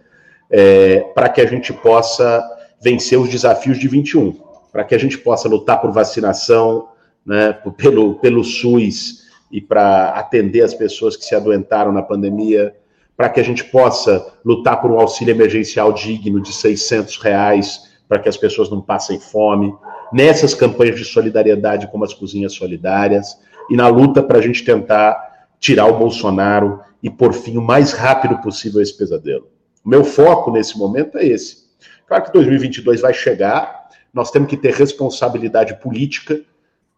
é, 0.50 1.00
para 1.16 1.30
que 1.30 1.40
a 1.40 1.46
gente 1.46 1.72
possa 1.72 2.44
vencer 2.84 3.18
os 3.18 3.30
desafios 3.30 3.80
de 3.80 3.88
21, 3.88 4.38
para 4.74 4.84
que 4.84 4.94
a 4.94 4.98
gente 4.98 5.18
possa 5.18 5.48
lutar 5.48 5.80
por 5.80 5.92
vacinação, 5.92 6.90
né, 7.26 7.54
pelo, 7.78 8.16
pelo 8.16 8.44
SUS 8.44 9.22
e 9.50 9.62
para 9.62 10.10
atender 10.10 10.64
as 10.64 10.74
pessoas 10.74 11.16
que 11.16 11.24
se 11.24 11.36
adoentaram 11.36 11.94
na 11.94 12.02
pandemia, 12.02 12.76
para 13.22 13.30
que 13.30 13.40
a 13.40 13.44
gente 13.44 13.66
possa 13.66 14.34
lutar 14.44 14.82
por 14.82 14.90
um 14.90 15.00
auxílio 15.00 15.32
emergencial 15.32 15.94
digno 15.94 16.42
de 16.42 16.52
600 16.52 17.18
reais, 17.18 17.92
para 18.10 18.18
que 18.18 18.28
as 18.28 18.36
pessoas 18.36 18.68
não 18.68 18.82
passem 18.82 19.20
fome, 19.20 19.72
nessas 20.12 20.56
campanhas 20.56 20.98
de 20.98 21.06
solidariedade 21.06 21.88
como 21.92 22.04
as 22.04 22.16
cozinhas 22.16 22.54
solidárias, 22.54 23.38
e 23.70 23.78
na 23.78 23.88
luta 23.88 24.24
para 24.24 24.40
a 24.40 24.42
gente 24.42 24.66
tentar 24.66 25.46
tirar 25.60 25.86
o 25.86 26.00
Bolsonaro 26.00 26.80
e 27.04 27.12
por 27.12 27.32
fim 27.32 27.58
o 27.58 27.62
mais 27.62 27.94
rápido 27.94 28.40
possível 28.40 28.82
esse 28.82 28.98
pesadelo. 28.98 29.50
O 29.86 29.90
meu 29.90 30.04
foco 30.04 30.50
nesse 30.50 30.76
momento 30.76 31.20
é 31.20 31.24
esse. 31.28 31.70
Claro 32.08 32.24
que 32.24 32.34
2022 32.34 33.02
vai 33.02 33.14
chegar, 33.14 33.88
nós 34.12 34.32
temos 34.32 34.50
que 34.50 34.58
ter 34.58 34.74
responsabilidade 34.74 35.80
política. 35.80 36.42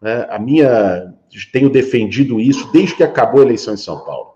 Né? 0.00 0.26
A 0.30 0.38
minha, 0.38 1.12
tenho 1.52 1.68
defendido 1.68 2.40
isso 2.40 2.72
desde 2.72 2.96
que 2.96 3.02
acabou 3.02 3.42
a 3.42 3.44
eleição 3.44 3.74
em 3.74 3.76
São 3.76 4.02
Paulo 4.06 4.33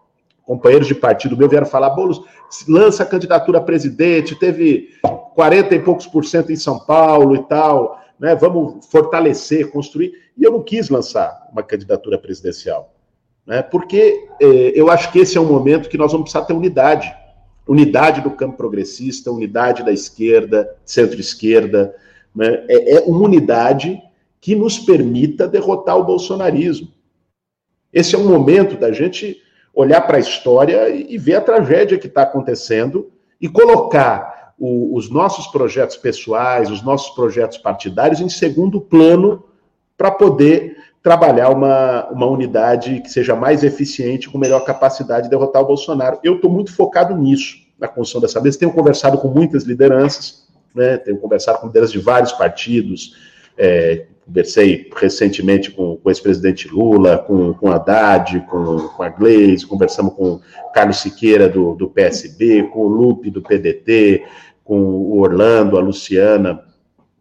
companheiros 0.48 0.88
de 0.88 0.94
partido 0.94 1.36
meu 1.36 1.46
vieram 1.46 1.66
falar, 1.66 1.90
Boulos, 1.90 2.22
lança 2.66 3.02
a 3.02 3.06
candidatura 3.06 3.58
a 3.58 3.60
presidente, 3.60 4.34
teve 4.34 4.94
40 5.34 5.74
e 5.74 5.78
poucos 5.78 6.06
por 6.06 6.24
cento 6.24 6.50
em 6.50 6.56
São 6.56 6.78
Paulo 6.78 7.36
e 7.36 7.42
tal, 7.42 8.02
né? 8.18 8.34
Vamos 8.34 8.86
fortalecer, 8.86 9.70
construir. 9.70 10.10
E 10.38 10.42
eu 10.42 10.50
não 10.50 10.62
quis 10.62 10.88
lançar 10.88 11.46
uma 11.52 11.62
candidatura 11.62 12.16
presidencial, 12.16 12.94
né? 13.46 13.60
Porque 13.60 14.26
eh, 14.40 14.72
eu 14.74 14.90
acho 14.90 15.12
que 15.12 15.18
esse 15.18 15.36
é 15.36 15.40
um 15.40 15.44
momento 15.52 15.90
que 15.90 15.98
nós 15.98 16.12
vamos 16.12 16.30
precisar 16.30 16.46
ter 16.46 16.54
unidade. 16.54 17.14
Unidade 17.66 18.22
do 18.22 18.30
campo 18.30 18.56
progressista, 18.56 19.30
unidade 19.30 19.84
da 19.84 19.92
esquerda, 19.92 20.74
centro-esquerda, 20.82 21.94
né? 22.34 22.64
é, 22.70 22.96
é 22.96 23.00
uma 23.00 23.20
unidade 23.20 24.02
que 24.40 24.56
nos 24.56 24.78
permita 24.78 25.46
derrotar 25.46 25.98
o 25.98 26.04
bolsonarismo. 26.04 26.88
Esse 27.92 28.14
é 28.14 28.18
um 28.18 28.26
momento 28.26 28.78
da 28.78 28.90
gente 28.90 29.42
olhar 29.78 30.00
para 30.00 30.16
a 30.16 30.20
história 30.20 30.88
e, 30.88 31.16
ver 31.16 31.36
a 31.36 31.40
tragédia 31.40 31.96
que 31.98 32.08
está 32.08 32.22
acontecendo 32.22 33.12
e 33.40 33.48
colocar 33.48 34.52
o, 34.58 34.96
os 34.96 35.08
nossos 35.08 35.46
projetos 35.46 35.96
pessoais, 35.96 36.68
os 36.68 36.82
nossos 36.82 37.14
projetos 37.14 37.58
partidários 37.58 38.20
em 38.20 38.28
segundo 38.28 38.80
plano 38.80 39.44
para 39.96 40.10
poder 40.10 40.76
trabalhar 41.00 41.50
uma, 41.50 42.08
uma 42.08 42.26
unidade 42.26 43.00
que 43.02 43.08
seja 43.08 43.36
mais 43.36 43.62
eficiente, 43.62 44.28
com 44.28 44.36
melhor 44.36 44.64
capacidade 44.64 45.24
de 45.24 45.30
derrotar 45.30 45.62
o 45.62 45.66
Bolsonaro. 45.66 46.18
Eu 46.24 46.34
estou 46.34 46.50
muito 46.50 46.74
focado 46.74 47.16
nisso, 47.16 47.58
na 47.78 47.86
construção 47.86 48.20
dessa 48.20 48.40
mesa. 48.40 48.58
Tenho 48.58 48.72
conversado 48.72 49.16
com 49.16 49.28
muitas 49.28 49.62
lideranças, 49.62 50.48
né? 50.74 50.96
tenho 50.96 51.18
conversado 51.18 51.60
com 51.60 51.68
lideranças 51.68 51.92
de 51.92 52.00
vários 52.00 52.32
partidos, 52.32 53.14
é, 53.58 54.06
Conversei 54.28 54.90
recentemente 54.94 55.70
com, 55.70 55.96
com 55.96 56.06
o 56.06 56.10
ex-presidente 56.10 56.68
Lula, 56.68 57.16
com, 57.16 57.54
com 57.54 57.72
Haddad, 57.72 58.40
com, 58.40 58.76
com 58.88 59.02
a 59.02 59.08
Gleisi, 59.08 59.66
conversamos 59.66 60.12
com 60.12 60.38
Carlos 60.74 60.98
Siqueira 60.98 61.48
do, 61.48 61.74
do 61.74 61.88
PSB, 61.88 62.64
com 62.64 62.80
o 62.80 62.88
Lupe 62.88 63.30
do 63.30 63.40
PDT, 63.40 64.22
com 64.62 64.78
o 64.78 65.18
Orlando, 65.20 65.78
a 65.78 65.80
Luciana 65.80 66.62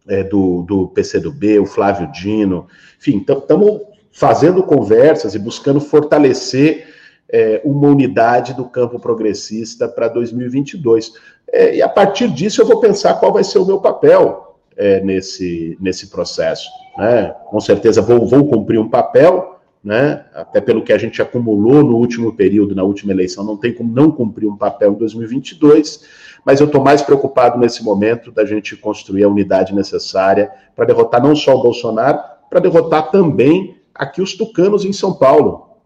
é, 0.06 0.22
do, 0.22 0.60
do 0.64 0.88
PCdoB, 0.88 1.60
o 1.60 1.64
Flávio 1.64 2.12
Dino. 2.12 2.66
Enfim, 3.00 3.24
estamos 3.26 3.80
fazendo 4.12 4.62
conversas 4.62 5.34
e 5.34 5.38
buscando 5.38 5.80
fortalecer 5.80 6.88
é, 7.26 7.62
uma 7.64 7.88
unidade 7.88 8.52
do 8.52 8.66
campo 8.66 9.00
progressista 9.00 9.88
para 9.88 10.08
2022. 10.08 11.14
É, 11.50 11.76
e 11.76 11.80
a 11.80 11.88
partir 11.88 12.28
disso 12.28 12.60
eu 12.60 12.66
vou 12.66 12.80
pensar 12.80 13.14
qual 13.14 13.32
vai 13.32 13.44
ser 13.44 13.58
o 13.58 13.64
meu 13.64 13.80
papel 13.80 14.47
é, 14.78 15.00
nesse, 15.00 15.76
nesse 15.80 16.06
processo. 16.06 16.70
Né? 16.96 17.34
Com 17.46 17.60
certeza 17.60 18.00
vou, 18.00 18.24
vou 18.24 18.46
cumprir 18.46 18.78
um 18.78 18.88
papel, 18.88 19.58
né? 19.82 20.24
até 20.32 20.60
pelo 20.60 20.82
que 20.82 20.92
a 20.92 20.98
gente 20.98 21.20
acumulou 21.20 21.82
no 21.82 21.96
último 21.96 22.32
período, 22.34 22.74
na 22.74 22.84
última 22.84 23.12
eleição, 23.12 23.44
não 23.44 23.56
tem 23.56 23.74
como 23.74 23.92
não 23.92 24.10
cumprir 24.10 24.46
um 24.46 24.56
papel 24.56 24.92
em 24.92 24.94
2022, 24.94 26.04
mas 26.44 26.60
eu 26.60 26.66
estou 26.66 26.82
mais 26.82 27.02
preocupado 27.02 27.58
nesse 27.58 27.82
momento 27.82 28.30
da 28.30 28.44
gente 28.44 28.76
construir 28.76 29.24
a 29.24 29.28
unidade 29.28 29.74
necessária 29.74 30.50
para 30.76 30.86
derrotar 30.86 31.20
não 31.22 31.34
só 31.34 31.56
o 31.56 31.62
Bolsonaro, 31.62 32.20
para 32.48 32.60
derrotar 32.60 33.10
também 33.10 33.76
aqui 33.94 34.22
os 34.22 34.34
tucanos 34.34 34.84
em 34.84 34.92
São 34.92 35.12
Paulo. 35.12 35.76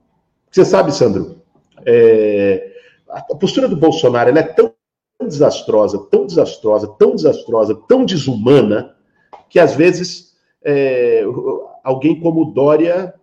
Você 0.50 0.64
sabe, 0.66 0.94
Sandro, 0.94 1.36
é, 1.86 2.72
a 3.08 3.34
postura 3.34 3.66
do 3.66 3.76
Bolsonaro 3.76 4.36
é 4.36 4.42
tão 4.42 4.72
desastrosa, 5.32 5.98
tão 6.10 6.26
desastrosa, 6.26 6.86
tão 6.98 7.14
desastrosa, 7.14 7.74
tão 7.88 8.04
desumana, 8.04 8.94
que 9.48 9.58
às 9.58 9.74
vezes 9.74 10.32
é, 10.64 11.24
alguém 11.82 12.20
como 12.20 12.52
Dória 12.52 13.14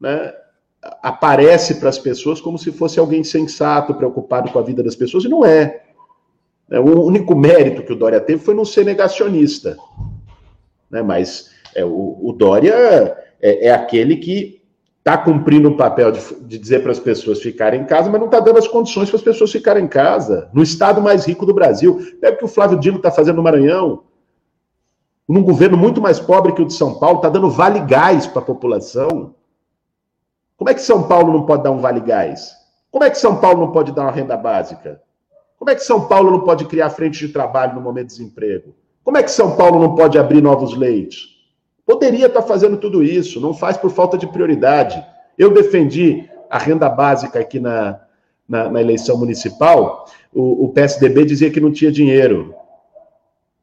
né, 0.00 0.32
aparece 1.02 1.76
para 1.76 1.88
as 1.88 1.98
pessoas 1.98 2.40
como 2.40 2.58
se 2.58 2.72
fosse 2.72 2.98
alguém 2.98 3.22
sensato, 3.22 3.94
preocupado 3.94 4.50
com 4.50 4.58
a 4.58 4.62
vida 4.62 4.82
das 4.82 4.96
pessoas, 4.96 5.24
e 5.24 5.28
não 5.28 5.44
é. 5.44 5.82
Né? 6.68 6.78
O 6.78 7.04
único 7.04 7.36
mérito 7.36 7.82
que 7.82 7.92
o 7.92 7.96
Dória 7.96 8.20
teve 8.20 8.42
foi 8.42 8.54
não 8.54 8.64
ser 8.64 8.84
negacionista. 8.84 9.76
Né? 10.90 11.02
Mas 11.02 11.50
é, 11.74 11.84
o, 11.84 12.18
o 12.22 12.32
Dória 12.32 12.74
é, 13.40 13.66
é 13.68 13.70
aquele 13.70 14.16
que 14.16 14.62
está 15.06 15.16
cumprindo 15.16 15.68
o 15.68 15.76
papel 15.76 16.10
de, 16.10 16.20
de 16.40 16.58
dizer 16.58 16.82
para 16.82 16.90
as 16.90 16.98
pessoas 16.98 17.40
ficarem 17.40 17.82
em 17.82 17.84
casa, 17.84 18.10
mas 18.10 18.18
não 18.18 18.26
está 18.26 18.40
dando 18.40 18.58
as 18.58 18.66
condições 18.66 19.08
para 19.08 19.18
as 19.18 19.22
pessoas 19.22 19.52
ficarem 19.52 19.84
em 19.84 19.88
casa. 19.88 20.50
No 20.52 20.64
estado 20.64 21.00
mais 21.00 21.24
rico 21.24 21.46
do 21.46 21.54
Brasil. 21.54 22.00
É 22.20 22.30
o 22.30 22.36
que 22.36 22.44
o 22.44 22.48
Flávio 22.48 22.76
Dino 22.76 22.96
está 22.96 23.12
fazendo 23.12 23.36
no 23.36 23.42
Maranhão. 23.44 24.02
Num 25.28 25.44
governo 25.44 25.76
muito 25.76 26.00
mais 26.00 26.18
pobre 26.18 26.52
que 26.52 26.60
o 26.60 26.64
de 26.64 26.72
São 26.72 26.98
Paulo, 26.98 27.18
está 27.18 27.28
dando 27.28 27.48
vale 27.48 27.78
gás 27.80 28.26
para 28.26 28.42
a 28.42 28.44
população. 28.44 29.32
Como 30.56 30.70
é 30.70 30.74
que 30.74 30.82
São 30.82 31.04
Paulo 31.04 31.32
não 31.32 31.46
pode 31.46 31.62
dar 31.62 31.70
um 31.70 31.78
vale 31.78 32.00
gás? 32.00 32.50
Como 32.90 33.04
é 33.04 33.10
que 33.10 33.18
São 33.18 33.36
Paulo 33.36 33.60
não 33.60 33.70
pode 33.70 33.92
dar 33.92 34.02
uma 34.02 34.10
renda 34.10 34.36
básica? 34.36 35.00
Como 35.56 35.70
é 35.70 35.76
que 35.76 35.84
São 35.84 36.08
Paulo 36.08 36.32
não 36.32 36.40
pode 36.40 36.64
criar 36.64 36.90
frente 36.90 37.24
de 37.24 37.32
trabalho 37.32 37.76
no 37.76 37.80
momento 37.80 38.08
de 38.08 38.16
desemprego? 38.16 38.74
Como 39.04 39.16
é 39.16 39.22
que 39.22 39.30
São 39.30 39.54
Paulo 39.54 39.78
não 39.78 39.94
pode 39.94 40.18
abrir 40.18 40.42
novos 40.42 40.76
leitos? 40.76 41.35
Poderia 41.86 42.26
estar 42.26 42.42
fazendo 42.42 42.76
tudo 42.76 43.02
isso, 43.02 43.40
não 43.40 43.54
faz 43.54 43.76
por 43.76 43.90
falta 43.90 44.18
de 44.18 44.26
prioridade. 44.26 45.00
Eu 45.38 45.54
defendi 45.54 46.28
a 46.50 46.58
renda 46.58 46.88
básica 46.88 47.38
aqui 47.38 47.60
na, 47.60 48.00
na, 48.48 48.68
na 48.68 48.80
eleição 48.80 49.16
municipal, 49.16 50.06
o, 50.34 50.64
o 50.64 50.68
PSDB 50.72 51.24
dizia 51.24 51.50
que 51.50 51.60
não 51.60 51.72
tinha 51.72 51.90
dinheiro. 51.90 52.54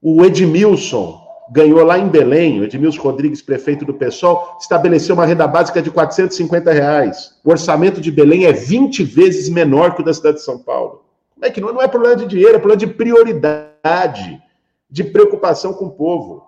O 0.02 0.24
Edmilson 0.26 1.22
ganhou 1.52 1.84
lá 1.84 2.00
em 2.00 2.08
Belém, 2.08 2.60
o 2.60 2.64
Edmilson 2.64 3.02
Rodrigues, 3.02 3.42
prefeito 3.42 3.86
do 3.86 3.94
PSOL, 3.94 4.58
estabeleceu 4.60 5.16
uma 5.16 5.26
renda 5.26 5.46
básica 5.48 5.82
de 5.82 5.92
450 5.92 6.72
reais. 6.72 7.36
O 7.44 7.52
orçamento 7.52 8.02
de 8.02 8.12
Belém 8.12 8.46
é 8.46 8.52
20 8.52 9.04
vezes 9.04 9.50
menor 9.50 9.96
que 9.96 10.02
o 10.02 10.06
da 10.06 10.14
cidade 10.14 10.38
de 10.38 10.44
São 10.44 10.58
Paulo. 10.58 11.04
É 11.42 11.50
que 11.50 11.62
não 11.62 11.82
é 11.82 11.88
problema 11.88 12.16
de 12.16 12.26
dinheiro, 12.26 12.56
é 12.56 12.60
problema 12.60 12.80
de 12.80 12.88
prioridade, 12.88 14.42
de 14.90 15.04
preocupação 15.04 15.74
com 15.74 15.86
o 15.86 15.92
povo. 15.92 16.48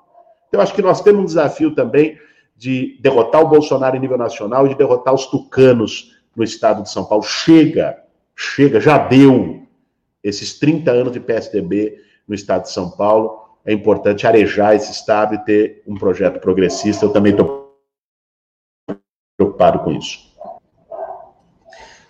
Então, 0.55 0.63
acho 0.63 0.73
que 0.73 0.81
nós 0.81 1.01
temos 1.01 1.21
um 1.21 1.25
desafio 1.25 1.75
também 1.75 2.17
de 2.55 2.97
derrotar 3.01 3.41
o 3.41 3.47
Bolsonaro 3.49 3.97
em 3.97 3.99
nível 3.99 4.17
nacional 4.17 4.65
e 4.65 4.69
de 4.69 4.75
derrotar 4.75 5.13
os 5.13 5.25
tucanos 5.25 6.15
no 6.33 6.45
estado 6.45 6.81
de 6.81 6.89
São 6.89 7.03
Paulo. 7.03 7.23
Chega, 7.23 8.01
chega, 8.33 8.79
já 8.79 8.97
deu 8.97 9.67
esses 10.23 10.57
30 10.57 10.91
anos 10.91 11.11
de 11.11 11.19
PSDB 11.19 12.01
no 12.25 12.33
estado 12.33 12.61
de 12.61 12.69
São 12.69 12.89
Paulo. 12.89 13.49
É 13.65 13.73
importante 13.73 14.25
arejar 14.25 14.75
esse 14.75 14.93
estado 14.93 15.35
e 15.35 15.39
ter 15.39 15.83
um 15.85 15.95
projeto 15.95 16.39
progressista. 16.39 17.03
Eu 17.03 17.11
também 17.11 17.33
estou 17.33 17.75
preocupado 19.35 19.79
com 19.79 19.91
isso. 19.91 20.33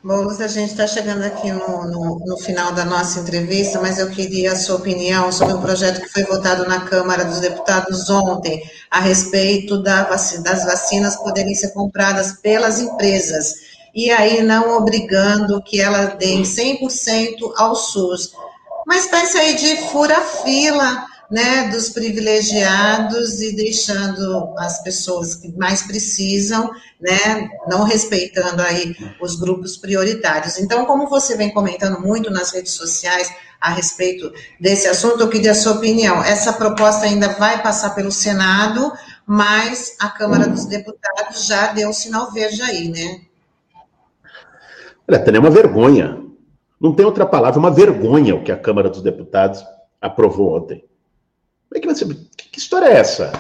Boulos, 0.06 0.40
a 0.40 0.48
gente 0.48 0.70
está 0.70 0.86
chegando 0.86 1.24
aqui 1.24 1.52
no, 1.52 1.84
no, 1.86 2.20
no, 2.20 2.38
final 2.38 2.72
da 2.74 2.86
nossa 2.86 3.22
entrevista, 3.22 3.82
mas 3.82 3.98
eu 3.98 4.08
queria 4.12 4.52
a 4.52 4.56
sua 4.56 4.76
opinião 4.76 5.32
sobre 5.32 5.56
um 5.56 5.62
projeto 5.62 6.00
que 6.00 6.10
foi 6.10 6.24
votado 6.26 6.70
na 6.70 6.82
Câmara 6.82 7.26
dos 7.26 7.40
Deputados 7.40 8.08
ontem, 8.08 8.62
a 8.92 9.00
respeito 9.00 9.82
da 9.82 10.04
vacina, 10.04 10.44
das 10.44 10.64
vacinas 10.64 11.16
poderem 11.16 11.56
ser 11.56 11.70
compradas 11.70 12.34
pelas 12.34 12.80
empresas, 12.80 13.56
e 13.96 14.12
aí 14.12 14.44
não 14.44 14.78
obrigando 14.78 15.60
que 15.64 15.82
ela 15.82 16.06
dê 16.06 16.36
100% 16.36 17.52
ao 17.58 17.76
SUS. 17.76 18.32
Mas 18.86 19.08
parece 19.08 19.40
aí 19.40 19.56
de 19.56 19.90
fura-fila, 19.90 21.04
né, 21.30 21.70
dos 21.70 21.90
privilegiados 21.90 23.42
e 23.42 23.56
deixando 23.56 24.54
as 24.58 24.82
pessoas 24.84 25.36
que 25.36 25.52
mais 25.58 25.82
precisam, 25.82 26.72
né, 27.00 27.50
não 27.68 27.84
respeitando 27.84 28.62
aí 28.62 28.96
os 29.22 29.36
grupos 29.36 29.78
prioritários. 29.78 30.60
Então, 30.60 30.86
como 30.86 31.08
você 31.08 31.36
vem 31.36 31.54
comentando 31.54 32.00
muito 32.00 32.30
nas 32.30 32.52
redes 32.52 32.74
sociais 32.74 33.32
a 33.60 33.72
respeito 33.72 34.32
desse 34.60 34.88
assunto, 34.88 35.22
eu 35.22 35.30
queria 35.30 35.52
a 35.52 35.56
sua 35.56 35.74
opinião. 35.74 36.24
Essa 36.24 36.54
proposta 36.54 37.06
ainda 37.06 37.30
vai 37.30 37.62
passar 37.62 37.96
pelo 37.96 38.12
Senado, 38.12 38.92
mas 39.26 39.96
a 40.00 40.10
Câmara 40.10 40.48
dos 40.48 40.66
Deputados 40.66 41.46
já 41.46 41.74
deu 41.74 41.90
o 41.90 41.94
sinal 41.94 42.32
verde 42.32 42.62
aí, 42.62 42.90
né? 42.90 43.22
Olha, 45.08 45.18
é 45.18 45.40
uma 45.40 45.50
vergonha. 45.50 46.22
Não 46.80 46.94
tem 46.94 47.06
outra 47.06 47.26
palavra, 47.26 47.60
uma 47.60 47.72
vergonha 47.72 48.36
o 48.36 48.44
que 48.44 48.52
a 48.52 48.58
Câmara 48.58 48.90
dos 48.90 49.02
Deputados 49.02 49.64
aprovou 50.02 50.58
ontem. 50.58 50.84
Como 51.70 51.92
é 51.92 51.94
que. 51.94 52.26
Que 52.52 52.60
história 52.60 52.88
é 52.88 52.98
essa? 52.98 53.34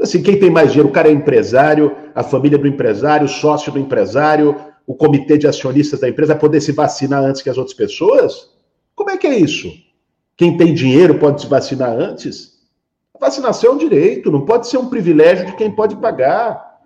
Assim, 0.00 0.22
quem 0.22 0.38
tem 0.38 0.50
mais 0.50 0.70
dinheiro? 0.70 0.88
O 0.88 0.92
cara 0.92 1.08
é 1.08 1.12
empresário, 1.12 1.94
a 2.14 2.22
família 2.22 2.56
do 2.56 2.66
empresário, 2.66 3.26
o 3.26 3.28
sócio 3.28 3.72
do 3.72 3.78
empresário, 3.78 4.56
o 4.86 4.94
comitê 4.94 5.36
de 5.36 5.46
acionistas 5.46 6.00
da 6.00 6.08
empresa 6.08 6.34
poder 6.34 6.62
se 6.62 6.72
vacinar 6.72 7.22
antes 7.22 7.42
que 7.42 7.50
as 7.50 7.58
outras 7.58 7.76
pessoas? 7.76 8.50
Como 8.94 9.10
é 9.10 9.18
que 9.18 9.26
é 9.26 9.36
isso? 9.36 9.70
Quem 10.34 10.56
tem 10.56 10.72
dinheiro 10.72 11.18
pode 11.18 11.42
se 11.42 11.46
vacinar 11.46 11.90
antes? 11.90 12.58
A 13.14 13.18
vacinação 13.18 13.72
é 13.72 13.74
um 13.74 13.78
direito, 13.78 14.30
não 14.30 14.46
pode 14.46 14.66
ser 14.66 14.78
um 14.78 14.88
privilégio 14.88 15.44
de 15.44 15.56
quem 15.56 15.70
pode 15.70 15.96
pagar. 15.96 16.78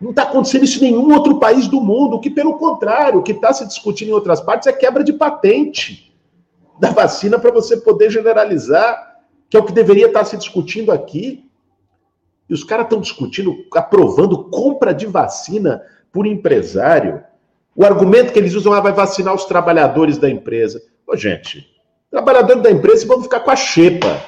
Não 0.00 0.10
está 0.10 0.22
acontecendo 0.22 0.64
isso 0.64 0.78
em 0.82 0.92
nenhum 0.92 1.12
outro 1.12 1.38
país 1.38 1.68
do 1.68 1.80
mundo, 1.80 2.18
que, 2.20 2.30
pelo 2.30 2.56
contrário, 2.56 3.18
o 3.18 3.22
que 3.22 3.32
está 3.32 3.52
se 3.52 3.66
discutindo 3.66 4.08
em 4.08 4.14
outras 4.14 4.40
partes 4.40 4.66
é 4.66 4.72
quebra 4.72 5.04
de 5.04 5.12
patente 5.12 6.16
da 6.80 6.90
vacina 6.90 7.38
para 7.38 7.50
você 7.50 7.76
poder 7.76 8.10
generalizar 8.10 9.05
que 9.48 9.56
é 9.56 9.60
o 9.60 9.64
que 9.64 9.72
deveria 9.72 10.06
estar 10.06 10.24
se 10.24 10.36
discutindo 10.36 10.92
aqui. 10.92 11.48
E 12.48 12.54
os 12.54 12.62
caras 12.62 12.86
estão 12.86 13.00
discutindo, 13.00 13.56
aprovando 13.74 14.44
compra 14.44 14.94
de 14.94 15.06
vacina 15.06 15.82
por 16.12 16.26
empresário. 16.26 17.22
O 17.74 17.84
argumento 17.84 18.32
que 18.32 18.38
eles 18.38 18.54
usam 18.54 18.74
é 18.74 18.78
ah, 18.78 18.80
vai 18.80 18.92
vacinar 18.92 19.34
os 19.34 19.44
trabalhadores 19.44 20.16
da 20.16 20.30
empresa. 20.30 20.82
Ô, 21.06 21.16
gente, 21.16 21.66
trabalhadores 22.10 22.62
da 22.62 22.70
empresa 22.70 23.06
vão 23.06 23.22
ficar 23.22 23.40
com 23.40 23.50
a 23.50 23.56
xepa. 23.56 24.22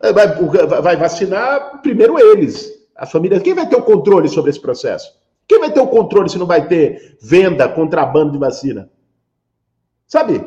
Vai, 0.00 0.28
vai 0.82 0.96
vacinar 0.96 1.82
primeiro 1.82 2.18
eles, 2.18 2.72
a 2.96 3.06
família. 3.06 3.40
Quem 3.40 3.54
vai 3.54 3.68
ter 3.68 3.76
o 3.76 3.82
controle 3.82 4.28
sobre 4.28 4.50
esse 4.50 4.60
processo? 4.60 5.12
Quem 5.46 5.58
vai 5.58 5.72
ter 5.72 5.80
o 5.80 5.86
controle 5.86 6.28
se 6.28 6.38
não 6.38 6.46
vai 6.46 6.66
ter 6.68 7.16
venda, 7.20 7.68
contrabando 7.68 8.32
de 8.32 8.38
vacina? 8.38 8.90
Sabe? 10.06 10.44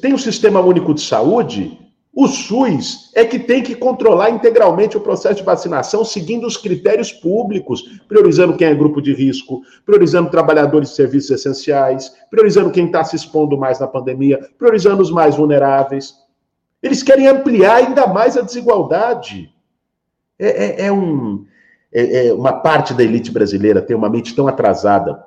Tem 0.00 0.12
o 0.12 0.18
Sistema 0.18 0.60
Único 0.60 0.92
de 0.92 1.00
Saúde, 1.00 1.78
o 2.20 2.26
SUS 2.26 3.12
é 3.14 3.24
que 3.24 3.38
tem 3.38 3.62
que 3.62 3.76
controlar 3.76 4.30
integralmente 4.30 4.96
o 4.96 5.00
processo 5.00 5.36
de 5.36 5.44
vacinação, 5.44 6.04
seguindo 6.04 6.48
os 6.48 6.56
critérios 6.56 7.12
públicos, 7.12 8.00
priorizando 8.08 8.56
quem 8.56 8.66
é 8.66 8.74
grupo 8.74 9.00
de 9.00 9.14
risco, 9.14 9.62
priorizando 9.86 10.28
trabalhadores 10.28 10.88
de 10.88 10.96
serviços 10.96 11.30
essenciais, 11.30 12.12
priorizando 12.28 12.72
quem 12.72 12.86
está 12.86 13.04
se 13.04 13.14
expondo 13.14 13.56
mais 13.56 13.78
na 13.78 13.86
pandemia, 13.86 14.40
priorizando 14.58 15.00
os 15.00 15.12
mais 15.12 15.36
vulneráveis. 15.36 16.12
Eles 16.82 17.04
querem 17.04 17.28
ampliar 17.28 17.76
ainda 17.76 18.04
mais 18.08 18.36
a 18.36 18.42
desigualdade. 18.42 19.54
É, 20.36 20.48
é, 20.48 20.86
é 20.86 20.92
um, 20.92 21.46
é, 21.92 22.26
é 22.26 22.34
uma 22.34 22.54
parte 22.54 22.94
da 22.94 23.04
elite 23.04 23.30
brasileira 23.30 23.80
tem 23.80 23.94
uma 23.94 24.10
mente 24.10 24.34
tão 24.34 24.48
atrasada, 24.48 25.24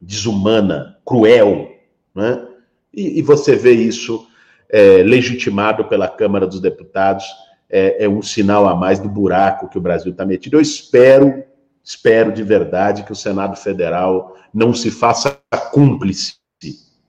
desumana, 0.00 0.96
cruel, 1.04 1.68
né? 2.14 2.46
e, 2.94 3.18
e 3.18 3.20
você 3.20 3.54
vê 3.54 3.72
isso 3.72 4.26
é, 4.70 5.02
legitimado 5.02 5.84
pela 5.86 6.08
Câmara 6.08 6.46
dos 6.46 6.60
Deputados, 6.60 7.24
é, 7.68 8.04
é, 8.04 8.08
um 8.08 8.22
sinal 8.22 8.66
a 8.68 8.74
mais 8.74 8.98
do 8.98 9.08
buraco 9.08 9.68
que 9.68 9.78
o 9.78 9.80
Brasil 9.80 10.12
está 10.12 10.24
metido. 10.24 10.56
Eu 10.56 10.60
espero, 10.60 11.42
espero 11.82 12.32
de 12.32 12.42
verdade 12.42 13.02
que 13.02 13.12
o 13.12 13.16
Senado 13.16 13.56
Federal 13.56 14.36
não 14.52 14.72
se 14.72 14.90
faça 14.90 15.40
cúmplice 15.72 16.34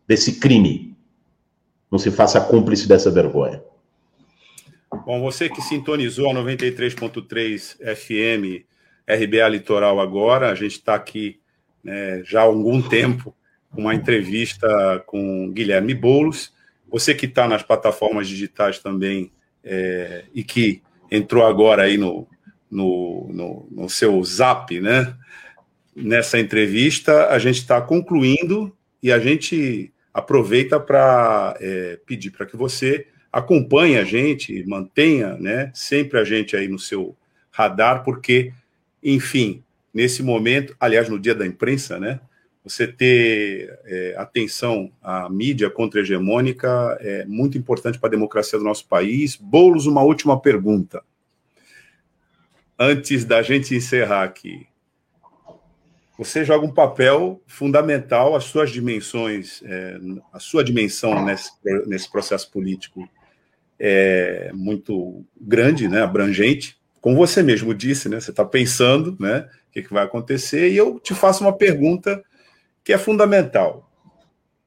desse 0.08 0.40
crime, 0.40 0.96
não 1.92 2.00
se 2.00 2.12
faça 2.12 2.42
cúmplice 2.42 2.88
dessa 2.88 3.12
vergonha. 3.12 3.62
Bom, 5.06 5.22
você 5.22 5.50
que 5.50 5.62
sintonizou 5.62 6.30
a 6.30 6.34
93.3 6.34 7.78
FM 7.96 8.66
RBA 9.08 9.48
Litoral 9.50 10.00
agora, 10.00 10.50
a 10.50 10.56
gente 10.56 10.74
está 10.74 10.96
aqui 10.96 11.40
né, 11.84 12.24
já 12.24 12.42
há 12.42 12.44
algum 12.44 12.82
tempo 12.82 13.36
com 13.72 13.82
uma 13.82 13.94
entrevista 13.94 15.04
com 15.06 15.52
Guilherme 15.52 15.94
Boulos, 15.94 16.54
você 16.96 17.14
que 17.14 17.26
está 17.26 17.46
nas 17.46 17.62
plataformas 17.62 18.26
digitais 18.26 18.80
também 18.80 19.30
é, 19.62 20.24
e 20.34 20.46
que 20.46 20.82
entrou 21.12 21.46
agora 21.46 21.84
aí 21.84 21.98
no, 21.98 22.26
no, 22.72 23.30
no, 23.34 23.68
no 23.70 23.90
seu 23.90 24.24
zap, 24.24 24.80
né? 24.80 25.14
Nessa 25.94 26.40
entrevista, 26.40 27.28
a 27.28 27.38
gente 27.38 27.58
está 27.58 27.82
concluindo 27.82 28.74
e 29.04 29.12
a 29.12 29.20
gente 29.20 29.92
aproveita 30.14 30.80
para 30.80 31.58
é, 31.60 32.00
pedir 32.06 32.32
para 32.32 32.46
que 32.46 32.56
você 32.56 33.08
acompanhe 33.30 33.98
a 33.98 34.06
gente, 34.06 34.66
mantenha 34.66 35.36
né, 35.38 35.72
sempre 35.74 36.18
a 36.18 36.24
gente 36.24 36.56
aí 36.56 36.70
no 36.70 36.80
seu 36.80 37.14
radar, 37.52 38.06
porque, 38.06 38.54
enfim, 39.04 39.62
nesse 39.94 40.24
momento, 40.24 40.74
aliás, 40.80 41.10
no 41.10 41.20
dia 41.20 41.36
da 41.36 41.46
imprensa, 41.46 42.00
né? 42.00 42.22
Você 42.66 42.88
ter 42.88 43.80
é, 43.86 44.16
atenção 44.18 44.92
à 45.00 45.30
mídia 45.30 45.70
contra-hegemônica 45.70 46.98
é 47.00 47.24
muito 47.26 47.60
importante 47.60 48.00
para 48.00 48.10
a 48.10 48.12
democracia 48.12 48.58
do 48.58 48.66
nosso 48.66 48.88
país. 48.88 49.36
Boulos, 49.36 49.86
uma 49.86 50.02
última 50.02 50.42
pergunta. 50.42 51.04
Antes 52.78 53.24
da 53.24 53.44
gente 53.44 53.76
encerrar 53.76 54.24
aqui. 54.24 54.68
você 56.18 56.44
joga 56.44 56.66
um 56.66 56.74
papel 56.74 57.40
fundamental, 57.46 58.36
as 58.36 58.46
suas 58.46 58.72
dimensões, 58.72 59.62
é, 59.64 60.00
a 60.34 60.40
sua 60.40 60.64
dimensão 60.64 61.24
nesse, 61.24 61.52
nesse 61.86 62.12
processo 62.12 62.50
político 62.50 63.08
é 63.80 64.50
muito 64.54 65.24
grande, 65.40 65.88
né, 65.88 66.02
abrangente, 66.02 66.78
como 67.00 67.18
você 67.18 67.44
mesmo 67.44 67.76
disse, 67.76 68.10
né, 68.10 68.20
você 68.20 68.32
está 68.32 68.44
pensando 68.44 69.16
né, 69.20 69.48
o 69.70 69.72
que, 69.72 69.84
que 69.84 69.94
vai 69.94 70.04
acontecer, 70.04 70.72
e 70.72 70.78
eu 70.78 71.00
te 71.00 71.14
faço 71.14 71.44
uma 71.44 71.56
pergunta 71.56 72.24
que 72.86 72.94
é 72.94 72.98
fundamental. 73.00 73.92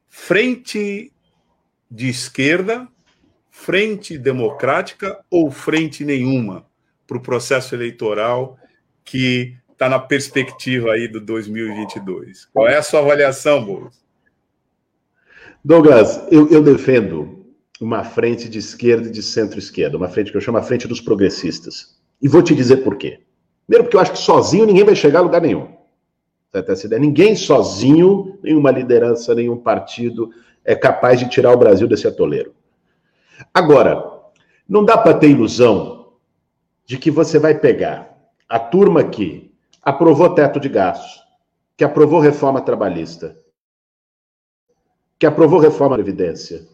Frente 0.08 1.12
de 1.88 2.08
esquerda, 2.08 2.88
frente 3.48 4.18
democrática 4.18 5.24
ou 5.30 5.50
frente 5.52 6.04
nenhuma 6.04 6.66
para 7.06 7.16
o 7.16 7.22
processo 7.22 7.76
eleitoral 7.76 8.58
que 9.04 9.56
está 9.70 9.88
na 9.88 10.00
perspectiva 10.00 10.92
aí 10.92 11.06
do 11.06 11.20
2022. 11.20 12.46
Qual 12.46 12.66
é 12.66 12.76
a 12.76 12.82
sua 12.82 13.00
avaliação, 13.00 13.64
Boulos? 13.64 14.04
Douglas, 15.64 16.20
eu, 16.30 16.50
eu 16.50 16.62
defendo 16.62 17.46
uma 17.80 18.02
frente 18.02 18.48
de 18.48 18.58
esquerda 18.58 19.08
e 19.08 19.12
de 19.12 19.22
centro-esquerda, 19.22 19.96
uma 19.96 20.08
frente 20.08 20.32
que 20.32 20.36
eu 20.36 20.40
chamo 20.40 20.58
a 20.58 20.62
frente 20.62 20.88
dos 20.88 21.00
progressistas. 21.00 21.96
E 22.20 22.26
vou 22.26 22.42
te 22.42 22.54
dizer 22.54 22.78
por 22.78 22.96
quê. 22.96 23.20
Primeiro, 23.66 23.84
porque 23.84 23.96
eu 23.96 24.00
acho 24.00 24.12
que 24.12 24.18
sozinho 24.18 24.66
ninguém 24.66 24.84
vai 24.84 24.96
chegar 24.96 25.20
a 25.20 25.22
lugar 25.22 25.40
nenhum. 25.40 25.77
Essa 26.53 26.86
ideia. 26.86 27.01
Ninguém 27.01 27.36
sozinho, 27.36 28.38
nenhuma 28.42 28.70
liderança, 28.70 29.34
nenhum 29.34 29.57
partido 29.57 30.30
é 30.64 30.74
capaz 30.74 31.18
de 31.18 31.28
tirar 31.28 31.53
o 31.53 31.59
Brasil 31.59 31.86
desse 31.86 32.07
atoleiro. 32.07 32.55
Agora, 33.53 34.18
não 34.68 34.84
dá 34.84 34.96
para 34.96 35.14
ter 35.14 35.30
ilusão 35.30 36.12
de 36.86 36.96
que 36.96 37.11
você 37.11 37.38
vai 37.38 37.59
pegar 37.59 38.16
a 38.49 38.59
turma 38.59 39.05
que 39.05 39.55
aprovou 39.82 40.34
teto 40.34 40.59
de 40.59 40.68
gastos, 40.68 41.22
que 41.76 41.84
aprovou 41.84 42.18
reforma 42.18 42.61
trabalhista, 42.62 43.38
que 45.18 45.26
aprovou 45.26 45.59
reforma 45.59 45.96
da 45.96 46.03
Previdência, 46.03 46.66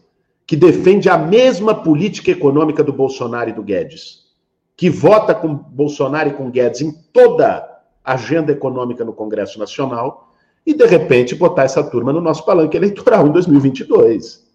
que 0.47 0.55
defende 0.55 1.09
a 1.09 1.17
mesma 1.17 1.75
política 1.75 2.31
econômica 2.31 2.83
do 2.83 2.93
Bolsonaro 2.93 3.49
e 3.49 3.53
do 3.53 3.63
Guedes, 3.63 4.25
que 4.77 4.89
vota 4.89 5.35
com 5.35 5.53
Bolsonaro 5.53 6.29
e 6.29 6.33
com 6.33 6.49
Guedes 6.49 6.81
em 6.81 6.91
toda 7.11 7.74
agenda 8.05 8.51
econômica 8.51 9.03
no 9.03 9.13
Congresso 9.13 9.57
Nacional, 9.57 10.33
e 10.65 10.73
de 10.73 10.85
repente 10.85 11.35
botar 11.35 11.63
essa 11.63 11.83
turma 11.83 12.11
no 12.11 12.21
nosso 12.21 12.45
palanque 12.45 12.75
eleitoral 12.75 13.27
em 13.27 13.31
2022. 13.31 14.45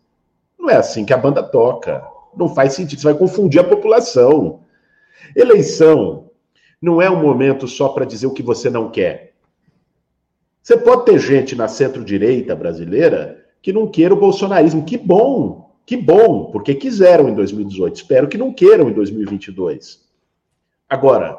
Não 0.58 0.68
é 0.68 0.76
assim 0.76 1.04
que 1.04 1.12
a 1.12 1.18
banda 1.18 1.42
toca. 1.42 2.04
Não 2.36 2.48
faz 2.48 2.74
sentido, 2.74 3.00
você 3.00 3.04
vai 3.04 3.18
confundir 3.18 3.60
a 3.60 3.64
população. 3.64 4.60
Eleição 5.34 6.30
não 6.80 7.00
é 7.00 7.10
um 7.10 7.20
momento 7.20 7.68
só 7.68 7.88
para 7.88 8.04
dizer 8.04 8.26
o 8.26 8.32
que 8.32 8.42
você 8.42 8.68
não 8.68 8.90
quer. 8.90 9.34
Você 10.62 10.76
pode 10.76 11.04
ter 11.04 11.18
gente 11.18 11.54
na 11.54 11.68
centro-direita 11.68 12.54
brasileira 12.54 13.44
que 13.62 13.72
não 13.72 13.86
queira 13.86 14.14
o 14.14 14.16
bolsonarismo. 14.18 14.84
Que 14.84 14.96
bom, 14.96 15.70
que 15.86 15.96
bom, 15.96 16.50
porque 16.50 16.74
quiseram 16.74 17.28
em 17.28 17.34
2018. 17.34 17.96
Espero 17.96 18.28
que 18.28 18.38
não 18.38 18.52
queiram 18.52 18.88
em 18.88 18.92
2022. 18.92 20.08
Agora, 20.88 21.38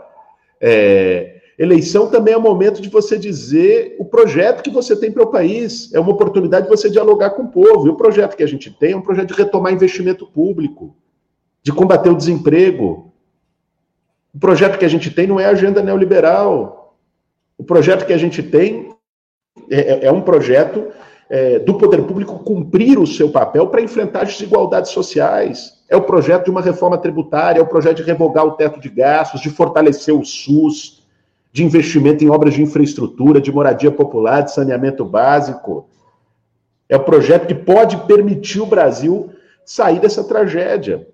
é, 0.60 1.41
eleição 1.64 2.10
também 2.10 2.34
é 2.34 2.38
um 2.38 2.42
momento 2.42 2.82
de 2.82 2.90
você 2.90 3.18
dizer 3.18 3.96
o 4.00 4.06
projeto 4.06 4.64
que 4.64 4.70
você 4.70 4.96
tem 4.96 5.12
para 5.12 5.24
o 5.24 5.32
país. 5.32 5.94
É 5.94 6.00
uma 6.00 6.12
oportunidade 6.12 6.66
de 6.66 6.70
você 6.70 6.90
dialogar 6.90 7.32
com 7.32 7.44
o 7.44 7.48
povo. 7.50 7.88
E 7.88 7.90
o 7.90 7.96
projeto 7.96 8.36
que 8.36 8.44
a 8.44 8.48
gente 8.48 8.72
tem 8.72 8.94
é 8.94 8.98
um 8.98 9.02
projeto 9.02 9.30
de 9.30 9.34
retomar 9.36 9.72
investimento 9.72 10.26
público, 10.26 10.96
de 11.62 11.72
combater 11.72 12.10
o 12.10 12.18
desemprego, 12.18 13.12
o 14.34 14.40
projeto 14.40 14.78
que 14.78 14.86
a 14.86 14.90
gente 14.90 15.12
tem 15.12 15.28
não 15.28 15.40
é 15.40 15.46
agenda 15.46 15.84
neoliberal. 15.84 16.96
O 17.58 17.64
projeto 17.64 18.06
que 18.06 18.14
a 18.14 18.18
gente 18.18 18.42
tem 18.42 18.96
é, 19.70 19.80
é, 19.80 20.06
é 20.06 20.12
um 20.12 20.22
projeto 20.22 20.88
é, 21.30 21.60
do 21.60 21.78
poder 21.78 22.04
público 22.04 22.40
cumprir 22.40 22.98
o 22.98 23.06
seu 23.06 23.30
papel 23.30 23.68
para 23.68 23.82
enfrentar 23.82 24.24
as 24.24 24.34
desigualdades 24.34 24.92
sociais. 24.92 25.82
É 25.90 25.96
o 25.98 26.02
projeto 26.02 26.46
de 26.46 26.52
uma 26.52 26.62
reforma 26.62 26.98
tributária, 26.98 27.60
é 27.60 27.64
o 27.64 27.68
projeto 27.68 27.98
de 27.98 28.04
revogar 28.04 28.46
o 28.46 28.52
teto 28.52 28.80
de 28.80 28.90
gastos, 28.90 29.42
de 29.42 29.50
fortalecer 29.50 30.16
o 30.16 30.24
SUS, 30.24 31.01
de 31.52 31.64
investimento 31.64 32.24
em 32.24 32.30
obras 32.30 32.54
de 32.54 32.62
infraestrutura, 32.62 33.42
de 33.42 33.52
moradia 33.52 33.92
popular, 33.92 34.42
de 34.42 34.52
saneamento 34.54 35.04
básico. 35.04 35.90
É 36.88 36.96
o 36.96 37.04
projeto 37.04 37.48
que 37.48 37.56
pode 37.56 37.98
permitir 38.06 38.62
o 38.62 38.66
Brasil 38.66 39.30
sair 39.66 40.00
dessa 40.00 40.24
tragédia. 40.24 41.08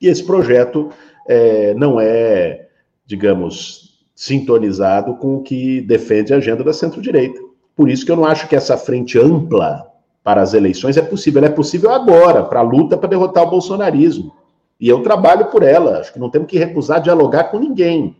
E 0.00 0.06
esse 0.06 0.24
projeto 0.24 0.90
é, 1.28 1.74
não 1.74 2.00
é, 2.00 2.68
digamos, 3.04 4.00
sintonizado 4.14 5.14
com 5.16 5.36
o 5.36 5.42
que 5.42 5.80
defende 5.82 6.32
a 6.32 6.38
agenda 6.38 6.64
da 6.64 6.72
centro-direita. 6.72 7.40
Por 7.76 7.88
isso 7.88 8.04
que 8.04 8.12
eu 8.12 8.16
não 8.16 8.24
acho 8.24 8.48
que 8.48 8.56
essa 8.56 8.76
frente 8.76 9.18
ampla 9.18 9.86
para 10.22 10.42
as 10.42 10.54
eleições 10.54 10.96
é 10.96 11.02
possível. 11.02 11.38
Ela 11.38 11.52
é 11.52 11.54
possível 11.54 11.90
agora, 11.90 12.42
para 12.42 12.60
a 12.60 12.62
luta 12.62 12.96
para 12.96 13.08
derrotar 13.08 13.44
o 13.44 13.50
bolsonarismo. 13.50 14.34
E 14.78 14.88
eu 14.88 15.02
trabalho 15.02 15.46
por 15.46 15.62
ela. 15.62 15.98
Acho 15.98 16.12
que 16.12 16.18
não 16.18 16.30
temos 16.30 16.48
que 16.48 16.58
recusar 16.58 17.00
dialogar 17.00 17.44
com 17.44 17.58
ninguém. 17.58 18.16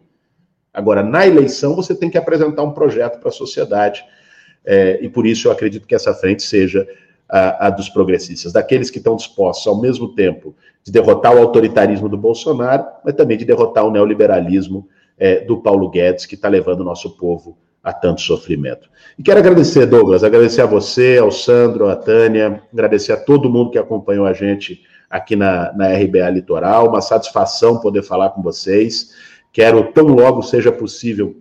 Agora, 0.72 1.02
na 1.02 1.26
eleição, 1.26 1.74
você 1.74 1.94
tem 1.94 2.08
que 2.08 2.18
apresentar 2.18 2.62
um 2.62 2.72
projeto 2.72 3.18
para 3.18 3.28
a 3.28 3.32
sociedade. 3.32 4.04
É, 4.64 4.98
e 5.02 5.08
por 5.08 5.26
isso 5.26 5.48
eu 5.48 5.52
acredito 5.52 5.86
que 5.86 5.94
essa 5.94 6.14
frente 6.14 6.42
seja 6.42 6.86
a, 7.28 7.66
a 7.66 7.70
dos 7.70 7.88
progressistas, 7.88 8.52
daqueles 8.52 8.90
que 8.90 8.98
estão 8.98 9.16
dispostos, 9.16 9.66
ao 9.66 9.80
mesmo 9.80 10.14
tempo, 10.14 10.54
de 10.82 10.90
derrotar 10.90 11.34
o 11.34 11.38
autoritarismo 11.38 12.08
do 12.08 12.16
Bolsonaro, 12.16 12.84
mas 13.04 13.14
também 13.14 13.38
de 13.38 13.44
derrotar 13.44 13.84
o 13.84 13.90
neoliberalismo 13.90 14.88
é, 15.18 15.40
do 15.40 15.58
Paulo 15.58 15.88
Guedes, 15.88 16.26
que 16.26 16.34
está 16.34 16.48
levando 16.48 16.80
o 16.80 16.84
nosso 16.84 17.16
povo 17.16 17.56
a 17.82 17.92
tanto 17.92 18.20
sofrimento. 18.20 18.90
E 19.18 19.22
quero 19.22 19.38
agradecer, 19.38 19.86
Douglas, 19.86 20.22
agradecer 20.22 20.60
a 20.60 20.66
você, 20.66 21.18
ao 21.18 21.30
Sandro, 21.30 21.88
a 21.88 21.96
Tânia, 21.96 22.62
agradecer 22.72 23.12
a 23.12 23.16
todo 23.16 23.50
mundo 23.50 23.70
que 23.70 23.78
acompanhou 23.78 24.26
a 24.26 24.32
gente 24.32 24.82
aqui 25.08 25.34
na, 25.34 25.72
na 25.72 25.88
RBA 25.88 26.28
Litoral, 26.30 26.88
uma 26.88 27.00
satisfação 27.00 27.80
poder 27.80 28.02
falar 28.02 28.30
com 28.30 28.42
vocês. 28.42 29.10
Quero, 29.52 29.92
tão 29.92 30.06
logo 30.06 30.42
seja 30.42 30.70
possível, 30.70 31.36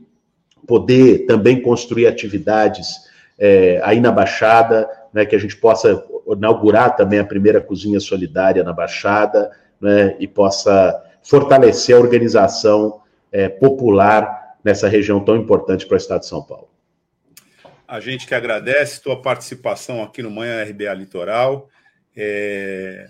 poder 0.68 1.26
também 1.26 1.62
construir 1.62 2.08
atividades 2.08 3.08
é, 3.38 3.80
aí 3.84 4.00
na 4.00 4.12
Baixada, 4.12 4.90
né, 5.14 5.26
que 5.26 5.36
a 5.36 5.40
gente 5.40 5.56
possa 5.56 6.04
inaugurar 6.28 6.96
também 6.96 7.20
a 7.20 7.26
primeira 7.26 7.62
cozinha 7.62 8.00
solidária 8.00 8.64
na 8.64 8.74
Baixada, 8.74 9.52
né, 9.80 10.16
e 10.20 10.28
possa 10.28 11.04
fortalecer 11.24 11.96
a 11.96 12.00
organização 12.00 13.02
é, 13.32 13.48
popular 13.48 14.58
nessa 14.64 14.88
região 14.88 15.24
tão 15.24 15.36
importante 15.36 15.86
para 15.86 15.96
o 15.96 15.98
Estado 15.98 16.22
de 16.22 16.28
São 16.28 16.44
Paulo. 16.44 16.70
A 17.88 18.00
gente 18.00 18.28
que 18.28 18.36
agradece 18.36 19.02
tua 19.02 19.20
participação 19.20 20.04
aqui 20.04 20.22
no 20.22 20.30
Manhã 20.30 20.64
RBA 20.64 20.94
Litoral, 20.94 21.68
é, 22.16 23.08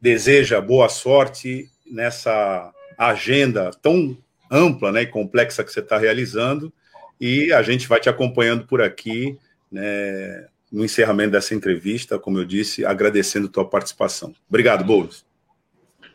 deseja 0.00 0.60
boa 0.60 0.88
sorte 0.88 1.68
nessa 1.84 2.72
agenda 2.96 3.70
tão 3.82 4.16
ampla 4.50 4.92
né, 4.92 5.02
e 5.02 5.06
complexa 5.06 5.64
que 5.64 5.72
você 5.72 5.80
está 5.80 5.98
realizando, 5.98 6.72
e 7.20 7.52
a 7.52 7.62
gente 7.62 7.88
vai 7.88 8.00
te 8.00 8.08
acompanhando 8.08 8.66
por 8.66 8.82
aqui, 8.82 9.38
né, 9.70 10.46
no 10.70 10.84
encerramento 10.84 11.32
dessa 11.32 11.54
entrevista, 11.54 12.18
como 12.18 12.38
eu 12.38 12.44
disse, 12.44 12.84
agradecendo 12.84 13.46
a 13.46 13.50
tua 13.50 13.68
participação. 13.68 14.34
Obrigado, 14.48 14.84
Boulos. 14.84 15.24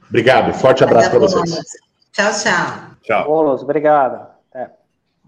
Obrigado, 0.10 0.54
forte 0.54 0.84
abraço 0.84 1.10
para 1.10 1.20
vocês. 1.20 1.62
Tchau, 2.12 2.32
tchau. 2.32 2.92
Tchau. 3.02 3.26
Boulos, 3.26 3.64
obrigado. 3.64 4.31